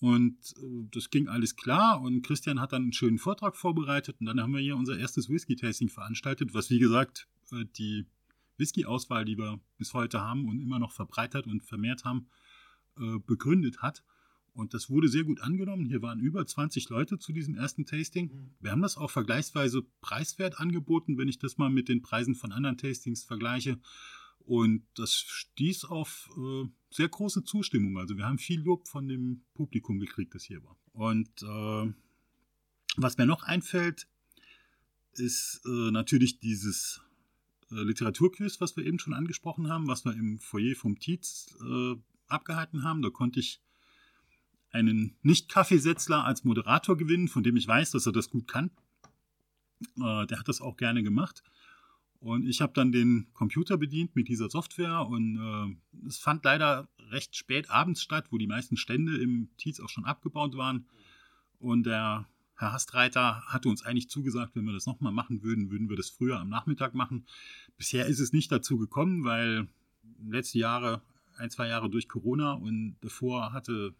Und 0.00 0.36
äh, 0.58 0.88
das 0.92 1.10
ging 1.10 1.28
alles 1.28 1.56
klar 1.56 2.00
und 2.00 2.22
Christian 2.22 2.60
hat 2.60 2.72
dann 2.72 2.82
einen 2.82 2.92
schönen 2.92 3.18
Vortrag 3.18 3.56
vorbereitet 3.56 4.16
und 4.20 4.26
dann 4.26 4.40
haben 4.40 4.52
wir 4.52 4.60
hier 4.60 4.76
unser 4.76 4.96
erstes 4.96 5.28
Whisky-Tasting 5.28 5.88
veranstaltet, 5.88 6.54
was 6.54 6.70
wie 6.70 6.78
gesagt 6.78 7.26
äh, 7.52 7.64
die 7.76 8.06
Whisky-Auswahl, 8.58 9.24
die 9.24 9.38
wir 9.38 9.60
bis 9.76 9.94
heute 9.94 10.20
haben 10.20 10.48
und 10.48 10.60
immer 10.60 10.78
noch 10.78 10.92
verbreitert 10.92 11.46
und 11.46 11.64
vermehrt 11.64 12.04
haben, 12.04 12.28
äh, 12.98 13.18
begründet 13.26 13.82
hat. 13.82 14.04
Und 14.58 14.74
das 14.74 14.90
wurde 14.90 15.06
sehr 15.06 15.22
gut 15.22 15.40
angenommen. 15.40 15.86
Hier 15.86 16.02
waren 16.02 16.18
über 16.18 16.44
20 16.44 16.88
Leute 16.88 17.16
zu 17.20 17.32
diesem 17.32 17.54
ersten 17.54 17.86
Tasting. 17.86 18.32
Mhm. 18.32 18.50
Wir 18.58 18.72
haben 18.72 18.82
das 18.82 18.96
auch 18.96 19.08
vergleichsweise 19.08 19.86
preiswert 20.00 20.58
angeboten, 20.58 21.16
wenn 21.16 21.28
ich 21.28 21.38
das 21.38 21.58
mal 21.58 21.70
mit 21.70 21.88
den 21.88 22.02
Preisen 22.02 22.34
von 22.34 22.50
anderen 22.50 22.76
Tastings 22.76 23.22
vergleiche. 23.22 23.78
Und 24.40 24.82
das 24.96 25.14
stieß 25.14 25.84
auf 25.84 26.28
äh, 26.36 26.68
sehr 26.90 27.08
große 27.08 27.44
Zustimmung. 27.44 27.98
Also 27.98 28.16
wir 28.16 28.24
haben 28.24 28.38
viel 28.38 28.60
Lob 28.60 28.88
von 28.88 29.06
dem 29.06 29.42
Publikum 29.54 30.00
gekriegt, 30.00 30.34
das 30.34 30.42
hier 30.42 30.64
war. 30.64 30.76
Und 30.92 31.30
äh, 31.40 31.92
was 32.96 33.16
mir 33.16 33.26
noch 33.26 33.44
einfällt, 33.44 34.08
ist 35.12 35.60
äh, 35.66 35.92
natürlich 35.92 36.40
dieses 36.40 37.00
äh, 37.70 37.76
Literaturquiz, 37.76 38.60
was 38.60 38.76
wir 38.76 38.84
eben 38.84 38.98
schon 38.98 39.14
angesprochen 39.14 39.68
haben, 39.68 39.86
was 39.86 40.04
wir 40.04 40.14
im 40.14 40.40
Foyer 40.40 40.74
vom 40.74 40.98
Tietz 40.98 41.54
äh, 41.64 41.94
abgehalten 42.26 42.82
haben. 42.82 43.02
Da 43.02 43.10
konnte 43.10 43.38
ich 43.38 43.62
einen 44.70 45.16
Nicht-Kaffeesetzler 45.22 46.24
als 46.24 46.44
Moderator 46.44 46.96
gewinnen, 46.96 47.28
von 47.28 47.42
dem 47.42 47.56
ich 47.56 47.66
weiß, 47.66 47.92
dass 47.92 48.06
er 48.06 48.12
das 48.12 48.30
gut 48.30 48.46
kann. 48.48 48.70
Äh, 49.96 50.26
der 50.26 50.38
hat 50.38 50.48
das 50.48 50.60
auch 50.60 50.76
gerne 50.76 51.02
gemacht. 51.02 51.42
Und 52.20 52.46
ich 52.46 52.60
habe 52.60 52.72
dann 52.74 52.90
den 52.90 53.28
Computer 53.32 53.78
bedient 53.78 54.16
mit 54.16 54.28
dieser 54.28 54.50
Software 54.50 55.06
und 55.06 55.36
äh, 55.36 56.06
es 56.08 56.18
fand 56.18 56.44
leider 56.44 56.88
recht 57.10 57.36
spät 57.36 57.70
abends 57.70 58.02
statt, 58.02 58.26
wo 58.30 58.38
die 58.38 58.48
meisten 58.48 58.76
Stände 58.76 59.16
im 59.18 59.50
Tietz 59.56 59.78
auch 59.78 59.88
schon 59.88 60.04
abgebaut 60.04 60.56
waren. 60.56 60.86
Und 61.60 61.86
der 61.86 62.28
Herr 62.56 62.72
Hastreiter 62.72 63.42
hatte 63.46 63.68
uns 63.68 63.84
eigentlich 63.84 64.08
zugesagt, 64.08 64.56
wenn 64.56 64.64
wir 64.64 64.72
das 64.72 64.86
nochmal 64.86 65.12
machen 65.12 65.42
würden, 65.42 65.70
würden 65.70 65.88
wir 65.88 65.96
das 65.96 66.10
früher 66.10 66.40
am 66.40 66.48
Nachmittag 66.48 66.92
machen. 66.92 67.24
Bisher 67.76 68.06
ist 68.06 68.18
es 68.18 68.32
nicht 68.32 68.50
dazu 68.50 68.78
gekommen, 68.78 69.24
weil 69.24 69.68
letzte 70.26 70.58
Jahre, 70.58 71.02
ein, 71.36 71.50
zwei 71.50 71.68
Jahre 71.68 71.88
durch 71.88 72.08
Corona 72.08 72.54
und 72.54 72.96
davor 73.00 73.52
hatte, 73.52 73.94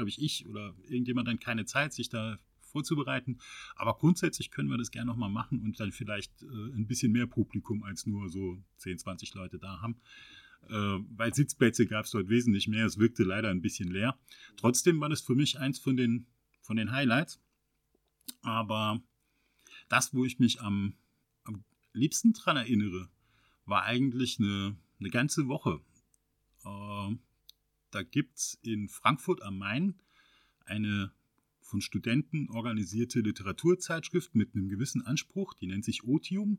glaube 0.00 0.08
ich, 0.08 0.22
ich 0.22 0.46
oder 0.48 0.74
irgendjemand 0.88 1.28
dann 1.28 1.38
keine 1.38 1.66
Zeit, 1.66 1.92
sich 1.92 2.08
da 2.08 2.38
vorzubereiten. 2.62 3.38
Aber 3.76 3.94
grundsätzlich 3.98 4.50
können 4.50 4.70
wir 4.70 4.78
das 4.78 4.90
gerne 4.90 5.10
nochmal 5.10 5.28
machen 5.28 5.60
und 5.60 5.78
dann 5.78 5.92
vielleicht 5.92 6.42
äh, 6.42 6.46
ein 6.46 6.86
bisschen 6.86 7.12
mehr 7.12 7.26
Publikum 7.26 7.82
als 7.82 8.06
nur 8.06 8.30
so 8.30 8.62
10, 8.78 8.98
20 8.98 9.34
Leute 9.34 9.58
da 9.58 9.82
haben. 9.82 10.00
Äh, 10.68 11.04
weil 11.16 11.34
Sitzplätze 11.34 11.86
gab 11.86 12.06
es 12.06 12.12
dort 12.12 12.30
wesentlich 12.30 12.66
mehr. 12.66 12.86
Es 12.86 12.98
wirkte 12.98 13.24
leider 13.24 13.50
ein 13.50 13.60
bisschen 13.60 13.90
leer. 13.90 14.18
Trotzdem 14.56 15.00
war 15.00 15.10
das 15.10 15.20
für 15.20 15.34
mich 15.34 15.58
eins 15.58 15.78
von 15.78 15.96
den 15.96 16.26
von 16.62 16.76
den 16.76 16.92
Highlights. 16.92 17.42
Aber 18.42 19.02
das, 19.88 20.14
wo 20.14 20.24
ich 20.24 20.38
mich 20.38 20.62
am, 20.62 20.94
am 21.44 21.64
liebsten 21.92 22.32
dran 22.32 22.56
erinnere, 22.56 23.10
war 23.66 23.82
eigentlich 23.82 24.38
eine, 24.38 24.76
eine 24.98 25.10
ganze 25.10 25.48
Woche. 25.48 25.80
Äh, 26.64 27.16
da 27.90 28.02
gibt 28.02 28.38
es 28.38 28.58
in 28.62 28.88
Frankfurt 28.88 29.42
am 29.42 29.58
Main 29.58 29.94
eine 30.64 31.12
von 31.60 31.80
Studenten 31.80 32.48
organisierte 32.50 33.20
Literaturzeitschrift 33.20 34.34
mit 34.34 34.54
einem 34.54 34.68
gewissen 34.68 35.02
Anspruch, 35.02 35.54
die 35.54 35.66
nennt 35.66 35.84
sich 35.84 36.04
Otium. 36.04 36.58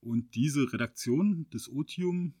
Und 0.00 0.34
diese 0.34 0.72
Redaktion 0.72 1.48
des 1.50 1.70
Otium 1.70 2.34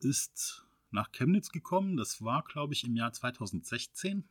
ist 0.00 0.64
nach 0.90 1.10
Chemnitz 1.12 1.48
gekommen. 1.50 1.96
Das 1.96 2.22
war, 2.22 2.44
glaube 2.44 2.74
ich, 2.74 2.84
im 2.84 2.94
Jahr 2.94 3.12
2016. 3.12 4.24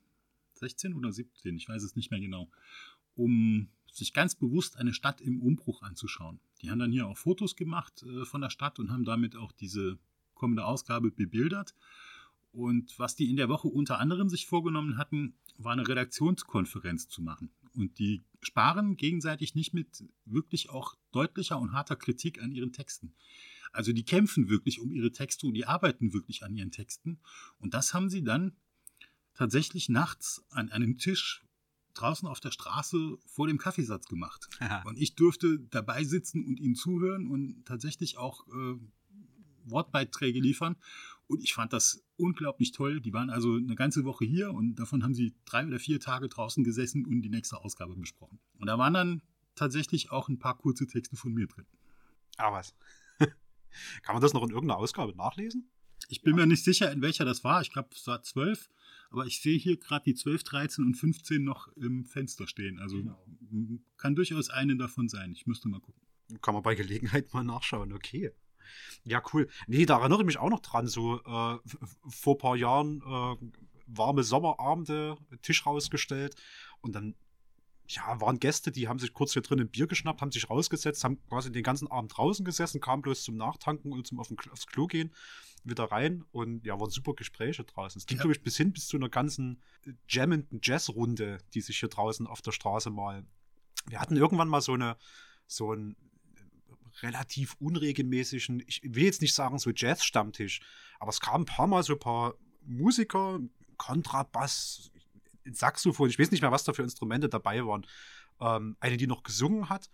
16 0.54 0.94
oder 0.94 1.12
17, 1.12 1.58
ich 1.58 1.68
weiß 1.68 1.84
es 1.84 1.96
nicht 1.96 2.12
mehr 2.12 2.20
genau, 2.20 2.50
um 3.16 3.70
sich 3.92 4.14
ganz 4.14 4.36
bewusst 4.36 4.78
eine 4.78 4.94
Stadt 4.94 5.20
im 5.20 5.42
Umbruch 5.42 5.82
anzuschauen. 5.82 6.40
Die 6.62 6.70
haben 6.70 6.80
dann 6.80 6.92
hier 6.92 7.08
auch 7.08 7.18
Fotos 7.18 7.56
gemacht 7.56 8.04
äh, 8.04 8.26
von 8.26 8.42
der 8.42 8.50
Stadt 8.50 8.80
und 8.80 8.92
haben 8.92 9.04
damit 9.04 9.36
auch 9.36 9.52
diese 9.52 10.00
kommende 10.34 10.66
Ausgabe 10.66 11.12
bebildert. 11.12 11.76
Und 12.54 12.98
was 13.00 13.16
die 13.16 13.30
in 13.30 13.36
der 13.36 13.50
Woche 13.50 13.68
unter 13.68 14.00
anderem 14.00 14.30
sich 14.30 14.46
vorgenommen 14.46 14.98
hatten, 14.98 15.36
war 15.58 15.74
eine 15.74 15.88
Redaktionskonferenz 15.88 17.08
zu 17.10 17.22
machen. 17.22 17.52
Und 17.74 17.98
die 17.98 18.24
sparen 18.42 18.96
gegenseitig 18.96 19.56
nicht 19.56 19.74
mit 19.74 20.04
wirklich 20.26 20.70
auch 20.70 20.96
deutlicher 21.12 21.60
und 21.60 21.74
harter 21.74 21.96
Kritik 21.96 22.42
an 22.42 22.52
ihren 22.52 22.72
Texten. 22.72 23.16
Also 23.72 23.92
die 23.92 24.06
kämpfen 24.06 24.50
wirklich 24.50 24.80
um 24.80 24.92
ihre 24.92 25.12
Texte 25.12 25.48
und 25.48 25.56
die 25.56 25.66
arbeiten 25.66 26.14
wirklich 26.14 26.44
an 26.44 26.56
ihren 26.56 26.70
Texten. 26.70 27.20
Und 27.58 27.74
das 27.74 27.96
haben 27.96 28.10
sie 28.10 28.24
dann 28.24 28.56
tatsächlich 29.34 29.90
nachts 29.90 30.46
an 30.52 30.70
einem 30.70 31.00
Tisch 31.00 31.44
draußen 31.96 32.28
auf 32.28 32.40
der 32.40 32.52
Straße 32.52 33.18
vor 33.26 33.48
dem 33.48 33.58
Kaffeesatz 33.58 34.08
gemacht. 34.08 34.48
Und 34.86 35.00
ich 35.00 35.16
durfte 35.16 35.60
dabei 35.72 36.04
sitzen 36.04 36.46
und 36.46 36.60
ihnen 36.60 36.76
zuhören 36.76 37.28
und 37.28 37.66
tatsächlich 37.66 38.18
auch 38.18 38.46
äh, 38.48 38.76
Wortbeiträge 39.66 40.40
liefern. 40.40 40.76
Und 41.28 41.44
ich 41.44 41.54
fand 41.54 41.74
das 41.74 42.04
unglaublich 42.18 42.72
toll. 42.72 43.00
Die 43.00 43.14
waren 43.14 43.30
also 43.30 43.56
eine 43.56 43.76
ganze 43.76 44.04
Woche 44.04 44.26
hier 44.26 44.52
und 44.52 44.76
davon 44.76 45.04
haben 45.04 45.14
sie 45.14 45.34
drei 45.46 45.66
oder 45.66 45.80
vier 45.80 46.00
Tage 46.00 46.28
draußen 46.30 46.64
gesessen 46.64 47.06
und 47.06 47.22
die 47.22 47.30
nächste 47.30 47.60
Ausgabe 47.60 47.96
besprochen. 47.96 48.40
Und 48.60 48.68
da 48.68 48.78
waren 48.78 48.94
dann 48.94 49.22
tatsächlich 49.56 50.12
auch 50.12 50.30
ein 50.30 50.40
paar 50.40 50.58
kurze 50.58 50.88
Texte 50.88 51.16
von 51.16 51.34
mir 51.34 51.48
drin. 51.48 51.66
Ah, 52.38 52.52
was? 52.52 52.76
Kann 53.20 54.16
man 54.16 54.22
das 54.22 54.34
noch 54.34 54.44
in 54.44 54.50
irgendeiner 54.50 54.80
Ausgabe 54.80 55.16
nachlesen? 55.16 55.70
Ich 56.10 56.22
bin 56.22 56.34
ja. 56.34 56.42
mir 56.42 56.48
nicht 56.48 56.64
sicher, 56.64 56.92
in 56.92 57.02
welcher 57.02 57.26
das 57.26 57.44
war. 57.44 57.62
Ich 57.62 57.72
glaube, 57.72 57.90
es 57.94 58.06
war 58.08 58.22
zwölf. 58.24 58.70
Aber 59.10 59.28
ich 59.28 59.42
sehe 59.42 59.58
hier 59.58 59.78
gerade 59.78 60.04
die 60.06 60.16
12, 60.16 60.44
13 60.44 60.86
und 60.86 60.96
15 60.96 61.44
noch 61.44 61.68
im 61.78 62.04
Fenster 62.04 62.48
stehen. 62.48 62.80
Also 62.80 62.98
genau. 62.98 63.24
kann 63.96 64.16
durchaus 64.16 64.50
eine 64.50 64.76
davon 64.76 65.08
sein. 65.08 65.34
Ich 65.34 65.46
müsste 65.46 65.70
mal 65.70 65.80
gucken. 65.80 66.02
Kann 66.42 66.56
man 66.56 66.64
bei 66.64 66.74
Gelegenheit 66.74 67.32
mal 67.34 67.44
nachschauen, 67.44 67.94
okay. 67.94 68.32
Ja, 69.04 69.22
cool. 69.34 69.50
Nee, 69.68 69.86
da 69.86 70.00
erinnere 70.00 70.22
ich 70.22 70.26
mich 70.26 70.38
auch 70.38 70.50
noch 70.50 70.62
dran. 70.62 70.88
So 70.88 71.20
äh, 71.20 71.58
vor 72.08 72.36
ein 72.36 72.38
paar 72.38 72.56
Jahren 72.56 73.02
äh, 73.02 73.36
warme 73.88 74.24
Sommerabende, 74.24 75.18
Tisch 75.42 75.66
rausgestellt 75.66 76.36
und 76.82 76.94
dann 76.94 77.16
ja, 77.88 78.20
waren 78.22 78.40
Gäste, 78.40 78.72
die 78.72 78.88
haben 78.88 79.00
sich 79.00 79.14
kurz 79.14 79.34
hier 79.34 79.42
drin 79.42 79.60
ein 79.60 79.70
Bier 79.70 79.88
geschnappt, 79.88 80.22
haben 80.22 80.32
sich 80.32 80.50
rausgesetzt, 80.50 81.04
haben 81.04 81.22
quasi 81.28 81.52
den 81.52 81.64
ganzen 81.64 81.92
Abend 81.92 82.16
draußen 82.16 82.46
gesessen, 82.46 82.80
kamen 82.80 83.02
bloß 83.02 83.24
zum 83.24 83.36
Nachtanken 83.36 83.92
und 83.92 84.08
zum 84.08 84.20
auf 84.20 84.30
aufs 84.52 84.68
Klo 84.68 84.88
gehen 84.88 85.14
wieder 85.64 85.86
rein 85.86 86.26
und 86.32 86.66
ja, 86.66 86.80
waren 86.80 86.90
super 86.90 87.14
Gespräche 87.14 87.64
draußen. 87.64 88.00
Es 88.00 88.06
ging, 88.06 88.18
ja. 88.18 88.24
glaube 88.24 88.36
ich, 88.36 88.44
bis 88.44 88.58
hin 88.58 88.74
bis 88.74 88.88
zu 88.88 88.98
einer 88.98 89.10
ganzen 89.10 89.62
jammenden 90.08 90.60
Jazzrunde, 90.62 91.38
die 91.54 91.62
sich 91.62 91.80
hier 91.80 91.90
draußen 91.90 92.28
auf 92.28 92.42
der 92.42 92.52
Straße 92.52 92.90
mal. 92.90 93.26
Wir 93.88 94.00
hatten 94.00 94.18
irgendwann 94.18 94.50
mal 94.50 94.62
so 94.62 94.74
eine, 94.74 94.98
so 95.48 95.72
einen 95.72 95.96
relativ 97.02 97.56
unregelmäßigen, 97.60 98.64
ich 98.68 98.82
will 98.84 99.04
jetzt 99.04 99.22
nicht 99.22 99.34
sagen 99.34 99.58
so 99.58 99.72
Jazz-Stammtisch, 99.72 100.62
aber 101.00 101.10
es 101.10 101.20
kamen 101.20 101.44
ein 101.44 101.46
paar 101.46 101.68
Mal 101.68 101.84
so 101.84 101.94
ein 101.94 102.00
paar 102.00 102.36
Musiker, 102.66 103.40
Kontrabass, 103.78 104.92
Saxophon, 105.52 106.10
ich 106.10 106.20
weiß 106.20 106.32
nicht 106.32 106.42
mehr, 106.42 106.52
was 106.52 106.64
da 106.64 106.74
für 106.74 106.84
Instrumente 106.84 107.28
dabei 107.28 107.66
waren. 107.66 107.86
Ähm, 108.40 108.78
eine, 108.80 108.98
die 108.98 109.08
noch 109.08 109.24
gesungen 109.24 109.70
hat 109.70 109.90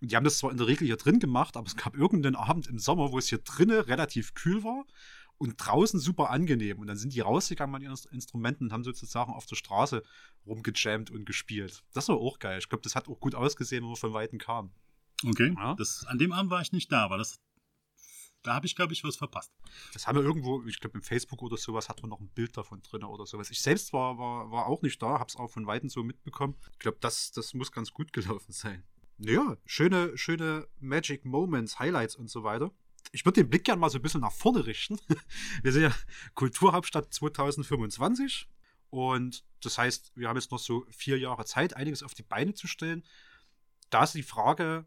die 0.00 0.14
haben 0.14 0.24
das 0.24 0.38
zwar 0.38 0.50
in 0.50 0.58
der 0.58 0.66
Regel 0.66 0.86
hier 0.86 0.96
drin 0.96 1.18
gemacht, 1.18 1.56
aber 1.56 1.66
es 1.66 1.76
gab 1.76 1.96
irgendeinen 1.96 2.36
Abend 2.36 2.68
im 2.68 2.78
Sommer, 2.78 3.12
wo 3.12 3.18
es 3.18 3.28
hier 3.28 3.38
drinnen 3.38 3.80
relativ 3.80 4.34
kühl 4.34 4.62
war 4.62 4.84
und 5.38 5.56
draußen 5.56 5.98
super 5.98 6.30
angenehm. 6.30 6.78
Und 6.78 6.86
dann 6.86 6.96
sind 6.96 7.14
die 7.14 7.20
rausgegangen 7.20 7.74
an 7.74 7.82
ihren 7.82 7.98
Instrumenten 8.12 8.64
und 8.66 8.72
haben 8.72 8.84
sozusagen 8.84 9.32
auf 9.32 9.46
der 9.46 9.56
Straße 9.56 10.02
rumgejammt 10.46 11.10
und 11.10 11.24
gespielt. 11.24 11.82
Das 11.94 12.08
war 12.08 12.16
auch 12.16 12.38
geil. 12.38 12.58
Ich 12.58 12.68
glaube, 12.68 12.82
das 12.82 12.94
hat 12.94 13.08
auch 13.08 13.18
gut 13.18 13.34
ausgesehen, 13.34 13.82
wenn 13.82 13.88
man 13.88 13.96
von 13.96 14.12
Weitem 14.12 14.38
kam. 14.38 14.70
Okay. 15.24 15.54
Ja? 15.56 15.74
Das, 15.74 16.04
an 16.06 16.18
dem 16.18 16.32
Abend 16.32 16.50
war 16.50 16.60
ich 16.60 16.72
nicht 16.72 16.92
da, 16.92 17.04
aber 17.04 17.18
das 17.18 17.40
Da 18.42 18.54
habe 18.54 18.66
ich, 18.66 18.76
glaube 18.76 18.92
ich, 18.92 19.02
was 19.02 19.16
verpasst. 19.16 19.52
Das 19.92 20.06
haben 20.06 20.16
wir 20.16 20.22
irgendwo, 20.22 20.64
ich 20.64 20.78
glaube, 20.78 20.98
im 20.98 21.02
Facebook 21.02 21.42
oder 21.42 21.56
sowas 21.56 21.88
hat 21.88 22.02
man 22.02 22.10
noch 22.10 22.20
ein 22.20 22.28
Bild 22.28 22.56
davon 22.56 22.82
drin 22.82 23.04
oder 23.04 23.26
sowas. 23.26 23.50
Ich 23.50 23.60
selbst 23.60 23.92
war, 23.92 24.16
war, 24.16 24.50
war 24.50 24.66
auch 24.66 24.82
nicht 24.82 25.02
da, 25.02 25.18
habe 25.18 25.28
es 25.28 25.36
auch 25.36 25.48
von 25.48 25.66
Weitem 25.66 25.88
so 25.88 26.02
mitbekommen. 26.02 26.56
Ich 26.72 26.78
glaube, 26.78 26.98
das, 27.00 27.32
das 27.32 27.54
muss 27.54 27.72
ganz 27.72 27.92
gut 27.92 28.12
gelaufen 28.12 28.52
sein. 28.52 28.84
Ja, 29.18 29.56
schöne, 29.66 30.16
schöne 30.16 30.68
Magic 30.78 31.24
Moments, 31.24 31.80
Highlights 31.80 32.14
und 32.14 32.28
so 32.30 32.44
weiter. 32.44 32.70
Ich 33.10 33.24
würde 33.24 33.40
den 33.42 33.50
Blick 33.50 33.64
gerne 33.64 33.80
mal 33.80 33.90
so 33.90 33.98
ein 33.98 34.02
bisschen 34.02 34.20
nach 34.20 34.32
vorne 34.32 34.66
richten. 34.66 34.98
Wir 35.62 35.72
sind 35.72 35.82
ja 35.82 35.94
Kulturhauptstadt 36.34 37.12
2025 37.12 38.48
und 38.90 39.44
das 39.60 39.76
heißt, 39.76 40.12
wir 40.14 40.28
haben 40.28 40.36
jetzt 40.36 40.50
noch 40.50 40.58
so 40.58 40.86
vier 40.90 41.18
Jahre 41.18 41.44
Zeit, 41.44 41.74
einiges 41.74 42.02
auf 42.02 42.14
die 42.14 42.22
Beine 42.22 42.54
zu 42.54 42.66
stellen. 42.66 43.04
Da 43.90 44.04
ist 44.04 44.14
die 44.14 44.22
Frage, 44.22 44.86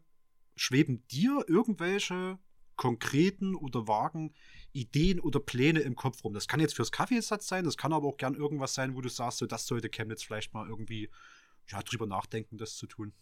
schweben 0.56 1.06
dir 1.08 1.44
irgendwelche 1.48 2.38
konkreten 2.76 3.54
oder 3.54 3.86
vagen 3.86 4.34
Ideen 4.72 5.20
oder 5.20 5.40
Pläne 5.40 5.80
im 5.80 5.96
Kopf 5.96 6.24
rum? 6.24 6.34
Das 6.34 6.48
kann 6.48 6.60
jetzt 6.60 6.74
fürs 6.74 6.92
Kaffeesatz 6.92 7.46
sein, 7.46 7.64
das 7.64 7.76
kann 7.76 7.92
aber 7.92 8.08
auch 8.08 8.16
gern 8.16 8.34
irgendwas 8.34 8.74
sein, 8.74 8.94
wo 8.94 9.00
du 9.00 9.08
sagst, 9.08 9.38
so, 9.38 9.46
das 9.46 9.66
sollte 9.66 9.88
Chemnitz 9.88 10.22
vielleicht 10.22 10.54
mal 10.54 10.68
irgendwie 10.68 11.10
ja, 11.68 11.82
drüber 11.82 12.06
nachdenken, 12.06 12.58
das 12.58 12.76
zu 12.76 12.86
tun. 12.86 13.12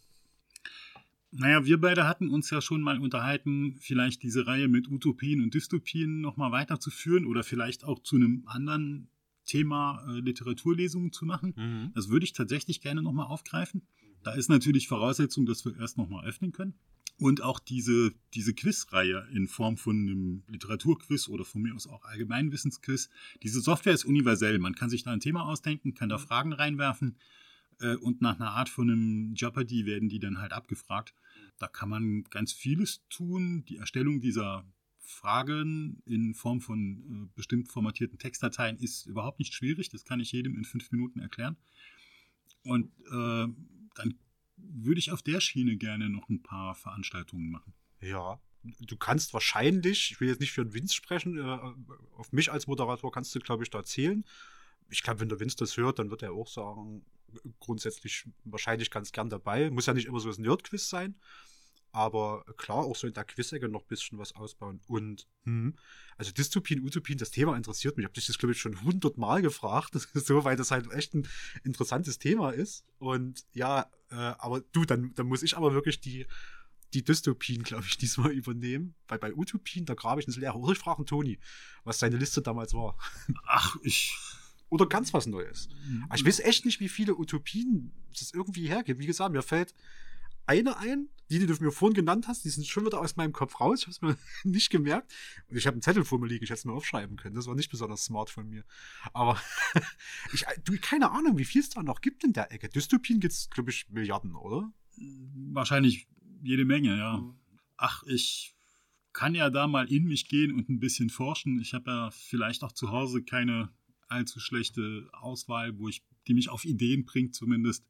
Naja, 1.33 1.65
wir 1.65 1.79
beide 1.79 2.07
hatten 2.07 2.29
uns 2.29 2.49
ja 2.49 2.59
schon 2.59 2.81
mal 2.81 2.99
unterhalten, 2.99 3.77
vielleicht 3.79 4.21
diese 4.21 4.47
Reihe 4.47 4.67
mit 4.67 4.89
Utopien 4.89 5.41
und 5.41 5.53
Dystopien 5.53 6.19
nochmal 6.19 6.51
weiterzuführen 6.51 7.25
oder 7.25 7.43
vielleicht 7.43 7.85
auch 7.85 7.99
zu 7.99 8.17
einem 8.17 8.43
anderen 8.47 9.09
Thema 9.45 10.05
äh, 10.07 10.19
Literaturlesungen 10.19 11.13
zu 11.13 11.25
machen. 11.25 11.53
Mhm. 11.55 11.91
Das 11.93 12.09
würde 12.09 12.25
ich 12.25 12.33
tatsächlich 12.33 12.81
gerne 12.81 13.01
nochmal 13.01 13.27
aufgreifen. 13.27 13.87
Da 14.23 14.33
ist 14.33 14.49
natürlich 14.49 14.87
Voraussetzung, 14.87 15.45
dass 15.45 15.63
wir 15.65 15.77
erst 15.77 15.97
nochmal 15.97 16.25
öffnen 16.25 16.51
können. 16.51 16.75
Und 17.21 17.43
auch 17.43 17.59
diese, 17.59 18.15
diese 18.33 18.55
Quizreihe 18.55 19.27
in 19.31 19.47
Form 19.47 19.77
von 19.77 19.95
einem 19.95 20.43
Literaturquiz 20.47 21.27
oder 21.27 21.45
von 21.45 21.61
mir 21.61 21.75
aus 21.75 21.85
auch 21.85 22.03
Allgemeinwissensquiz. 22.03 23.11
Diese 23.43 23.61
Software 23.61 23.93
ist 23.93 24.05
universell. 24.05 24.57
Man 24.57 24.73
kann 24.73 24.89
sich 24.89 25.03
da 25.03 25.11
ein 25.11 25.19
Thema 25.19 25.43
ausdenken, 25.43 25.93
kann 25.93 26.09
da 26.09 26.17
mhm. 26.17 26.21
Fragen 26.23 26.51
reinwerfen 26.51 27.19
äh, 27.79 27.93
und 27.93 28.21
nach 28.21 28.39
einer 28.39 28.49
Art 28.49 28.69
von 28.69 28.89
einem 28.89 29.35
Jeopardy 29.35 29.85
werden 29.85 30.09
die 30.09 30.17
dann 30.17 30.39
halt 30.39 30.51
abgefragt. 30.51 31.13
Da 31.59 31.67
kann 31.67 31.89
man 31.89 32.23
ganz 32.31 32.53
vieles 32.53 33.03
tun. 33.07 33.65
Die 33.69 33.77
Erstellung 33.77 34.19
dieser 34.19 34.65
Fragen 34.97 36.01
in 36.05 36.33
Form 36.33 36.59
von 36.59 37.27
äh, 37.29 37.29
bestimmt 37.35 37.67
formatierten 37.67 38.17
Textdateien 38.17 38.77
ist 38.77 39.05
überhaupt 39.05 39.37
nicht 39.37 39.53
schwierig. 39.53 39.89
Das 39.89 40.05
kann 40.05 40.19
ich 40.21 40.31
jedem 40.31 40.57
in 40.57 40.65
fünf 40.65 40.91
Minuten 40.91 41.19
erklären. 41.19 41.55
Und 42.63 42.91
äh, 43.11 43.47
dann 43.93 44.15
würde 44.69 44.99
ich 44.99 45.11
auf 45.11 45.21
der 45.21 45.41
Schiene 45.41 45.77
gerne 45.77 46.09
noch 46.09 46.29
ein 46.29 46.41
paar 46.41 46.75
Veranstaltungen 46.75 47.49
machen. 47.49 47.73
Ja, 48.01 48.39
du 48.63 48.97
kannst 48.97 49.33
wahrscheinlich, 49.33 50.11
ich 50.11 50.19
will 50.19 50.29
jetzt 50.29 50.39
nicht 50.39 50.51
für 50.51 50.63
den 50.63 50.73
Vince 50.73 50.95
sprechen, 50.95 51.37
äh, 51.37 51.59
auf 52.17 52.31
mich 52.31 52.51
als 52.51 52.67
Moderator 52.67 53.11
kannst 53.11 53.33
du, 53.35 53.39
glaube 53.39 53.63
ich, 53.63 53.69
da 53.69 53.83
zählen. 53.83 54.25
Ich 54.89 55.03
glaube, 55.03 55.19
wenn 55.21 55.29
der 55.29 55.39
Vince 55.39 55.55
das 55.57 55.77
hört, 55.77 55.99
dann 55.99 56.09
wird 56.09 56.23
er 56.23 56.33
auch 56.33 56.47
sagen, 56.47 57.05
grundsätzlich 57.59 58.25
wahrscheinlich 58.43 58.91
ganz 58.91 59.11
gern 59.11 59.29
dabei. 59.29 59.69
Muss 59.69 59.85
ja 59.85 59.93
nicht 59.93 60.07
immer 60.07 60.19
so 60.19 60.29
ein 60.29 60.41
Nerd-Quiz 60.41 60.89
sein. 60.89 61.15
Aber 61.93 62.45
klar, 62.55 62.77
auch 62.77 62.95
so 62.95 63.05
in 63.05 63.13
der 63.13 63.25
Quizecke 63.25 63.67
noch 63.67 63.81
ein 63.81 63.87
bisschen 63.87 64.17
was 64.17 64.33
ausbauen. 64.33 64.79
Und, 64.87 65.27
hm, 65.43 65.75
also 66.15 66.31
Dystopien, 66.31 66.83
Utopien, 66.83 67.17
das 67.17 67.31
Thema 67.31 67.57
interessiert 67.57 67.97
mich. 67.97 68.03
Ich 68.03 68.07
habe 68.07 68.13
dich 68.13 68.27
das, 68.27 68.37
glaube 68.37 68.53
ich, 68.53 68.61
schon 68.61 68.81
hundertmal 68.81 69.41
gefragt. 69.41 69.93
so, 70.13 70.43
weil 70.45 70.55
das 70.55 70.71
halt 70.71 70.89
echt 70.93 71.13
ein 71.13 71.27
interessantes 71.63 72.17
Thema 72.17 72.51
ist. 72.51 72.85
Und 72.97 73.43
ja, 73.51 73.89
äh, 74.09 74.15
aber 74.15 74.61
du, 74.71 74.85
dann, 74.85 75.13
dann 75.15 75.27
muss 75.27 75.43
ich 75.43 75.57
aber 75.57 75.73
wirklich 75.73 75.99
die, 75.99 76.27
die 76.93 77.03
Dystopien, 77.03 77.63
glaube 77.63 77.85
ich, 77.85 77.97
diesmal 77.99 78.31
übernehmen. 78.31 78.95
Weil 79.09 79.19
bei 79.19 79.33
Utopien, 79.33 79.85
da 79.85 79.93
grabe 79.93 80.21
ich 80.21 80.27
ins 80.27 80.37
Leere. 80.37 80.57
Oder 80.57 80.71
ich 80.71 80.79
frage 80.79 81.03
Toni, 81.03 81.39
was 81.83 81.99
seine 81.99 82.15
Liste 82.15 82.41
damals 82.41 82.73
war. 82.73 82.97
Ach, 83.47 83.75
ich. 83.83 84.15
Oder 84.69 84.85
ganz 84.85 85.13
was 85.13 85.25
Neues. 85.25 85.67
Aber 86.05 86.15
ich 86.15 86.25
weiß 86.25 86.39
echt 86.39 86.63
nicht, 86.63 86.79
wie 86.79 86.87
viele 86.87 87.17
Utopien 87.17 87.91
es 88.13 88.33
irgendwie 88.33 88.69
hergibt. 88.69 89.01
Wie 89.01 89.05
gesagt, 89.05 89.33
mir 89.33 89.41
fällt 89.41 89.75
eine 90.45 90.77
ein, 90.77 91.09
die, 91.31 91.39
die 91.39 91.45
du 91.45 91.53
mir 91.63 91.71
vorhin 91.71 91.95
genannt 91.95 92.27
hast, 92.27 92.43
die 92.43 92.49
sind 92.49 92.67
schon 92.67 92.85
wieder 92.85 92.99
aus 92.99 93.15
meinem 93.15 93.31
Kopf 93.31 93.61
raus. 93.61 93.79
Ich 93.79 93.85
habe 93.85 93.91
es 93.91 94.01
mir 94.01 94.17
nicht 94.51 94.69
gemerkt. 94.69 95.13
Und 95.47 95.55
ich 95.55 95.65
habe 95.65 95.75
einen 95.75 95.81
Zettel 95.81 96.03
vor 96.03 96.19
mir 96.19 96.27
liegen, 96.27 96.43
ich 96.43 96.49
hätte 96.49 96.59
es 96.59 96.65
mir 96.65 96.73
aufschreiben 96.73 97.15
können. 97.15 97.35
Das 97.35 97.47
war 97.47 97.55
nicht 97.55 97.71
besonders 97.71 98.03
smart 98.03 98.29
von 98.29 98.49
mir. 98.49 98.65
Aber 99.13 99.41
ich, 100.33 100.45
du, 100.65 100.77
keine 100.81 101.11
Ahnung, 101.11 101.37
wie 101.37 101.45
viel 101.45 101.61
es 101.61 101.69
da 101.69 101.83
noch 101.83 102.01
gibt 102.01 102.23
in 102.23 102.33
der 102.33 102.51
Ecke. 102.51 102.67
Dystopien 102.67 103.19
gibt 103.21 103.33
es, 103.33 103.49
glaube 103.49 103.69
ich, 103.69 103.89
Milliarden, 103.89 104.35
oder? 104.35 104.73
Wahrscheinlich 105.53 106.07
jede 106.43 106.65
Menge, 106.65 106.97
ja. 106.97 107.17
Mhm. 107.17 107.35
Ach, 107.77 108.03
ich 108.07 108.53
kann 109.13 109.35
ja 109.35 109.49
da 109.49 109.67
mal 109.67 109.91
in 109.91 110.05
mich 110.05 110.27
gehen 110.27 110.53
und 110.53 110.69
ein 110.69 110.79
bisschen 110.79 111.09
forschen. 111.09 111.59
Ich 111.61 111.73
habe 111.73 111.89
ja 111.89 112.11
vielleicht 112.11 112.63
auch 112.63 112.71
zu 112.71 112.91
Hause 112.91 113.23
keine 113.23 113.69
allzu 114.07 114.39
schlechte 114.39 115.09
Auswahl, 115.13 115.77
wo 115.79 115.87
ich 115.87 116.03
die 116.27 116.33
mich 116.33 116.49
auf 116.49 116.65
Ideen 116.65 117.05
bringt 117.05 117.35
zumindest. 117.35 117.85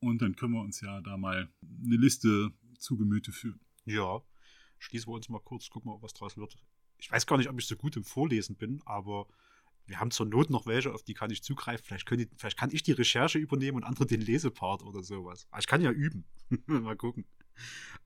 Und 0.00 0.22
dann 0.22 0.36
können 0.36 0.54
wir 0.54 0.60
uns 0.60 0.80
ja 0.80 1.00
da 1.00 1.16
mal 1.16 1.48
eine 1.84 1.96
Liste 1.96 2.52
zu 2.78 2.96
Gemüte 2.96 3.32
führen. 3.32 3.60
Ja, 3.84 4.22
schließen 4.78 5.08
wir 5.08 5.14
uns 5.14 5.28
mal 5.28 5.40
kurz, 5.40 5.70
gucken 5.70 5.90
wir, 5.90 6.02
was 6.02 6.14
draus 6.14 6.36
wird. 6.36 6.56
Ich 6.98 7.10
weiß 7.10 7.26
gar 7.26 7.36
nicht, 7.36 7.48
ob 7.48 7.58
ich 7.58 7.66
so 7.66 7.76
gut 7.76 7.96
im 7.96 8.04
Vorlesen 8.04 8.56
bin, 8.56 8.82
aber 8.84 9.26
wir 9.86 10.00
haben 10.00 10.10
zur 10.10 10.26
Not 10.26 10.50
noch 10.50 10.66
welche, 10.66 10.92
auf 10.92 11.02
die 11.02 11.14
kann 11.14 11.30
ich 11.30 11.42
zugreifen. 11.42 11.84
Vielleicht, 11.84 12.10
die, 12.10 12.28
vielleicht 12.36 12.58
kann 12.58 12.70
ich 12.72 12.82
die 12.82 12.92
Recherche 12.92 13.38
übernehmen 13.38 13.76
und 13.76 13.84
andere 13.84 14.06
den 14.06 14.20
Lesepart 14.20 14.82
oder 14.82 15.02
sowas. 15.02 15.46
Aber 15.50 15.60
ich 15.60 15.66
kann 15.66 15.80
ja 15.80 15.92
üben. 15.92 16.24
mal 16.66 16.96
gucken. 16.96 17.24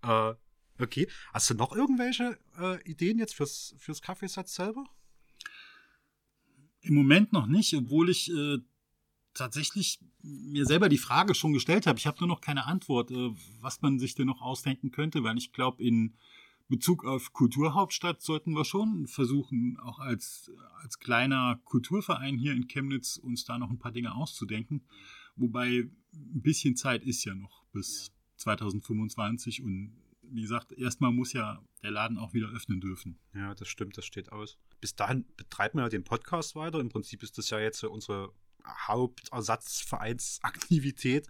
Äh, 0.02 0.34
okay. 0.78 1.08
Hast 1.32 1.48
du 1.48 1.54
noch 1.54 1.74
irgendwelche 1.74 2.38
äh, 2.58 2.82
Ideen 2.88 3.18
jetzt 3.18 3.34
fürs, 3.34 3.74
fürs 3.78 4.02
Kaffeesatz 4.02 4.54
selber? 4.54 4.84
Im 6.82 6.94
Moment 6.94 7.32
noch 7.32 7.46
nicht, 7.46 7.74
obwohl 7.74 8.10
ich 8.10 8.30
äh, 8.30 8.58
tatsächlich 9.34 10.00
mir 10.22 10.66
selber 10.66 10.88
die 10.88 10.98
Frage 10.98 11.34
schon 11.34 11.52
gestellt 11.52 11.86
habe. 11.86 11.98
Ich 11.98 12.06
habe 12.06 12.18
nur 12.20 12.28
noch 12.28 12.40
keine 12.40 12.66
Antwort, 12.66 13.10
äh, 13.10 13.30
was 13.60 13.82
man 13.82 13.98
sich 13.98 14.14
denn 14.14 14.26
noch 14.26 14.40
ausdenken 14.40 14.90
könnte, 14.90 15.22
weil 15.22 15.38
ich 15.38 15.52
glaube, 15.52 15.82
in 15.82 16.14
Bezug 16.68 17.04
auf 17.04 17.32
Kulturhauptstadt 17.32 18.22
sollten 18.22 18.52
wir 18.52 18.64
schon 18.64 19.08
versuchen, 19.08 19.76
auch 19.80 19.98
als, 19.98 20.52
als 20.80 21.00
kleiner 21.00 21.60
Kulturverein 21.64 22.38
hier 22.38 22.52
in 22.52 22.68
Chemnitz 22.68 23.16
uns 23.16 23.44
da 23.44 23.58
noch 23.58 23.70
ein 23.70 23.78
paar 23.78 23.90
Dinge 23.90 24.14
auszudenken. 24.14 24.82
Wobei 25.34 25.88
ein 26.12 26.42
bisschen 26.42 26.76
Zeit 26.76 27.02
ist 27.04 27.24
ja 27.24 27.34
noch 27.34 27.64
bis 27.72 28.08
ja. 28.08 28.14
2025 28.36 29.62
und 29.62 29.96
wie 30.22 30.42
gesagt, 30.42 30.72
erstmal 30.72 31.12
muss 31.12 31.32
ja 31.32 31.60
der 31.82 31.90
Laden 31.90 32.18
auch 32.18 32.34
wieder 32.34 32.48
öffnen 32.50 32.80
dürfen. 32.80 33.18
Ja, 33.34 33.54
das 33.54 33.66
stimmt, 33.66 33.98
das 33.98 34.04
steht 34.04 34.30
aus. 34.30 34.58
Bis 34.80 34.94
dahin 34.94 35.24
betreiben 35.36 35.78
wir 35.78 35.82
ja 35.82 35.88
den 35.88 36.04
Podcast 36.04 36.54
weiter. 36.54 36.78
Im 36.78 36.88
Prinzip 36.88 37.22
ist 37.24 37.36
das 37.36 37.50
ja 37.50 37.58
jetzt 37.58 37.82
unsere 37.82 38.32
Hauptersatzvereinsaktivität, 38.64 41.26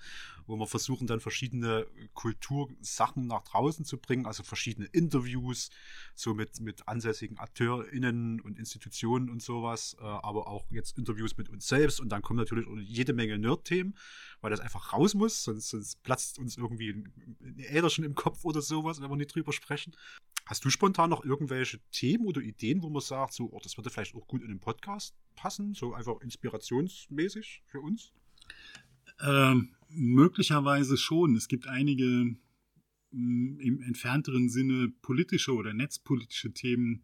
wo 0.46 0.56
wir 0.56 0.66
versuchen 0.66 1.06
dann 1.06 1.20
verschiedene 1.20 1.86
Kultursachen 2.14 3.26
nach 3.26 3.42
draußen 3.42 3.84
zu 3.84 3.98
bringen, 3.98 4.26
also 4.26 4.42
verschiedene 4.42 4.86
Interviews, 4.86 5.70
so 6.14 6.34
mit, 6.34 6.60
mit 6.60 6.88
ansässigen 6.88 7.38
AkteurInnen 7.38 8.40
und 8.40 8.58
Institutionen 8.58 9.30
und 9.30 9.42
sowas, 9.42 9.96
äh, 10.00 10.04
aber 10.04 10.48
auch 10.48 10.66
jetzt 10.70 10.98
Interviews 10.98 11.36
mit 11.36 11.48
uns 11.48 11.68
selbst 11.68 12.00
und 12.00 12.10
dann 12.10 12.22
kommen 12.22 12.38
natürlich 12.38 12.66
jede 12.86 13.12
Menge 13.12 13.38
Nerd-Themen, 13.38 13.96
weil 14.40 14.50
das 14.50 14.60
einfach 14.60 14.92
raus 14.92 15.14
muss, 15.14 15.44
sonst, 15.44 15.68
sonst 15.68 16.02
platzt 16.02 16.38
uns 16.38 16.56
irgendwie 16.56 16.90
ein 16.90 17.58
Äderchen 17.58 18.04
im 18.04 18.14
Kopf 18.14 18.44
oder 18.44 18.60
sowas, 18.60 19.00
wenn 19.00 19.08
wir 19.08 19.16
nicht 19.16 19.34
drüber 19.34 19.52
sprechen. 19.52 19.94
Hast 20.46 20.64
du 20.64 20.70
spontan 20.70 21.10
noch 21.10 21.24
irgendwelche 21.24 21.80
Themen 21.92 22.26
oder 22.26 22.40
Ideen, 22.40 22.82
wo 22.82 22.90
man 22.90 23.02
sagt, 23.02 23.34
so, 23.34 23.50
oh, 23.52 23.60
das 23.62 23.76
würde 23.76 23.90
vielleicht 23.90 24.14
auch 24.14 24.26
gut 24.26 24.42
in 24.42 24.48
den 24.48 24.60
Podcast 24.60 25.14
passen, 25.36 25.74
so 25.74 25.94
einfach 25.94 26.20
inspirationsmäßig 26.20 27.62
für 27.66 27.80
uns? 27.80 28.12
Ähm, 29.20 29.74
möglicherweise 29.88 30.96
schon. 30.96 31.36
Es 31.36 31.48
gibt 31.48 31.66
einige 31.66 32.04
mh, 32.04 32.36
mm, 33.12 33.60
im 33.60 33.80
entfernteren 33.82 34.48
Sinne 34.48 34.92
politische 35.02 35.54
oder 35.54 35.72
netzpolitische 35.72 36.52
Themen, 36.52 37.02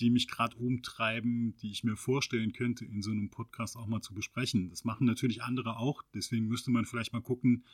die 0.00 0.10
mich 0.10 0.28
gerade 0.28 0.56
umtreiben, 0.56 1.56
die 1.56 1.70
ich 1.70 1.84
mir 1.84 1.96
vorstellen 1.96 2.52
könnte, 2.52 2.84
in 2.84 3.02
so 3.02 3.10
einem 3.10 3.30
Podcast 3.30 3.76
auch 3.76 3.86
mal 3.86 4.00
zu 4.00 4.14
besprechen. 4.14 4.70
Das 4.70 4.84
machen 4.84 5.06
natürlich 5.06 5.42
andere 5.42 5.76
auch. 5.76 6.02
Deswegen 6.14 6.46
müsste 6.46 6.70
man 6.70 6.84
vielleicht 6.84 7.12
mal 7.12 7.22
gucken, 7.22 7.64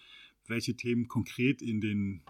welche 0.46 0.74
Themen 0.74 1.08
konkret 1.08 1.62
in 1.62 1.80
den 1.80 2.22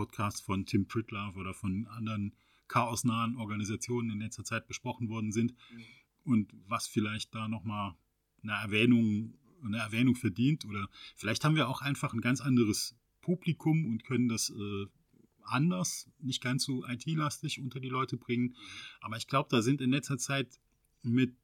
Podcasts 0.00 0.40
von 0.40 0.64
Tim 0.64 0.86
Pritlove 0.86 1.36
oder 1.38 1.52
von 1.52 1.86
anderen 1.88 2.34
chaosnahen 2.68 3.36
Organisationen 3.36 4.08
in 4.12 4.20
letzter 4.20 4.44
Zeit 4.44 4.66
besprochen 4.66 5.10
worden 5.10 5.30
sind 5.30 5.52
mhm. 5.52 5.84
und 6.24 6.52
was 6.66 6.86
vielleicht 6.86 7.34
da 7.34 7.48
nochmal 7.48 7.94
eine 8.42 8.52
Erwähnung, 8.52 9.34
eine 9.62 9.76
Erwähnung 9.76 10.14
verdient 10.14 10.64
oder 10.64 10.88
vielleicht 11.16 11.44
haben 11.44 11.54
wir 11.54 11.68
auch 11.68 11.82
einfach 11.82 12.14
ein 12.14 12.22
ganz 12.22 12.40
anderes 12.40 12.96
Publikum 13.20 13.84
und 13.84 14.04
können 14.04 14.30
das 14.30 14.48
äh, 14.48 14.86
anders, 15.42 16.08
nicht 16.18 16.42
ganz 16.42 16.64
so 16.64 16.86
IT-lastig 16.86 17.60
unter 17.60 17.78
die 17.78 17.90
Leute 17.90 18.16
bringen. 18.16 18.44
Mhm. 18.44 18.56
Aber 19.02 19.18
ich 19.18 19.26
glaube, 19.26 19.50
da 19.50 19.60
sind 19.60 19.82
in 19.82 19.90
letzter 19.90 20.16
Zeit 20.16 20.48
mit 21.02 21.34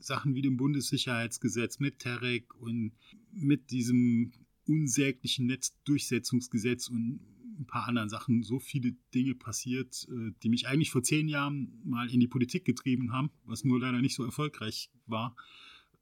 Sachen 0.00 0.34
wie 0.34 0.42
dem 0.42 0.58
Bundessicherheitsgesetz, 0.58 1.78
mit 1.78 2.00
Terek 2.00 2.54
und 2.56 2.92
mit 3.32 3.70
diesem 3.70 4.32
unsäglichen 4.66 5.46
Netzdurchsetzungsgesetz 5.46 6.88
und 6.88 7.20
ein 7.62 7.66
paar 7.66 7.86
anderen 7.86 8.08
Sachen 8.08 8.42
so 8.42 8.58
viele 8.58 8.92
Dinge 9.14 9.34
passiert, 9.34 10.06
äh, 10.10 10.32
die 10.42 10.48
mich 10.48 10.66
eigentlich 10.68 10.90
vor 10.90 11.02
zehn 11.02 11.28
Jahren 11.28 11.80
mal 11.84 12.10
in 12.10 12.20
die 12.20 12.28
Politik 12.28 12.64
getrieben 12.64 13.12
haben, 13.12 13.30
was 13.44 13.64
nur 13.64 13.80
leider 13.80 14.00
nicht 14.00 14.14
so 14.14 14.24
erfolgreich 14.24 14.90
war. 15.06 15.36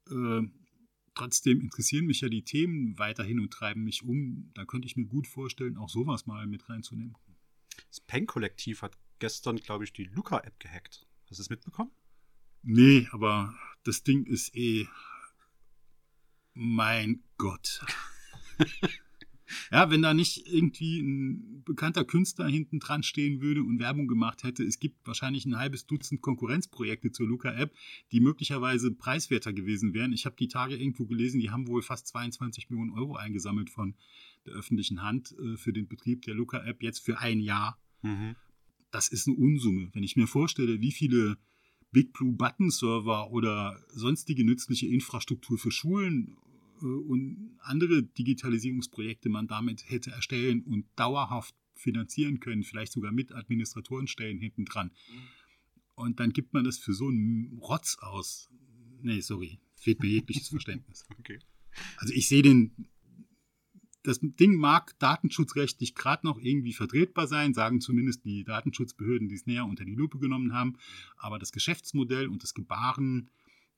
Äh, 0.09 0.41
trotzdem 1.13 1.61
interessieren 1.61 2.05
mich 2.05 2.21
ja 2.21 2.29
die 2.29 2.43
Themen 2.43 2.97
weiterhin 2.97 3.39
und 3.39 3.51
treiben 3.51 3.83
mich 3.83 4.03
um. 4.03 4.51
Da 4.53 4.65
könnte 4.65 4.87
ich 4.87 4.95
mir 4.95 5.05
gut 5.05 5.27
vorstellen, 5.27 5.77
auch 5.77 5.89
sowas 5.89 6.25
mal 6.25 6.47
mit 6.47 6.67
reinzunehmen. 6.69 7.15
Das 7.89 8.01
Pen-Kollektiv 8.01 8.81
hat 8.81 8.97
gestern, 9.19 9.57
glaube 9.57 9.83
ich, 9.83 9.93
die 9.93 10.05
Luca-App 10.05 10.59
gehackt. 10.59 11.05
Hast 11.29 11.39
du 11.39 11.43
es 11.43 11.49
mitbekommen? 11.49 11.91
Nee, 12.63 13.07
aber 13.11 13.55
das 13.83 14.03
Ding 14.03 14.25
ist 14.25 14.55
eh. 14.55 14.87
Mein 16.53 17.23
Gott. 17.37 17.85
Ja, 19.71 19.89
wenn 19.89 20.01
da 20.01 20.13
nicht 20.13 20.47
irgendwie 20.47 20.99
ein 20.99 21.63
bekannter 21.63 22.05
Künstler 22.05 22.47
hinten 22.47 22.79
dran 22.79 23.03
stehen 23.03 23.41
würde 23.41 23.63
und 23.63 23.79
Werbung 23.79 24.07
gemacht 24.07 24.43
hätte, 24.43 24.63
es 24.63 24.79
gibt 24.79 25.05
wahrscheinlich 25.05 25.45
ein 25.45 25.57
halbes 25.57 25.85
Dutzend 25.85 26.21
Konkurrenzprojekte 26.21 27.11
zur 27.11 27.27
Luca-App, 27.27 27.73
die 28.11 28.19
möglicherweise 28.19 28.91
preiswerter 28.91 29.53
gewesen 29.53 29.93
wären. 29.93 30.13
Ich 30.13 30.25
habe 30.25 30.35
die 30.37 30.47
Tage 30.47 30.75
irgendwo 30.75 31.05
gelesen, 31.05 31.39
die 31.39 31.49
haben 31.49 31.67
wohl 31.67 31.81
fast 31.81 32.07
22 32.07 32.69
Millionen 32.69 32.91
Euro 32.91 33.15
eingesammelt 33.15 33.69
von 33.69 33.95
der 34.45 34.53
öffentlichen 34.53 35.01
Hand 35.01 35.35
äh, 35.39 35.57
für 35.57 35.73
den 35.73 35.87
Betrieb 35.87 36.23
der 36.23 36.35
Luca-App 36.35 36.81
jetzt 36.81 36.99
für 36.99 37.19
ein 37.19 37.39
Jahr. 37.39 37.79
Mhm. 38.01 38.35
Das 38.91 39.07
ist 39.07 39.27
eine 39.27 39.37
Unsumme. 39.37 39.89
Wenn 39.93 40.03
ich 40.03 40.15
mir 40.15 40.27
vorstelle, 40.27 40.81
wie 40.81 40.91
viele 40.91 41.37
Big 41.91 42.13
Blue 42.13 42.33
Button 42.33 42.69
Server 42.69 43.31
oder 43.31 43.79
sonstige 43.89 44.45
nützliche 44.45 44.87
Infrastruktur 44.87 45.57
für 45.57 45.71
Schulen 45.71 46.37
und 46.81 47.57
andere 47.59 48.03
Digitalisierungsprojekte 48.03 49.29
man 49.29 49.47
damit 49.47 49.89
hätte 49.89 50.11
erstellen 50.11 50.63
und 50.63 50.85
dauerhaft 50.95 51.55
finanzieren 51.75 52.39
können, 52.39 52.63
vielleicht 52.63 52.91
sogar 52.91 53.11
mit 53.11 53.33
Administratorenstellen 53.33 54.39
hinten 54.39 54.65
dran. 54.65 54.87
Mhm. 54.87 55.21
Und 55.95 56.19
dann 56.19 56.31
gibt 56.31 56.53
man 56.53 56.63
das 56.63 56.77
für 56.77 56.93
so 56.93 57.07
einen 57.07 57.59
Rotz 57.59 57.97
aus. 57.99 58.49
Nee, 59.01 59.21
sorry, 59.21 59.59
fehlt 59.75 60.01
mir 60.01 60.09
jegliches 60.09 60.47
Verständnis. 60.49 61.05
Okay. 61.19 61.39
Also 61.97 62.13
ich 62.13 62.27
sehe 62.27 62.41
den, 62.41 62.89
das 64.03 64.19
Ding 64.21 64.55
mag 64.55 64.97
datenschutzrechtlich 64.99 65.95
gerade 65.95 66.25
noch 66.25 66.39
irgendwie 66.39 66.73
vertretbar 66.73 67.27
sein, 67.27 67.53
sagen 67.53 67.81
zumindest 67.81 68.25
die 68.25 68.43
Datenschutzbehörden, 68.43 69.27
die 69.27 69.35
es 69.35 69.45
näher 69.45 69.65
unter 69.65 69.85
die 69.85 69.95
Lupe 69.95 70.19
genommen 70.19 70.53
haben. 70.53 70.77
Aber 71.17 71.39
das 71.39 71.51
Geschäftsmodell 71.51 72.27
und 72.27 72.43
das 72.43 72.53
Gebaren 72.53 73.29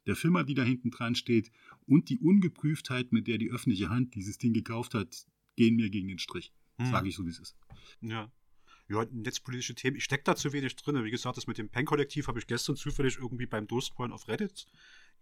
der 0.06 0.16
Firma, 0.16 0.44
die 0.44 0.54
da 0.54 0.64
hinten 0.64 0.92
dran 0.92 1.16
steht 1.16 1.52
und 1.86 2.10
die 2.10 2.20
Ungeprüftheit, 2.20 3.12
mit 3.12 3.28
der 3.28 3.38
die 3.38 3.52
öffentliche 3.52 3.90
Hand 3.90 4.16
dieses 4.16 4.38
Ding 4.38 4.54
gekauft 4.54 4.94
hat, 4.94 5.26
gehen 5.56 5.76
mir 5.76 5.90
gegen 5.90 6.08
den 6.08 6.20
Strich. 6.20 6.54
Hm. 6.78 6.88
Sage 6.88 7.10
ich 7.10 7.16
so, 7.16 7.26
wie 7.26 7.30
es 7.30 7.40
ist. 7.40 7.56
Ja. 8.02 8.32
Ja, 8.90 9.06
netzpolitische 9.12 9.76
Themen. 9.76 9.96
Ich 9.96 10.04
stecke 10.04 10.24
da 10.26 10.36
zu 10.36 10.52
wenig 10.52 10.76
drin. 10.76 11.02
Wie 11.04 11.12
gesagt, 11.12 11.38
das 11.38 11.48
mit 11.48 11.58
dem 11.58 11.70
Pen-Kollektiv 11.70 12.28
habe 12.28 12.40
ich 12.40 12.48
gestern 12.48 12.76
zufällig 12.76 13.18
irgendwie 13.18 13.46
beim 13.46 13.66
Durchscrollen 13.66 14.12
auf 14.12 14.28
Reddit 14.28 14.68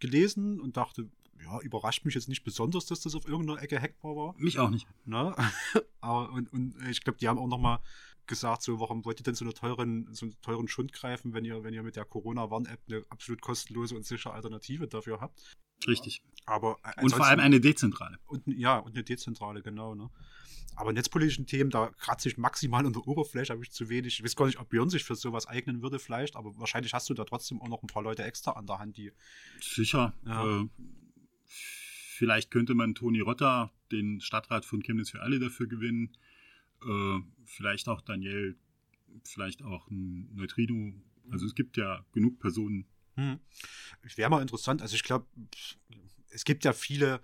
gelesen 0.01 0.59
und 0.59 0.75
dachte, 0.75 1.09
ja, 1.43 1.59
überrascht 1.61 2.05
mich 2.05 2.15
jetzt 2.15 2.29
nicht 2.29 2.43
besonders, 2.43 2.85
dass 2.85 2.99
das 3.01 3.15
auf 3.15 3.27
irgendeiner 3.27 3.61
Ecke 3.61 3.81
hackbar 3.81 4.15
war. 4.15 4.35
Mich 4.37 4.59
auch 4.59 4.69
nicht. 4.69 4.87
Ne? 5.05 5.35
Aber 6.01 6.31
und, 6.31 6.51
und 6.51 6.75
ich 6.89 7.03
glaube, 7.03 7.19
die 7.19 7.27
haben 7.27 7.39
auch 7.39 7.47
noch 7.47 7.57
mal 7.57 7.79
gesagt, 8.27 8.61
so, 8.61 8.79
warum 8.79 9.03
wollt 9.05 9.19
ihr 9.19 9.23
denn 9.23 9.35
so, 9.35 9.45
eine 9.45 9.53
teuren, 9.53 10.13
so 10.13 10.25
einen 10.25 10.39
teuren 10.41 10.67
Schund 10.67 10.93
greifen, 10.93 11.33
wenn 11.33 11.45
ihr, 11.45 11.63
wenn 11.63 11.73
ihr 11.73 11.83
mit 11.83 11.95
der 11.95 12.05
Corona-Warn-App 12.05 12.81
eine 12.87 13.03
absolut 13.09 13.41
kostenlose 13.41 13.95
und 13.95 14.05
sichere 14.05 14.33
Alternative 14.33 14.87
dafür 14.87 15.21
habt? 15.21 15.57
Richtig. 15.88 16.22
Aber 16.46 16.78
und 17.02 17.12
vor 17.12 17.26
allem 17.26 17.39
eine 17.39 17.60
dezentrale. 17.60 18.20
Und, 18.26 18.44
ja, 18.48 18.78
und 18.78 18.94
eine 18.96 19.04
dezentrale, 19.04 19.62
genau. 19.62 19.96
Ne? 19.96 20.10
Aber 20.76 20.94
netzpolitischen 20.94 21.46
Themen, 21.46 21.70
da 21.70 21.89
kratze 22.00 22.30
ich 22.30 22.38
maximal 22.38 22.86
unter 22.86 23.06
Oberfläche, 23.08 23.54
habe 23.54 23.63
ich 23.63 23.72
zu 23.72 23.89
wenig. 23.89 24.17
Ich 24.17 24.24
weiß 24.24 24.36
gar 24.36 24.46
nicht, 24.46 24.60
ob 24.60 24.70
Björn 24.70 24.89
sich 24.89 25.04
für 25.04 25.15
sowas 25.15 25.48
eignen 25.48 25.82
würde, 25.82 26.00
vielleicht, 26.00 26.36
aber 26.36 26.58
wahrscheinlich 26.58 26.94
hast 26.94 27.10
du 27.10 27.13
da 27.13 27.24
trotzdem 27.24 27.62
auch 27.62 27.67
noch 27.67 27.84
ein 27.84 27.88
paar 27.88 28.04
Leute 28.04 28.24
extra 28.24 28.52
an 28.52 28.65
der 28.65 28.80
Hand, 28.80 28.98
die. 28.98 29.12
Sicher. 29.60 30.13
Ja. 30.26 30.62
Äh, 30.62 30.70
vielleicht 31.46 32.52
könnte 32.52 32.74
man 32.74 32.96
Toni 32.96 33.20
Rotter, 33.20 33.72
den 33.91 34.22
Stadtrat 34.22 34.65
von 34.65 34.82
Chemnitz 34.82 35.12
für 35.12 35.22
alle, 35.22 35.39
dafür 35.39 35.67
gewinnen. 35.67 36.17
Äh, 36.84 37.20
vielleicht 37.46 37.88
auch 37.88 38.02
Daniel, 38.02 38.58
vielleicht 39.24 39.63
auch 39.63 39.89
ein 39.89 40.34
Neutrino. 40.34 40.94
Also 41.30 41.46
es 41.46 41.54
gibt 41.54 41.78
ja 41.78 42.06
genug 42.13 42.39
Personen. 42.39 42.86
Hm. 43.15 43.39
Wäre 44.15 44.30
mal 44.30 44.41
interessant. 44.41 44.82
Also 44.82 44.95
ich 44.95 45.04
glaube, 45.04 45.26
es 46.30 46.45
gibt 46.45 46.63
ja 46.63 46.74
viele 46.74 47.21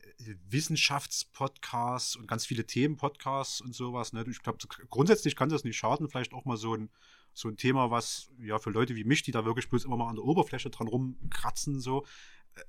äh, 0.00 0.34
Wissenschaftspodcasts 0.48 2.16
und 2.16 2.26
ganz 2.26 2.46
viele 2.46 2.66
Themenpodcasts 2.66 3.60
und 3.60 3.74
sowas. 3.74 4.12
Ne? 4.12 4.24
Ich 4.30 4.42
glaube, 4.42 4.58
grundsätzlich 4.88 5.36
kann 5.36 5.48
das 5.48 5.64
nicht 5.64 5.76
schaden, 5.76 6.08
vielleicht 6.08 6.32
auch 6.32 6.44
mal 6.44 6.56
so 6.56 6.74
ein, 6.74 6.90
so 7.34 7.48
ein 7.48 7.56
Thema, 7.56 7.90
was 7.90 8.30
ja 8.38 8.58
für 8.58 8.70
Leute 8.70 8.94
wie 8.94 9.04
mich, 9.04 9.22
die 9.22 9.32
da 9.32 9.44
wirklich 9.44 9.68
bloß 9.68 9.84
immer 9.84 9.96
mal 9.96 10.08
an 10.08 10.16
der 10.16 10.24
Oberfläche 10.24 10.70
dran 10.70 10.88
rumkratzen, 10.88 11.80
so, 11.80 12.06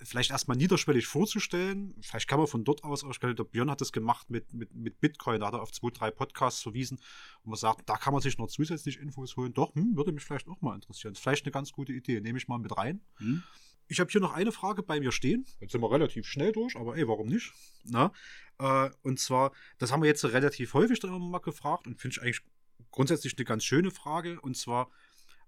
vielleicht 0.02 0.32
erstmal 0.32 0.58
niederschwellig 0.58 1.08
vorzustellen. 1.08 1.96
Vielleicht 2.02 2.28
kann 2.28 2.40
man 2.40 2.48
von 2.48 2.64
dort 2.64 2.84
aus 2.84 3.04
ausstellen, 3.04 3.36
der 3.36 3.44
Björn 3.44 3.70
hat 3.70 3.82
das 3.82 3.92
gemacht 3.92 4.30
mit, 4.30 4.54
mit, 4.54 4.74
mit 4.74 5.00
Bitcoin, 5.00 5.42
da 5.42 5.48
hat 5.48 5.54
er 5.54 5.62
auf 5.62 5.72
zwei, 5.72 5.90
drei 5.90 6.12
Podcasts 6.12 6.62
verwiesen 6.62 6.98
und 7.44 7.50
man 7.50 7.58
sagt, 7.58 7.90
da 7.90 7.98
kann 7.98 8.14
man 8.14 8.22
sich 8.22 8.38
noch 8.38 8.48
zusätzlich 8.48 9.00
Infos 9.00 9.36
holen. 9.36 9.54
Doch, 9.54 9.76
hm, 9.76 9.96
würde 9.96 10.12
mich 10.12 10.24
vielleicht 10.24 10.48
auch 10.48 10.62
mal 10.62 10.76
interessieren. 10.76 11.16
vielleicht 11.16 11.46
eine 11.46 11.52
ganz 11.52 11.72
gute 11.72 11.94
Idee. 11.94 12.22
Nehme 12.22 12.38
ich 12.38 12.48
mal 12.48 12.60
mit 12.60 12.76
rein. 12.76 13.02
Hm. 13.18 13.44
Ich 13.88 14.00
habe 14.00 14.10
hier 14.10 14.22
noch 14.22 14.34
eine 14.34 14.52
Frage 14.52 14.82
bei 14.82 15.00
mir 15.00 15.12
stehen. 15.12 15.46
Jetzt 15.60 15.74
sind 15.74 15.82
wir 15.82 15.92
relativ 15.92 16.26
schnell 16.26 16.52
durch, 16.54 16.76
aber 16.76 16.96
ey, 16.96 17.08
warum 17.08 17.28
nicht? 17.28 17.54
Na? 17.84 18.12
Äh, 18.60 18.90
und 19.02 19.20
zwar, 19.20 19.52
das 19.78 19.92
haben 19.92 20.02
wir 20.02 20.08
jetzt 20.08 20.24
relativ 20.24 20.74
häufig 20.74 21.00
dann 21.00 21.14
immer 21.14 21.20
mal 21.20 21.40
gefragt 21.40 21.88
und 21.88 22.00
finde 22.00 22.16
ich 22.16 22.22
eigentlich 22.22 22.42
grundsätzlich 22.92 23.38
eine 23.38 23.46
ganz 23.46 23.66
schöne 23.66 23.92
Frage. 23.92 24.40
Und 24.40 24.56
zwar, 24.56 24.90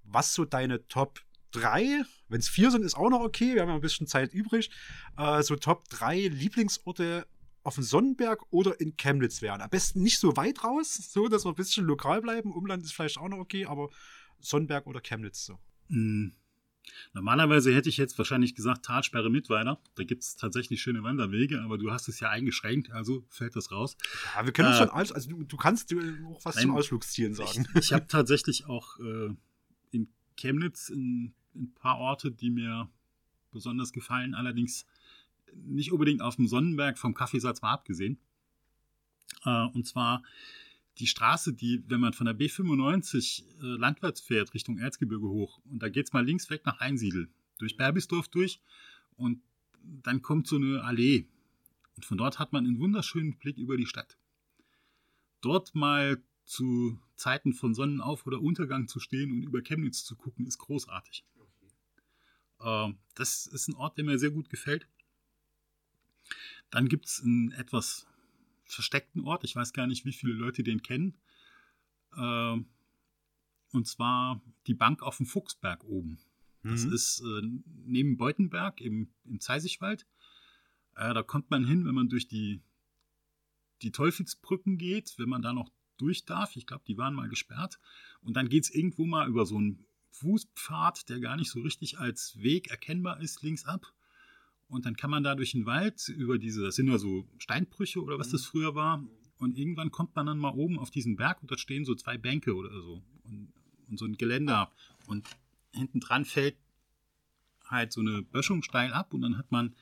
was 0.03 0.33
so 0.33 0.43
deine 0.43 0.85
Top 0.87 1.21
drei, 1.51 2.03
wenn 2.29 2.39
es 2.39 2.49
vier 2.49 2.71
sind, 2.71 2.83
ist 2.83 2.95
auch 2.95 3.09
noch 3.09 3.21
okay, 3.21 3.55
wir 3.55 3.61
haben 3.61 3.69
ja 3.69 3.75
ein 3.75 3.81
bisschen 3.81 4.07
Zeit 4.07 4.33
übrig, 4.33 4.69
äh, 5.17 5.41
so 5.41 5.55
Top 5.55 5.87
drei 5.89 6.27
Lieblingsorte 6.27 7.27
auf 7.63 7.75
dem 7.75 7.83
Sonnenberg 7.83 8.43
oder 8.51 8.79
in 8.79 8.95
Chemnitz 8.95 9.41
wären. 9.41 9.61
Am 9.61 9.69
besten 9.69 10.01
nicht 10.01 10.19
so 10.19 10.37
weit 10.37 10.63
raus, 10.63 10.93
so 11.11 11.27
dass 11.27 11.45
wir 11.45 11.49
ein 11.49 11.55
bisschen 11.55 11.85
lokal 11.85 12.21
bleiben. 12.21 12.51
Umland 12.51 12.83
ist 12.83 12.93
vielleicht 12.93 13.17
auch 13.17 13.27
noch 13.27 13.39
okay, 13.39 13.65
aber 13.65 13.89
Sonnenberg 14.39 14.85
oder 14.85 15.01
Chemnitz 15.01 15.45
so. 15.45 15.59
Mhm. 15.87 16.33
Normalerweise 17.13 17.73
hätte 17.73 17.89
ich 17.89 17.97
jetzt 17.97 18.17
wahrscheinlich 18.17 18.53
gesagt, 18.53 18.85
Talsperre 18.85 19.31
Mittweida. 19.31 19.79
Da 19.95 20.03
gibt 20.03 20.23
es 20.23 20.35
tatsächlich 20.35 20.81
schöne 20.81 21.01
Wanderwege, 21.03 21.61
aber 21.61 21.79
du 21.79 21.91
hast 21.91 22.07
es 22.07 22.19
ja 22.19 22.29
eingeschränkt, 22.29 22.91
also 22.91 23.25
fällt 23.29 23.55
das 23.55 23.71
raus. 23.71 23.97
Ja, 24.35 24.45
wir 24.45 24.53
können 24.53 24.67
uns 24.67 24.77
äh, 24.77 24.81
schon 24.81 24.89
alles, 24.89 25.11
also 25.11 25.29
du, 25.29 25.43
du 25.43 25.57
kannst 25.57 25.91
auch 25.93 26.45
was 26.45 26.55
nein, 26.55 26.65
zum 26.65 26.75
Ausflugszielen 26.75 27.33
sagen. 27.33 27.65
Ich, 27.73 27.85
ich 27.85 27.93
habe 27.93 28.05
tatsächlich 28.07 28.67
auch 28.67 28.99
äh, 28.99 29.29
Chemnitz 30.35 30.89
ein 30.89 31.33
ein 31.55 31.73
paar 31.73 31.97
Orte, 31.97 32.31
die 32.31 32.49
mir 32.49 32.89
besonders 33.51 33.93
gefallen, 33.93 34.35
allerdings 34.35 34.85
nicht 35.53 35.91
unbedingt 35.91 36.21
auf 36.21 36.35
dem 36.35 36.47
Sonnenberg 36.47 36.97
vom 36.97 37.13
Kaffeesatz 37.13 37.61
mal 37.61 37.71
abgesehen. 37.71 38.17
Äh, 39.45 39.67
und 39.67 39.87
zwar 39.87 40.23
die 40.99 41.07
Straße, 41.07 41.53
die, 41.53 41.83
wenn 41.87 41.99
man 41.99 42.13
von 42.13 42.25
der 42.25 42.37
B95 42.37 43.43
äh, 43.43 43.77
landwärts 43.77 44.21
fährt, 44.21 44.53
Richtung 44.53 44.77
Erzgebirge 44.77 45.27
hoch, 45.27 45.61
und 45.65 45.81
da 45.81 45.89
geht 45.89 46.07
es 46.07 46.13
mal 46.13 46.25
links 46.25 46.49
weg 46.49 46.65
nach 46.65 46.79
Einsiedel, 46.79 47.29
durch 47.57 47.77
Berbisdorf 47.77 48.27
durch, 48.27 48.61
und 49.15 49.41
dann 49.81 50.21
kommt 50.21 50.47
so 50.47 50.57
eine 50.57 50.83
Allee. 50.83 51.27
Und 51.95 52.05
von 52.05 52.17
dort 52.17 52.39
hat 52.39 52.51
man 52.51 52.65
einen 52.65 52.79
wunderschönen 52.79 53.37
Blick 53.37 53.57
über 53.57 53.77
die 53.77 53.85
Stadt. 53.85 54.17
Dort 55.39 55.75
mal 55.75 56.21
zu 56.43 56.99
Zeiten 57.15 57.53
von 57.53 57.73
Sonnenauf- 57.73 58.25
oder 58.25 58.41
Untergang 58.41 58.87
zu 58.87 58.99
stehen 58.99 59.31
und 59.31 59.43
über 59.43 59.61
Chemnitz 59.61 60.03
zu 60.03 60.15
gucken, 60.15 60.45
ist 60.45 60.57
großartig. 60.57 61.25
Ähm, 62.61 62.97
das 63.15 63.47
ist 63.47 63.67
ein 63.67 63.75
Ort, 63.75 63.97
der 63.97 64.05
mir 64.05 64.19
sehr 64.19 64.31
gut 64.31 64.49
gefällt. 64.49 64.87
Dann 66.71 66.89
gibt 66.89 67.05
es 67.05 67.21
einen 67.21 67.51
etwas 67.51 68.07
versteckten 68.65 69.21
Ort. 69.21 69.43
Ich 69.43 69.55
weiß 69.55 69.73
gar 69.73 69.87
nicht, 69.87 70.05
wie 70.05 70.13
viele 70.13 70.33
Leute 70.33 70.63
den 70.63 70.81
kennen. 70.81 71.15
Ähm, 72.17 72.65
und 73.71 73.87
zwar 73.87 74.41
die 74.67 74.73
Bank 74.73 75.01
auf 75.01 75.17
dem 75.17 75.25
Fuchsberg 75.25 75.83
oben. 75.83 76.19
Das 76.63 76.85
mhm. 76.85 76.93
ist 76.93 77.21
äh, 77.21 77.41
neben 77.85 78.17
Beutenberg 78.17 78.81
im, 78.81 79.09
im 79.25 79.39
Zeisigwald. 79.39 80.07
Äh, 80.95 81.13
da 81.13 81.21
kommt 81.21 81.51
man 81.51 81.65
hin, 81.65 81.85
wenn 81.85 81.93
man 81.93 82.09
durch 82.09 82.27
die, 82.27 82.61
die 83.81 83.91
Teufelsbrücken 83.91 84.77
geht, 84.77 85.13
wenn 85.17 85.29
man 85.29 85.41
da 85.41 85.53
noch 85.53 85.69
durch 85.97 86.25
darf. 86.25 86.55
Ich 86.55 86.67
glaube, 86.67 86.83
die 86.87 86.97
waren 86.97 87.13
mal 87.13 87.29
gesperrt. 87.29 87.79
Und 88.21 88.35
dann 88.35 88.49
geht 88.49 88.63
es 88.63 88.69
irgendwo 88.73 89.05
mal 89.05 89.27
über 89.27 89.45
so 89.45 89.57
einen 89.57 89.85
Fußpfad, 90.11 91.09
der 91.09 91.19
gar 91.19 91.35
nicht 91.35 91.51
so 91.51 91.61
richtig 91.61 91.99
als 91.99 92.37
Weg 92.41 92.69
erkennbar 92.69 93.21
ist, 93.21 93.41
links 93.43 93.65
ab. 93.65 93.93
Und 94.67 94.85
dann 94.85 94.95
kann 94.95 95.11
man 95.11 95.23
da 95.23 95.35
durch 95.35 95.51
den 95.51 95.65
Wald 95.65 96.07
über 96.09 96.37
diese, 96.37 96.63
das 96.63 96.75
sind 96.75 96.87
ja 96.87 96.97
so 96.97 97.27
Steinbrüche 97.37 98.01
oder 98.01 98.17
was 98.17 98.29
das 98.29 98.41
mhm. 98.43 98.47
früher 98.47 98.75
war. 98.75 99.03
Und 99.37 99.57
irgendwann 99.57 99.91
kommt 99.91 100.15
man 100.15 100.25
dann 100.25 100.39
mal 100.39 100.53
oben 100.53 100.79
auf 100.79 100.89
diesen 100.89 101.17
Berg 101.17 101.41
und 101.41 101.51
da 101.51 101.57
stehen 101.57 101.85
so 101.85 101.93
zwei 101.93 102.17
Bänke 102.17 102.55
oder 102.55 102.71
so 102.81 103.03
und, 103.25 103.53
und 103.89 103.99
so 103.99 104.05
ein 104.05 104.17
Geländer. 104.17 104.71
Und 105.07 105.27
hinten 105.71 105.99
dran 105.99 106.25
fällt 106.25 106.55
halt 107.65 107.91
so 107.91 108.01
eine 108.01 108.21
Böschung 108.21 108.63
steil 108.63 108.93
ab 108.93 109.13
und 109.13 109.21
dann 109.21 109.37
hat 109.37 109.51
man 109.51 109.75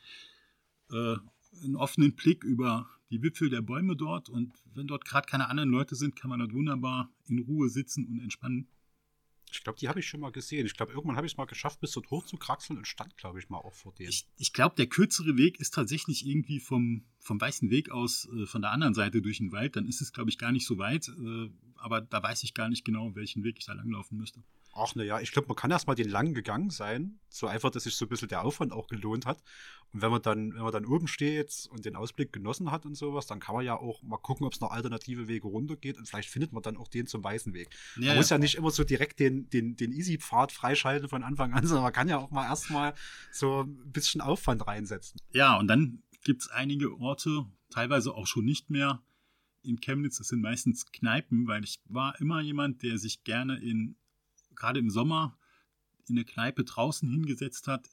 äh, 0.92 1.16
einen 1.64 1.76
offenen 1.76 2.16
Blick 2.16 2.44
über 2.44 2.90
die 3.14 3.22
Wipfel 3.22 3.50
der 3.50 3.62
Bäume 3.62 3.96
dort 3.96 4.28
und 4.28 4.54
wenn 4.74 4.88
dort 4.88 5.06
gerade 5.06 5.28
keine 5.28 5.48
anderen 5.48 5.70
Leute 5.70 5.96
sind, 5.96 6.16
kann 6.16 6.30
man 6.30 6.40
dort 6.40 6.54
wunderbar 6.54 7.12
in 7.28 7.40
Ruhe 7.40 7.70
sitzen 7.70 8.08
und 8.08 8.20
entspannen. 8.20 8.68
Ich 9.52 9.64
glaube, 9.64 9.78
die 9.78 9.88
habe 9.88 10.00
ich 10.00 10.08
schon 10.08 10.20
mal 10.20 10.32
gesehen. 10.32 10.66
Ich 10.66 10.74
glaube, 10.74 10.94
irgendwann 10.94 11.16
habe 11.16 11.28
ich 11.28 11.34
es 11.34 11.38
mal 11.38 11.46
geschafft, 11.46 11.80
bis 11.80 11.92
dort 11.92 12.10
hoch 12.10 12.26
zu 12.26 12.38
kraxeln 12.38 12.80
und 12.80 12.88
stand, 12.88 13.16
glaube 13.18 13.38
ich, 13.38 13.50
mal 13.50 13.60
auch 13.60 13.76
vor 13.76 13.94
denen. 13.94 14.10
Ich, 14.10 14.28
ich 14.38 14.52
glaube, 14.52 14.76
der 14.76 14.88
kürzere 14.88 15.38
Weg 15.38 15.60
ist 15.60 15.76
tatsächlich 15.76 16.26
irgendwie 16.26 16.60
vom, 16.60 17.06
vom 17.20 17.40
Weißen 17.40 17.70
Weg 17.70 17.92
aus 17.92 18.28
äh, 18.36 18.48
von 18.48 18.64
der 18.64 18.72
anderen 18.72 18.96
Seite 18.96 19.22
durch 19.22 19.38
den 19.38 19.52
Wald. 19.52 19.76
Dann 19.76 19.86
ist 19.86 20.02
es, 20.02 20.12
glaube 20.12 20.32
ich, 20.32 20.40
gar 20.40 20.52
nicht 20.52 20.66
so 20.66 20.80
weit. 20.80 21.08
Äh, 21.08 21.52
aber 21.76 22.02
da 22.02 22.24
weiß 22.24 22.42
ich 22.42 22.56
gar 22.56 22.68
nicht 22.68 22.84
genau, 22.84 23.14
welchen 23.14 23.44
Weg 23.44 23.60
ich 23.60 23.66
da 23.66 23.74
langlaufen 23.74 24.18
müsste. 24.18 24.44
Ach 24.76 24.96
naja, 24.96 25.20
ich 25.20 25.32
glaube, 25.32 25.48
man 25.48 25.56
kann 25.56 25.70
erstmal 25.72 25.96
den 25.96 26.10
lang 26.10 26.34
gegangen 26.34 26.70
sein. 26.70 27.20
So 27.30 27.48
einfach, 27.48 27.70
dass 27.70 27.84
sich 27.84 27.96
so 27.96 28.06
ein 28.06 28.10
bisschen 28.10 28.28
der 28.28 28.44
Aufwand 28.44 28.72
auch 28.72 28.88
gelohnt 28.88 29.26
hat. 29.26 29.44
Und 29.94 30.02
wenn 30.02 30.10
man 30.10 30.22
dann, 30.22 30.54
wenn 30.56 30.64
man 30.64 30.72
dann 30.72 30.86
oben 30.86 31.08
steht 31.08 31.68
und 31.70 31.86
den 31.86 31.96
Ausblick 31.96 32.34
genossen 32.34 32.72
hat 32.72 32.86
und 32.86 32.96
sowas, 32.96 33.28
dann 33.28 33.40
kann 33.40 33.56
man 33.56 33.64
ja 33.64 33.78
auch 33.78 34.02
mal 34.02 34.18
gucken, 34.18 34.48
ob 34.48 34.54
es 34.54 34.62
noch 34.62 34.72
alternative 34.72 35.28
Wege 35.28 35.48
runtergeht 35.48 35.98
und 35.98 36.08
vielleicht 36.08 36.30
findet 36.30 36.52
man 36.52 36.64
dann 36.64 36.78
auch 36.78 36.88
den 36.88 37.06
zum 37.06 37.24
weißen 37.24 37.54
Weg. 37.54 37.70
Ja, 37.98 38.08
man 38.08 38.18
muss 38.18 38.30
ja 38.30 38.40
nicht 38.40 38.56
immer 38.56 38.72
so 38.72 38.84
direkt 38.84 39.20
den, 39.20 39.50
den, 39.52 39.76
den 39.76 39.92
Easy-Pfad 39.92 40.52
freischalten 40.52 41.08
von 41.08 41.24
Anfang 41.24 41.54
an, 41.54 41.64
sondern 41.68 41.84
man 41.84 41.94
kann 41.94 42.10
ja 42.10 42.18
auch 42.18 42.32
mal 42.32 42.46
erstmal 42.46 42.96
so 43.32 43.62
ein 43.62 43.92
bisschen 43.92 44.22
Aufwand 44.22 44.66
reinsetzen. 44.66 45.20
Ja, 45.32 45.58
und 45.60 45.68
dann 45.68 46.02
gibt 46.24 46.42
es 46.42 46.50
einige 46.50 46.98
Orte, 47.00 47.46
teilweise 47.70 48.16
auch 48.16 48.26
schon 48.26 48.46
nicht 48.46 48.72
mehr 48.72 49.04
in 49.62 49.80
Chemnitz, 49.80 50.18
das 50.18 50.28
sind 50.28 50.42
meistens 50.42 50.92
Kneipen, 50.92 51.48
weil 51.48 51.64
ich 51.64 51.80
war 51.86 52.20
immer 52.20 52.42
jemand, 52.42 52.84
der 52.84 52.98
sich 52.98 53.24
gerne 53.24 53.58
in 53.58 53.96
gerade 54.56 54.80
im 54.80 54.90
Sommer 54.90 55.38
in 56.08 56.16
der 56.16 56.26
Kneipe 56.26 56.64
draußen 56.64 57.10
hingesetzt 57.10 57.68
hat, 57.68 57.90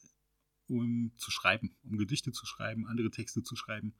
um 0.68 1.12
zu 1.16 1.30
schreiben, 1.30 1.74
um 1.84 1.98
Gedichte 1.98 2.32
zu 2.32 2.46
schreiben, 2.46 2.86
andere 2.86 3.10
Texte 3.10 3.42
zu 3.42 3.56
schreiben. 3.56 3.94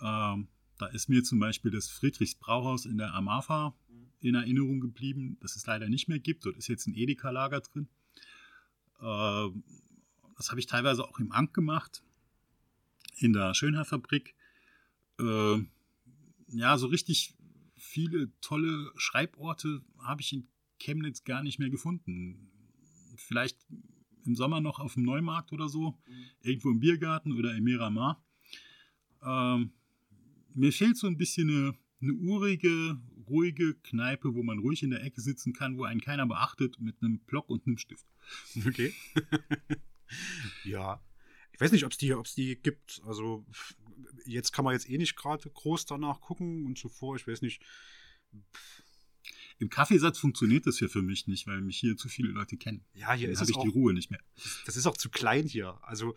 Ähm, 0.00 0.48
da 0.78 0.86
ist 0.86 1.08
mir 1.08 1.22
zum 1.22 1.38
Beispiel 1.38 1.70
das 1.70 1.88
Friedrichs 1.88 2.34
Brauhaus 2.34 2.86
in 2.86 2.98
der 2.98 3.14
Amafa 3.14 3.74
in 4.20 4.34
Erinnerung 4.34 4.80
geblieben, 4.80 5.36
das 5.40 5.56
es 5.56 5.66
leider 5.66 5.88
nicht 5.88 6.08
mehr 6.08 6.18
gibt. 6.18 6.44
Dort 6.46 6.56
ist 6.56 6.68
jetzt 6.68 6.86
ein 6.86 6.94
Edeka-Lager 6.94 7.60
drin. 7.60 7.88
Ähm, 9.00 9.64
das 10.36 10.50
habe 10.50 10.60
ich 10.60 10.66
teilweise 10.66 11.04
auch 11.04 11.18
im 11.18 11.32
Ank 11.32 11.54
gemacht, 11.54 12.02
in 13.16 13.32
der 13.32 13.54
Schönhaarfabrik. 13.54 14.34
Äh, 15.18 15.58
ja, 16.48 16.78
so 16.78 16.86
richtig 16.86 17.34
viele 17.76 18.30
tolle 18.40 18.92
Schreiborte 18.96 19.82
habe 19.98 20.20
ich 20.20 20.32
in 20.32 20.48
Chemnitz 20.82 21.24
gar 21.24 21.42
nicht 21.42 21.58
mehr 21.58 21.70
gefunden. 21.70 22.50
Vielleicht 23.16 23.58
im 24.24 24.34
Sommer 24.34 24.60
noch 24.60 24.78
auf 24.78 24.94
dem 24.94 25.04
Neumarkt 25.04 25.52
oder 25.52 25.68
so, 25.68 25.98
mhm. 26.06 26.24
irgendwo 26.42 26.70
im 26.70 26.80
Biergarten 26.80 27.32
oder 27.32 27.54
im 27.54 27.64
Miramar. 27.64 28.24
Ähm, 29.22 29.72
mir 30.54 30.72
fehlt 30.72 30.96
so 30.96 31.06
ein 31.06 31.16
bisschen 31.16 31.48
eine, 31.50 31.74
eine 32.00 32.12
urige, 32.12 33.00
ruhige 33.28 33.74
Kneipe, 33.82 34.34
wo 34.34 34.42
man 34.42 34.58
ruhig 34.58 34.82
in 34.82 34.90
der 34.90 35.02
Ecke 35.02 35.20
sitzen 35.20 35.52
kann, 35.52 35.78
wo 35.78 35.84
einen 35.84 36.00
keiner 36.00 36.26
beachtet, 36.26 36.80
mit 36.80 36.96
einem 37.00 37.20
Block 37.20 37.48
und 37.48 37.66
einem 37.66 37.78
Stift. 37.78 38.06
Okay. 38.66 38.94
ja. 40.64 41.02
Ich 41.52 41.60
weiß 41.60 41.72
nicht, 41.72 41.84
ob 41.84 41.92
es 41.92 41.98
die, 41.98 42.14
die 42.36 42.56
gibt. 42.56 43.02
Also 43.04 43.44
jetzt 44.24 44.52
kann 44.52 44.64
man 44.64 44.74
jetzt 44.74 44.88
eh 44.88 44.96
nicht 44.96 45.16
gerade 45.16 45.48
groß 45.50 45.86
danach 45.86 46.20
gucken 46.20 46.66
und 46.66 46.78
zuvor, 46.78 47.16
ich 47.16 47.26
weiß 47.26 47.42
nicht. 47.42 47.62
Im 49.62 49.70
Kaffeesatz 49.70 50.18
funktioniert 50.18 50.66
das 50.66 50.78
hier 50.78 50.88
für 50.88 51.02
mich 51.02 51.28
nicht, 51.28 51.46
weil 51.46 51.60
mich 51.60 51.78
hier 51.78 51.96
zu 51.96 52.08
viele 52.08 52.30
Leute 52.30 52.56
kennen. 52.56 52.84
Ja, 52.94 53.12
hier 53.12 53.28
Dann 53.28 53.34
ist 53.34 53.40
habe 53.42 53.52
ich 53.52 53.58
die 53.58 53.68
Ruhe 53.68 53.94
nicht 53.94 54.10
mehr. 54.10 54.18
Das 54.66 54.76
ist 54.76 54.88
auch 54.88 54.96
zu 54.96 55.08
klein 55.08 55.46
hier. 55.46 55.78
Also 55.82 56.16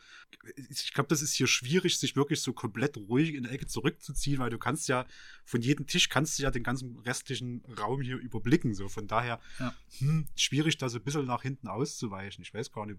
ich 0.56 0.94
glaube, 0.96 1.10
das 1.10 1.22
ist 1.22 1.36
hier 1.36 1.46
schwierig, 1.46 2.00
sich 2.00 2.16
wirklich 2.16 2.42
so 2.42 2.54
komplett 2.54 2.98
ruhig 2.98 3.36
in 3.36 3.44
der 3.44 3.52
Ecke 3.52 3.68
zurückzuziehen, 3.68 4.40
weil 4.40 4.50
du 4.50 4.58
kannst 4.58 4.88
ja 4.88 5.06
von 5.44 5.62
jedem 5.62 5.86
Tisch 5.86 6.10
kannst 6.10 6.40
du 6.40 6.44
ja 6.44 6.50
den 6.50 6.64
ganzen 6.64 6.98
restlichen 7.02 7.64
Raum 7.78 8.02
hier 8.02 8.18
überblicken. 8.18 8.74
So 8.74 8.90
von 8.90 9.06
daher 9.06 9.40
ja. 9.60 9.76
hm, 10.00 10.26
schwierig, 10.36 10.80
da 10.80 10.90
so 10.90 10.98
ein 10.98 11.04
bisschen 11.04 11.28
nach 11.28 11.44
hinten 11.44 11.68
auszuweichen. 11.68 12.42
Ich 12.42 12.52
weiß 12.52 12.72
gar 12.72 12.88
nicht. 12.88 12.98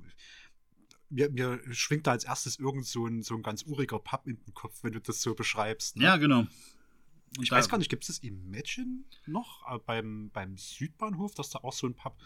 Mir, 1.11 1.28
mir 1.28 1.61
schwingt 1.74 2.06
da 2.06 2.12
als 2.12 2.22
erstes 2.22 2.61
irgend 2.61 2.87
so 2.87 3.04
ein, 3.09 3.24
so 3.24 3.35
ein 3.35 3.42
ganz 3.42 3.64
uriger 3.64 3.98
Papp 3.98 4.28
in 4.28 4.38
den 4.44 4.54
Kopf, 4.54 4.85
wenn 4.85 4.92
du 4.92 5.00
das 5.00 5.22
so 5.22 5.35
beschreibst. 5.35 5.96
Ne? 5.96 6.04
Ja, 6.04 6.18
genau. 6.18 6.46
Ich 7.40 7.51
weiß 7.51 7.68
gar 7.68 7.79
nicht, 7.79 7.90
gibt 7.90 8.03
es 8.05 8.09
das 8.09 8.18
Imagine 8.18 9.05
noch 9.27 9.62
äh, 9.70 9.79
beim, 9.79 10.31
beim 10.33 10.57
Südbahnhof, 10.57 11.35
dass 11.35 11.51
da 11.51 11.61
auch 11.61 11.72
so 11.72 11.87
ein 11.87 11.94
Pub, 11.94 12.16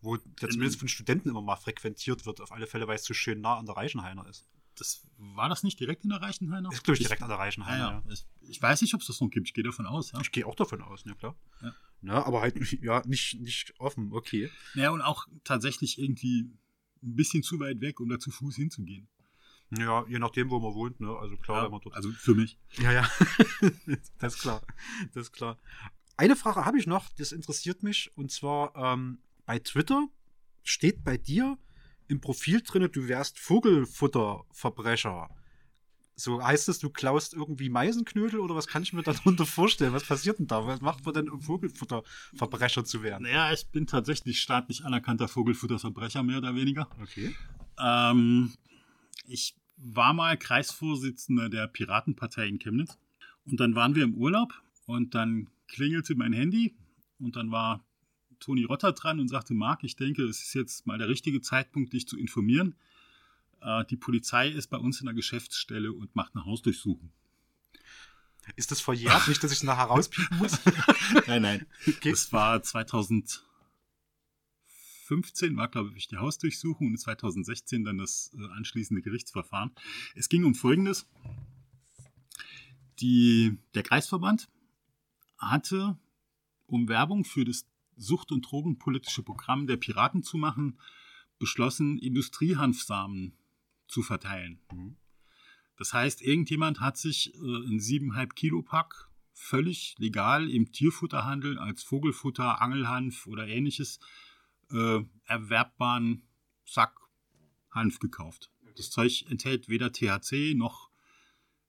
wo 0.00 0.16
der 0.16 0.50
zumindest 0.50 0.78
von 0.78 0.88
Studenten 0.88 1.28
immer 1.28 1.42
mal 1.42 1.56
frequentiert 1.56 2.26
wird, 2.26 2.40
auf 2.40 2.52
alle 2.52 2.66
Fälle, 2.66 2.86
weil 2.86 2.96
es 2.96 3.04
so 3.04 3.14
schön 3.14 3.40
nah 3.40 3.56
an 3.56 3.66
der 3.66 3.76
Reichenhainer 3.76 4.26
ist. 4.26 4.46
Das, 4.76 5.02
war 5.16 5.48
das 5.48 5.64
nicht 5.64 5.80
direkt 5.80 6.04
in 6.04 6.10
der 6.10 6.22
Reichenhainer? 6.22 6.70
Ist, 6.72 6.84
glaube 6.84 6.96
ich, 6.96 7.02
direkt 7.02 7.20
ich, 7.20 7.24
an 7.24 7.28
der 7.28 7.38
Reichenhainer. 7.38 8.02
Ja, 8.06 8.12
ja. 8.12 8.16
Ich 8.42 8.62
weiß 8.62 8.80
nicht, 8.82 8.94
ob 8.94 9.00
es 9.00 9.08
das 9.08 9.20
noch 9.20 9.28
gibt. 9.28 9.48
Ich 9.48 9.54
gehe 9.54 9.64
davon 9.64 9.86
aus. 9.86 10.12
Ja. 10.12 10.20
Ich 10.20 10.30
gehe 10.30 10.46
auch 10.46 10.54
davon 10.54 10.82
aus, 10.82 11.04
ja 11.04 11.14
klar. 11.14 11.36
Ja. 11.60 11.74
Na, 12.00 12.24
aber 12.24 12.40
halt 12.40 12.56
ja, 12.80 13.02
nicht, 13.06 13.40
nicht 13.40 13.74
offen, 13.80 14.12
okay. 14.12 14.50
Ja, 14.74 14.90
und 14.90 15.02
auch 15.02 15.26
tatsächlich 15.42 15.98
irgendwie 15.98 16.48
ein 17.02 17.16
bisschen 17.16 17.42
zu 17.42 17.58
weit 17.58 17.80
weg, 17.80 17.98
um 18.00 18.08
da 18.08 18.18
zu 18.18 18.30
Fuß 18.30 18.54
hinzugehen. 18.56 19.08
Ja, 19.70 20.04
je 20.08 20.18
nachdem, 20.18 20.50
wo 20.50 20.58
man 20.60 20.74
wohnt, 20.74 21.00
ne? 21.00 21.14
Also 21.20 21.36
klar, 21.36 21.58
ja, 21.58 21.64
wenn 21.64 21.72
man 21.72 21.80
dort. 21.82 21.94
Also 21.94 22.10
für 22.10 22.34
mich. 22.34 22.58
Ja, 22.78 22.92
ja. 22.92 23.10
das 24.18 24.34
ist 24.34 24.40
klar. 24.40 24.62
Das 25.12 25.24
ist 25.24 25.32
klar. 25.32 25.58
Eine 26.16 26.36
Frage 26.36 26.64
habe 26.64 26.78
ich 26.78 26.86
noch, 26.86 27.08
das 27.18 27.32
interessiert 27.32 27.82
mich. 27.82 28.10
Und 28.16 28.32
zwar 28.32 28.74
ähm, 28.76 29.18
bei 29.44 29.58
Twitter 29.58 30.08
steht 30.62 31.04
bei 31.04 31.16
dir 31.16 31.58
im 32.08 32.20
Profil 32.20 32.62
drin, 32.62 32.88
du 32.90 33.08
wärst 33.08 33.38
Vogelfutterverbrecher. 33.38 35.28
So 36.16 36.42
heißt 36.42 36.68
es, 36.68 36.80
du 36.80 36.90
klaust 36.90 37.34
irgendwie 37.34 37.68
Meisenknödel 37.68 38.40
oder 38.40 38.56
was 38.56 38.66
kann 38.66 38.82
ich 38.82 38.92
mir 38.92 39.02
darunter 39.02 39.46
vorstellen? 39.46 39.92
Was 39.92 40.04
passiert 40.04 40.40
denn 40.40 40.48
da? 40.48 40.66
Was 40.66 40.80
macht 40.80 41.04
man 41.04 41.14
denn, 41.14 41.28
um 41.28 41.40
Vogelfutterverbrecher 41.40 42.84
zu 42.84 43.02
werden? 43.04 43.22
Naja, 43.22 43.52
ich 43.52 43.68
bin 43.68 43.86
tatsächlich 43.86 44.40
staatlich 44.40 44.84
anerkannter 44.84 45.28
Vogelfutterverbrecher, 45.28 46.24
mehr 46.24 46.38
oder 46.38 46.56
weniger. 46.56 46.88
Okay. 47.00 47.36
Ähm, 47.78 48.52
ich 49.26 49.54
war 49.76 50.12
mal 50.12 50.36
Kreisvorsitzender 50.36 51.48
der 51.48 51.66
Piratenpartei 51.66 52.46
in 52.46 52.58
Chemnitz. 52.58 52.98
Und 53.44 53.60
dann 53.60 53.74
waren 53.74 53.94
wir 53.94 54.04
im 54.04 54.14
Urlaub 54.14 54.52
und 54.86 55.14
dann 55.14 55.48
klingelte 55.68 56.14
mein 56.14 56.32
Handy 56.32 56.74
und 57.18 57.36
dann 57.36 57.50
war 57.50 57.84
Toni 58.40 58.64
Rotter 58.64 58.92
dran 58.92 59.20
und 59.20 59.28
sagte, 59.28 59.54
Marc, 59.54 59.84
ich 59.84 59.96
denke, 59.96 60.24
es 60.24 60.42
ist 60.42 60.54
jetzt 60.54 60.86
mal 60.86 60.98
der 60.98 61.08
richtige 61.08 61.40
Zeitpunkt, 61.40 61.92
dich 61.92 62.06
zu 62.06 62.16
informieren. 62.16 62.74
Äh, 63.60 63.84
die 63.86 63.96
Polizei 63.96 64.48
ist 64.48 64.68
bei 64.68 64.76
uns 64.76 65.00
in 65.00 65.06
der 65.06 65.14
Geschäftsstelle 65.14 65.92
und 65.92 66.14
macht 66.14 66.34
eine 66.34 66.44
Hausdurchsuchung. 66.44 67.10
Ist 68.56 68.70
das 68.70 68.80
verjährt? 68.80 69.28
Nicht, 69.28 69.42
dass 69.42 69.52
ich 69.52 69.58
es 69.58 69.64
nachher 69.64 69.84
rauspiepen 69.84 70.38
muss? 70.38 70.58
nein, 71.26 71.42
nein. 71.42 71.66
Okay. 71.86 72.10
Das 72.10 72.32
war 72.32 72.62
2000, 72.62 73.44
2015 75.08 75.56
war, 75.56 75.68
glaube 75.68 75.92
ich, 75.96 76.08
die 76.08 76.18
Hausdurchsuchung 76.18 76.88
und 76.88 76.98
2016 76.98 77.84
dann 77.84 77.98
das 77.98 78.30
äh, 78.38 78.44
anschließende 78.52 79.02
Gerichtsverfahren. 79.02 79.70
Es 80.14 80.28
ging 80.28 80.44
um 80.44 80.54
Folgendes. 80.54 81.08
Die, 83.00 83.58
der 83.74 83.82
Kreisverband 83.82 84.48
hatte, 85.38 85.98
um 86.66 86.88
Werbung 86.88 87.24
für 87.24 87.44
das 87.44 87.66
Sucht- 87.96 88.32
und 88.32 88.42
Drogenpolitische 88.42 89.22
Programm 89.22 89.66
der 89.66 89.76
Piraten 89.76 90.22
zu 90.22 90.36
machen, 90.36 90.78
beschlossen, 91.38 91.98
Industriehanfsamen 91.98 93.36
zu 93.86 94.02
verteilen. 94.02 94.60
Mhm. 94.72 94.96
Das 95.76 95.94
heißt, 95.94 96.22
irgendjemand 96.22 96.80
hat 96.80 96.98
sich 96.98 97.32
äh, 97.34 97.38
ein 97.38 97.78
7,5 97.78 98.34
Kilo 98.34 98.62
Pack 98.62 99.08
völlig 99.32 99.94
legal 99.98 100.50
im 100.50 100.72
Tierfutterhandel 100.72 101.58
als 101.58 101.84
Vogelfutter, 101.84 102.60
Angelhanf 102.60 103.26
oder 103.28 103.46
ähnliches 103.46 104.00
äh, 104.72 105.04
erwerbbaren 105.24 106.22
Sack 106.64 106.98
Hanf 107.70 107.98
gekauft. 107.98 108.50
Das 108.76 108.90
Zeug 108.90 109.24
enthält 109.28 109.68
weder 109.68 109.92
THC 109.92 110.54
noch, 110.54 110.90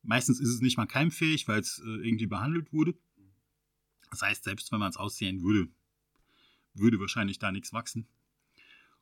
meistens 0.03 0.39
ist 0.39 0.49
es 0.49 0.61
nicht 0.61 0.77
mal 0.77 0.85
keimfähig, 0.85 1.47
weil 1.47 1.59
es 1.59 1.79
äh, 1.79 2.07
irgendwie 2.07 2.27
behandelt 2.27 2.71
wurde. 2.71 2.95
Das 4.11 4.21
heißt, 4.21 4.43
selbst 4.43 4.71
wenn 4.71 4.79
man 4.79 4.89
es 4.89 4.97
aussehen 4.97 5.41
würde, 5.41 5.69
würde 6.73 6.99
wahrscheinlich 6.99 7.39
da 7.39 7.51
nichts 7.51 7.73
wachsen. 7.73 8.07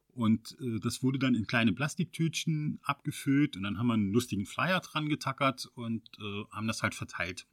Und 0.09 0.57
äh, 0.59 0.79
das 0.79 1.03
wurde 1.03 1.19
dann 1.19 1.35
in 1.35 1.45
kleine 1.45 1.73
Plastiktütchen 1.73 2.79
abgefüllt 2.81 3.55
und 3.55 3.63
dann 3.63 3.77
haben 3.77 3.87
wir 3.87 3.93
einen 3.93 4.11
lustigen 4.11 4.45
Flyer 4.45 4.79
dran 4.79 5.09
getackert 5.09 5.67
und 5.75 6.09
äh, 6.19 6.43
haben 6.51 6.67
das 6.67 6.81
halt 6.81 6.95
verteilt. 6.95 7.45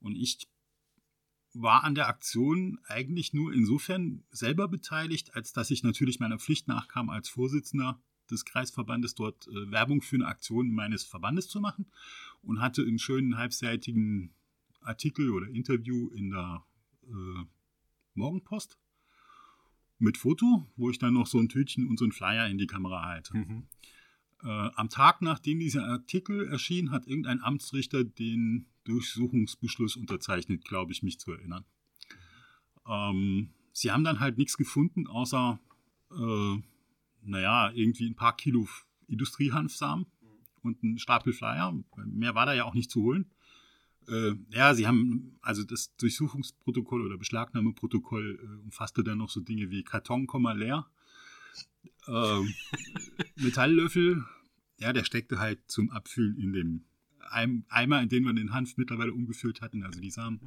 Und 0.00 0.16
ich 0.16 0.48
war 1.54 1.84
an 1.84 1.94
der 1.94 2.08
Aktion 2.08 2.78
eigentlich 2.86 3.32
nur 3.32 3.52
insofern 3.52 4.24
selber 4.30 4.68
beteiligt, 4.68 5.34
als 5.34 5.52
dass 5.52 5.70
ich 5.70 5.82
natürlich 5.82 6.20
meiner 6.20 6.38
Pflicht 6.38 6.68
nachkam, 6.68 7.10
als 7.10 7.28
Vorsitzender 7.28 8.00
des 8.30 8.44
Kreisverbandes 8.44 9.14
dort 9.14 9.46
äh, 9.48 9.70
Werbung 9.70 10.00
für 10.00 10.16
eine 10.16 10.26
Aktion 10.26 10.70
meines 10.70 11.04
Verbandes 11.04 11.48
zu 11.48 11.60
machen 11.60 11.86
und 12.42 12.60
hatte 12.60 12.82
einen 12.82 12.98
schönen 12.98 13.36
halbseitigen 13.36 14.32
Artikel 14.80 15.30
oder 15.30 15.48
Interview 15.48 16.08
in 16.10 16.30
der 16.30 16.64
äh, 17.04 17.44
Morgenpost 18.14 18.78
mit 19.98 20.18
Foto, 20.18 20.66
wo 20.76 20.90
ich 20.90 20.98
dann 20.98 21.14
noch 21.14 21.26
so 21.26 21.38
ein 21.38 21.48
Tütchen 21.48 21.86
und 21.86 21.98
so 21.98 22.04
ein 22.04 22.12
Flyer 22.12 22.48
in 22.48 22.58
die 22.58 22.66
Kamera 22.66 23.04
halte. 23.04 23.36
Mhm. 23.36 23.66
Äh, 24.42 24.70
am 24.74 24.88
Tag, 24.88 25.22
nachdem 25.22 25.60
dieser 25.60 25.84
Artikel 25.86 26.48
erschien, 26.48 26.90
hat 26.90 27.06
irgendein 27.06 27.40
Amtsrichter 27.40 28.02
den 28.02 28.66
Durchsuchungsbeschluss 28.84 29.96
unterzeichnet, 29.96 30.64
glaube 30.64 30.92
ich, 30.92 31.02
mich 31.02 31.18
zu 31.18 31.32
erinnern. 31.32 31.64
Ähm, 32.86 33.50
sie 33.72 33.90
haben 33.90 34.04
dann 34.04 34.20
halt 34.20 34.38
nichts 34.38 34.56
gefunden, 34.56 35.06
außer, 35.06 35.60
äh, 36.10 36.56
naja, 37.22 37.70
irgendwie 37.72 38.08
ein 38.08 38.16
paar 38.16 38.36
Kilo 38.36 38.68
Industriehanfsamen 39.08 40.06
und 40.62 40.82
ein 40.82 40.98
Stapel 40.98 41.32
Flyer. 41.32 41.76
Mehr 42.06 42.34
war 42.34 42.46
da 42.46 42.54
ja 42.54 42.64
auch 42.64 42.74
nicht 42.74 42.90
zu 42.90 43.02
holen. 43.02 43.30
Äh, 44.08 44.34
ja, 44.50 44.74
sie 44.74 44.86
haben, 44.86 45.38
also 45.42 45.62
das 45.64 45.94
Durchsuchungsprotokoll 45.96 47.02
oder 47.02 47.18
Beschlagnahmeprotokoll 47.18 48.40
äh, 48.42 48.64
umfasste 48.64 49.04
dann 49.04 49.18
noch 49.18 49.30
so 49.30 49.40
Dinge 49.40 49.70
wie 49.70 49.84
Karton, 49.84 50.26
leer, 50.56 50.86
äh, 52.08 52.40
Metalllöffel, 53.36 54.24
ja, 54.78 54.92
der 54.92 55.04
steckte 55.04 55.38
halt 55.38 55.60
zum 55.70 55.90
Abfüllen 55.90 56.36
in 56.36 56.52
dem 56.52 56.84
Eimer, 57.32 58.02
in 58.02 58.08
den 58.08 58.24
wir 58.24 58.32
den 58.32 58.52
Hanf 58.52 58.76
mittlerweile 58.76 59.12
umgefüllt 59.12 59.60
hatten, 59.60 59.82
also 59.82 60.00
die 60.00 60.10
Samen. 60.10 60.40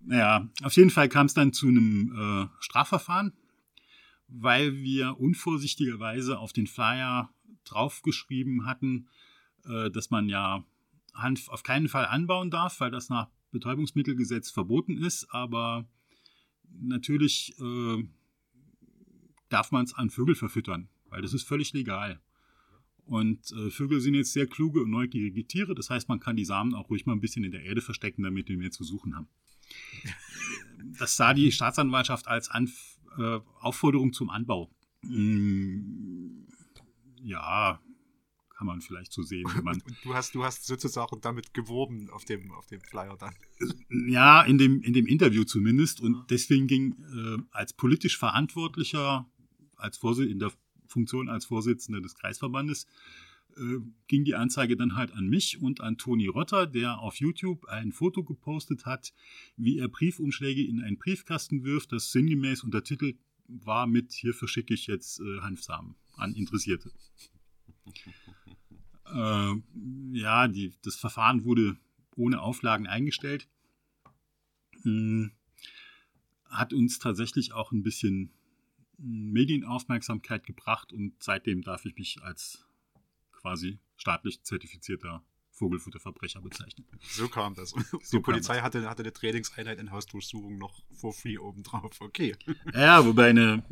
Naja, 0.00 0.48
auf 0.62 0.74
jeden 0.74 0.90
Fall 0.90 1.08
kam 1.08 1.26
es 1.26 1.34
dann 1.34 1.52
zu 1.52 1.68
einem 1.68 2.12
äh, 2.16 2.48
Strafverfahren, 2.60 3.32
weil 4.28 4.76
wir 4.76 5.20
unvorsichtigerweise 5.20 6.38
auf 6.38 6.52
den 6.52 6.66
Flyer 6.66 7.30
draufgeschrieben 7.64 8.64
hatten, 8.64 9.08
äh, 9.66 9.90
dass 9.90 10.10
man 10.10 10.28
ja 10.28 10.64
Hanf 11.14 11.48
auf 11.48 11.62
keinen 11.62 11.88
Fall 11.88 12.06
anbauen 12.06 12.50
darf, 12.50 12.80
weil 12.80 12.90
das 12.90 13.08
nach 13.08 13.28
Betäubungsmittelgesetz 13.50 14.50
verboten 14.50 14.96
ist, 14.96 15.26
aber 15.30 15.86
natürlich 16.80 17.54
äh, 17.60 18.04
darf 19.48 19.72
man 19.72 19.84
es 19.84 19.94
an 19.94 20.10
Vögel 20.10 20.34
verfüttern, 20.34 20.88
weil 21.06 21.20
das 21.20 21.34
ist 21.34 21.46
völlig 21.46 21.72
legal. 21.72 22.20
Und 23.10 23.50
äh, 23.50 23.70
Vögel 23.70 24.00
sind 24.00 24.14
jetzt 24.14 24.32
sehr 24.32 24.46
kluge 24.46 24.82
und 24.82 24.90
neugierige 24.90 25.44
Tiere, 25.44 25.74
das 25.74 25.90
heißt, 25.90 26.08
man 26.08 26.20
kann 26.20 26.36
die 26.36 26.44
Samen 26.44 26.76
auch 26.76 26.90
ruhig 26.90 27.06
mal 27.06 27.12
ein 27.12 27.20
bisschen 27.20 27.42
in 27.42 27.50
der 27.50 27.64
Erde 27.64 27.80
verstecken, 27.80 28.22
damit 28.22 28.48
wir 28.48 28.56
mehr 28.56 28.70
zu 28.70 28.84
suchen 28.84 29.16
haben. 29.16 29.28
Das 30.98 31.14
sah 31.14 31.34
die 31.34 31.52
Staatsanwaltschaft 31.52 32.26
als 32.26 32.48
Anf 32.48 32.98
äh, 33.18 33.40
Aufforderung 33.60 34.14
zum 34.14 34.30
Anbau. 34.30 34.70
Mm, 35.02 36.46
ja, 37.22 37.80
kann 38.56 38.66
man 38.66 38.80
vielleicht 38.80 39.12
so 39.12 39.22
sehen. 39.22 39.46
Wenn 39.54 39.64
man 39.64 39.80
und 39.82 39.96
du 40.02 40.14
hast, 40.14 40.34
du 40.34 40.42
hast 40.42 40.66
sozusagen 40.66 41.20
damit 41.20 41.52
geworben 41.52 42.08
auf 42.10 42.24
dem, 42.24 42.50
auf 42.52 42.66
dem 42.66 42.80
Flyer 42.80 43.16
dann. 43.18 43.34
Ja, 44.08 44.42
in 44.42 44.56
dem, 44.56 44.80
in 44.80 44.94
dem 44.94 45.06
Interview 45.06 45.44
zumindest. 45.44 46.00
Und 46.00 46.30
deswegen 46.30 46.66
ging 46.66 46.96
äh, 47.12 47.42
als 47.50 47.74
politisch 47.74 48.16
Verantwortlicher, 48.18 49.30
als 49.76 49.98
Vorsitzender, 49.98 50.32
in 50.32 50.38
der 50.38 50.52
Funktion 50.90 51.28
als 51.28 51.46
Vorsitzender 51.46 52.00
des 52.00 52.14
Kreisverbandes, 52.14 52.86
äh, 53.56 53.78
ging 54.08 54.24
die 54.24 54.34
Anzeige 54.34 54.76
dann 54.76 54.96
halt 54.96 55.12
an 55.12 55.28
mich 55.28 55.60
und 55.60 55.80
an 55.80 55.96
Toni 55.96 56.26
Rotter, 56.26 56.66
der 56.66 56.98
auf 56.98 57.16
YouTube 57.16 57.64
ein 57.66 57.92
Foto 57.92 58.24
gepostet 58.24 58.86
hat, 58.86 59.12
wie 59.56 59.78
er 59.78 59.88
Briefumschläge 59.88 60.64
in 60.64 60.80
einen 60.80 60.98
Briefkasten 60.98 61.64
wirft, 61.64 61.92
das 61.92 62.12
sinngemäß 62.12 62.64
untertitelt 62.64 63.18
war 63.48 63.86
mit, 63.86 64.12
hier 64.12 64.34
verschicke 64.34 64.74
ich 64.74 64.86
jetzt 64.86 65.20
äh, 65.20 65.40
Hanfsamen 65.40 65.96
an 66.16 66.34
Interessierte. 66.34 66.92
Äh, 69.12 69.54
ja, 70.12 70.46
die, 70.46 70.72
das 70.82 70.94
Verfahren 70.94 71.44
wurde 71.44 71.76
ohne 72.14 72.40
Auflagen 72.40 72.86
eingestellt. 72.86 73.48
Hm, 74.82 75.32
hat 76.44 76.72
uns 76.72 77.00
tatsächlich 77.00 77.52
auch 77.52 77.72
ein 77.72 77.82
bisschen 77.82 78.30
Medienaufmerksamkeit 79.02 80.44
gebracht 80.44 80.92
und 80.92 81.14
seitdem 81.22 81.62
darf 81.62 81.84
ich 81.84 81.96
mich 81.96 82.22
als 82.22 82.64
quasi 83.32 83.78
staatlich 83.96 84.42
zertifizierter 84.42 85.22
Vogelfutterverbrecher 85.50 86.40
bezeichnen. 86.40 86.86
So 87.02 87.28
kam 87.28 87.54
das. 87.54 87.72
So 88.02 88.18
die 88.18 88.22
Polizei 88.22 88.54
das. 88.54 88.62
Hatte, 88.62 88.88
hatte 88.88 89.02
eine 89.02 89.12
Trainingseinheit 89.12 89.78
in 89.78 89.90
Hausdurchsuchung 89.90 90.56
noch 90.58 90.82
for 90.92 91.12
free 91.12 91.38
obendrauf. 91.38 92.00
Okay. 92.00 92.36
Ja, 92.74 93.04
wobei 93.04 93.30
eine, 93.30 93.64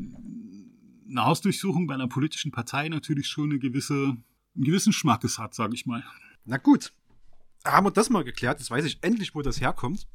eine 1.08 1.24
Hausdurchsuchung 1.24 1.86
bei 1.86 1.94
einer 1.94 2.08
politischen 2.08 2.50
Partei 2.52 2.88
natürlich 2.88 3.28
schon 3.28 3.50
eine 3.50 3.58
gewisse 3.58 4.16
einen 4.58 4.64
gewissen 4.64 4.92
Schmackes 4.92 5.38
hat, 5.38 5.54
sage 5.54 5.74
ich 5.74 5.86
mal. 5.86 6.04
Na 6.44 6.56
gut, 6.56 6.92
haben 7.64 7.86
wir 7.86 7.90
das 7.90 8.10
mal 8.10 8.24
geklärt. 8.24 8.58
Jetzt 8.58 8.70
weiß 8.70 8.84
ich 8.84 8.98
endlich, 9.02 9.34
wo 9.34 9.42
das 9.42 9.60
herkommt. 9.60 10.06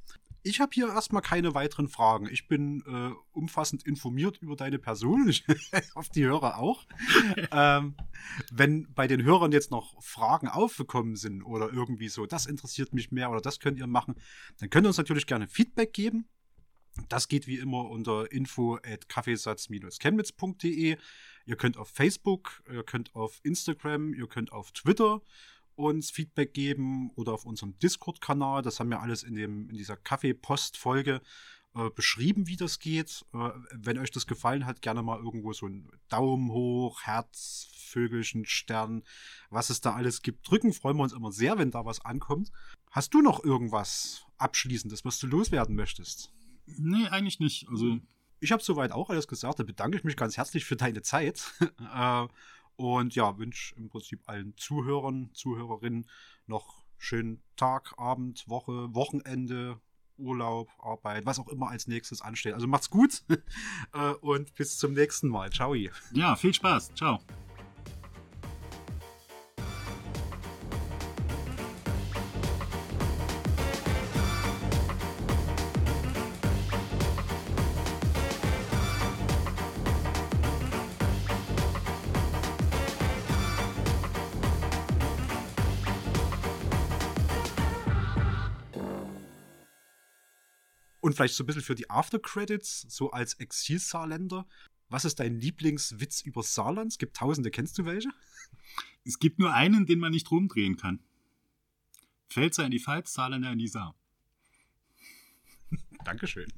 Ich 0.45 0.59
habe 0.59 0.71
hier 0.73 0.89
erstmal 0.89 1.21
keine 1.21 1.53
weiteren 1.55 1.87
Fragen. 1.87 2.27
Ich 2.29 2.49
bin 2.49 2.83
äh, 2.85 3.11
umfassend 3.31 3.83
informiert 3.87 4.39
über 4.41 4.57
deine 4.57 4.77
Person. 4.77 5.27
Ich 5.33 5.45
hoffe, 5.95 6.09
die 6.13 6.25
Hörer 6.25 6.57
auch. 6.57 6.85
ähm, 7.51 7.95
wenn 8.51 8.93
bei 8.93 9.07
den 9.07 9.23
Hörern 9.23 9.53
jetzt 9.53 9.71
noch 9.71 10.03
Fragen 10.03 10.49
aufgekommen 10.49 11.15
sind 11.15 11.43
oder 11.43 11.71
irgendwie 11.71 12.09
so, 12.09 12.25
das 12.25 12.45
interessiert 12.45 12.93
mich 12.93 13.11
mehr 13.11 13.31
oder 13.31 13.39
das 13.39 13.59
könnt 13.59 13.79
ihr 13.79 13.87
machen, 13.87 14.15
dann 14.59 14.69
könnt 14.69 14.85
ihr 14.85 14.89
uns 14.89 14.97
natürlich 14.97 15.27
gerne 15.27 15.47
Feedback 15.47 15.93
geben. 15.93 16.27
Das 17.09 17.27
geht 17.29 17.47
wie 17.47 17.57
immer 17.57 17.89
unter 17.89 18.31
info 18.31 18.75
at 18.83 19.07
kaffeesatz-chemnitz.de. 19.07 20.97
Ihr 21.45 21.55
könnt 21.55 21.77
auf 21.77 21.87
Facebook, 21.89 22.63
ihr 22.71 22.83
könnt 22.83 23.15
auf 23.15 23.39
Instagram, 23.43 24.13
ihr 24.13 24.27
könnt 24.27 24.51
auf 24.51 24.71
Twitter 24.73 25.21
uns 25.75 26.11
Feedback 26.11 26.53
geben 26.53 27.11
oder 27.15 27.33
auf 27.33 27.45
unserem 27.45 27.77
Discord-Kanal. 27.79 28.61
Das 28.61 28.79
haben 28.79 28.89
wir 28.89 29.01
alles 29.01 29.23
in, 29.23 29.35
dem, 29.35 29.69
in 29.69 29.77
dieser 29.77 29.97
Kaffee-Post-Folge 29.97 31.21
äh, 31.75 31.89
beschrieben, 31.89 32.47
wie 32.47 32.55
das 32.55 32.79
geht. 32.79 33.25
Äh, 33.33 33.49
wenn 33.71 33.97
euch 33.97 34.11
das 34.11 34.27
gefallen 34.27 34.65
hat, 34.65 34.81
gerne 34.81 35.01
mal 35.01 35.17
irgendwo 35.17 35.53
so 35.53 35.67
ein 35.67 35.89
Daumen 36.09 36.51
hoch, 36.51 37.01
Herz, 37.01 37.67
Vögelchen, 37.75 38.45
Stern, 38.45 39.03
was 39.49 39.69
es 39.69 39.81
da 39.81 39.93
alles 39.93 40.21
gibt, 40.21 40.49
drücken. 40.49 40.73
Freuen 40.73 40.97
wir 40.97 41.03
uns 41.03 41.13
immer 41.13 41.31
sehr, 41.31 41.57
wenn 41.57 41.71
da 41.71 41.85
was 41.85 42.03
ankommt. 42.05 42.51
Hast 42.91 43.13
du 43.13 43.21
noch 43.21 43.43
irgendwas 43.43 44.25
Abschließendes, 44.37 45.03
was 45.03 45.19
du 45.19 45.27
loswerden 45.27 45.75
möchtest? 45.75 46.31
Nee, 46.65 47.07
eigentlich 47.07 47.39
nicht. 47.39 47.67
Also 47.69 47.99
ich 48.39 48.51
habe 48.51 48.61
soweit 48.61 48.91
auch 48.91 49.09
alles 49.09 49.27
gesagt. 49.27 49.59
Da 49.59 49.63
bedanke 49.63 49.97
ich 49.97 50.03
mich 50.03 50.15
ganz 50.15 50.37
herzlich 50.37 50.65
für 50.65 50.75
deine 50.75 51.01
Zeit. 51.01 51.41
Äh, 51.93 52.27
und 52.75 53.15
ja, 53.15 53.37
wünsche 53.37 53.75
im 53.75 53.89
Prinzip 53.89 54.21
allen 54.25 54.55
Zuhörern, 54.57 55.29
Zuhörerinnen 55.33 56.07
noch 56.47 56.83
schönen 56.97 57.41
Tag, 57.55 57.93
Abend, 57.97 58.47
Woche, 58.47 58.93
Wochenende, 58.93 59.79
Urlaub, 60.17 60.69
Arbeit, 60.79 61.25
was 61.25 61.39
auch 61.39 61.47
immer 61.47 61.69
als 61.69 61.87
nächstes 61.87 62.21
ansteht. 62.21 62.53
Also 62.53 62.67
macht's 62.67 62.89
gut 62.89 63.23
äh, 63.93 64.11
und 64.21 64.55
bis 64.55 64.77
zum 64.77 64.93
nächsten 64.93 65.27
Mal. 65.27 65.51
Ciao. 65.51 65.73
Ja, 65.73 66.35
viel 66.35 66.53
Spaß. 66.53 66.93
Ciao. 66.95 67.19
Und 91.13 91.17
vielleicht 91.17 91.35
so 91.35 91.43
ein 91.43 91.45
bisschen 91.45 91.61
für 91.61 91.75
die 91.75 91.91
After-Credits, 91.91 92.87
so 92.89 93.11
als 93.11 93.35
Exil-Saarländer. 93.35 94.47
Was 94.89 95.05
ist 95.05 95.19
dein 95.19 95.39
Lieblingswitz 95.39 96.21
über 96.21 96.41
Saarland? 96.41 96.91
Es 96.91 96.97
gibt 96.97 97.15
tausende, 97.15 97.51
kennst 97.51 97.77
du 97.77 97.85
welche? 97.85 98.09
Es 99.05 99.19
gibt 99.19 99.37
nur 99.37 99.53
einen, 99.53 99.85
den 99.85 99.99
man 99.99 100.11
nicht 100.11 100.31
rumdrehen 100.31 100.75
kann. 100.75 101.03
Pfälzer 102.29 102.65
in 102.65 102.71
die 102.71 102.79
Pfalz, 102.79 103.13
Saarländer 103.13 103.51
in 103.51 103.59
die 103.59 103.67
Saar. 103.67 103.93
Dankeschön. 106.03 106.51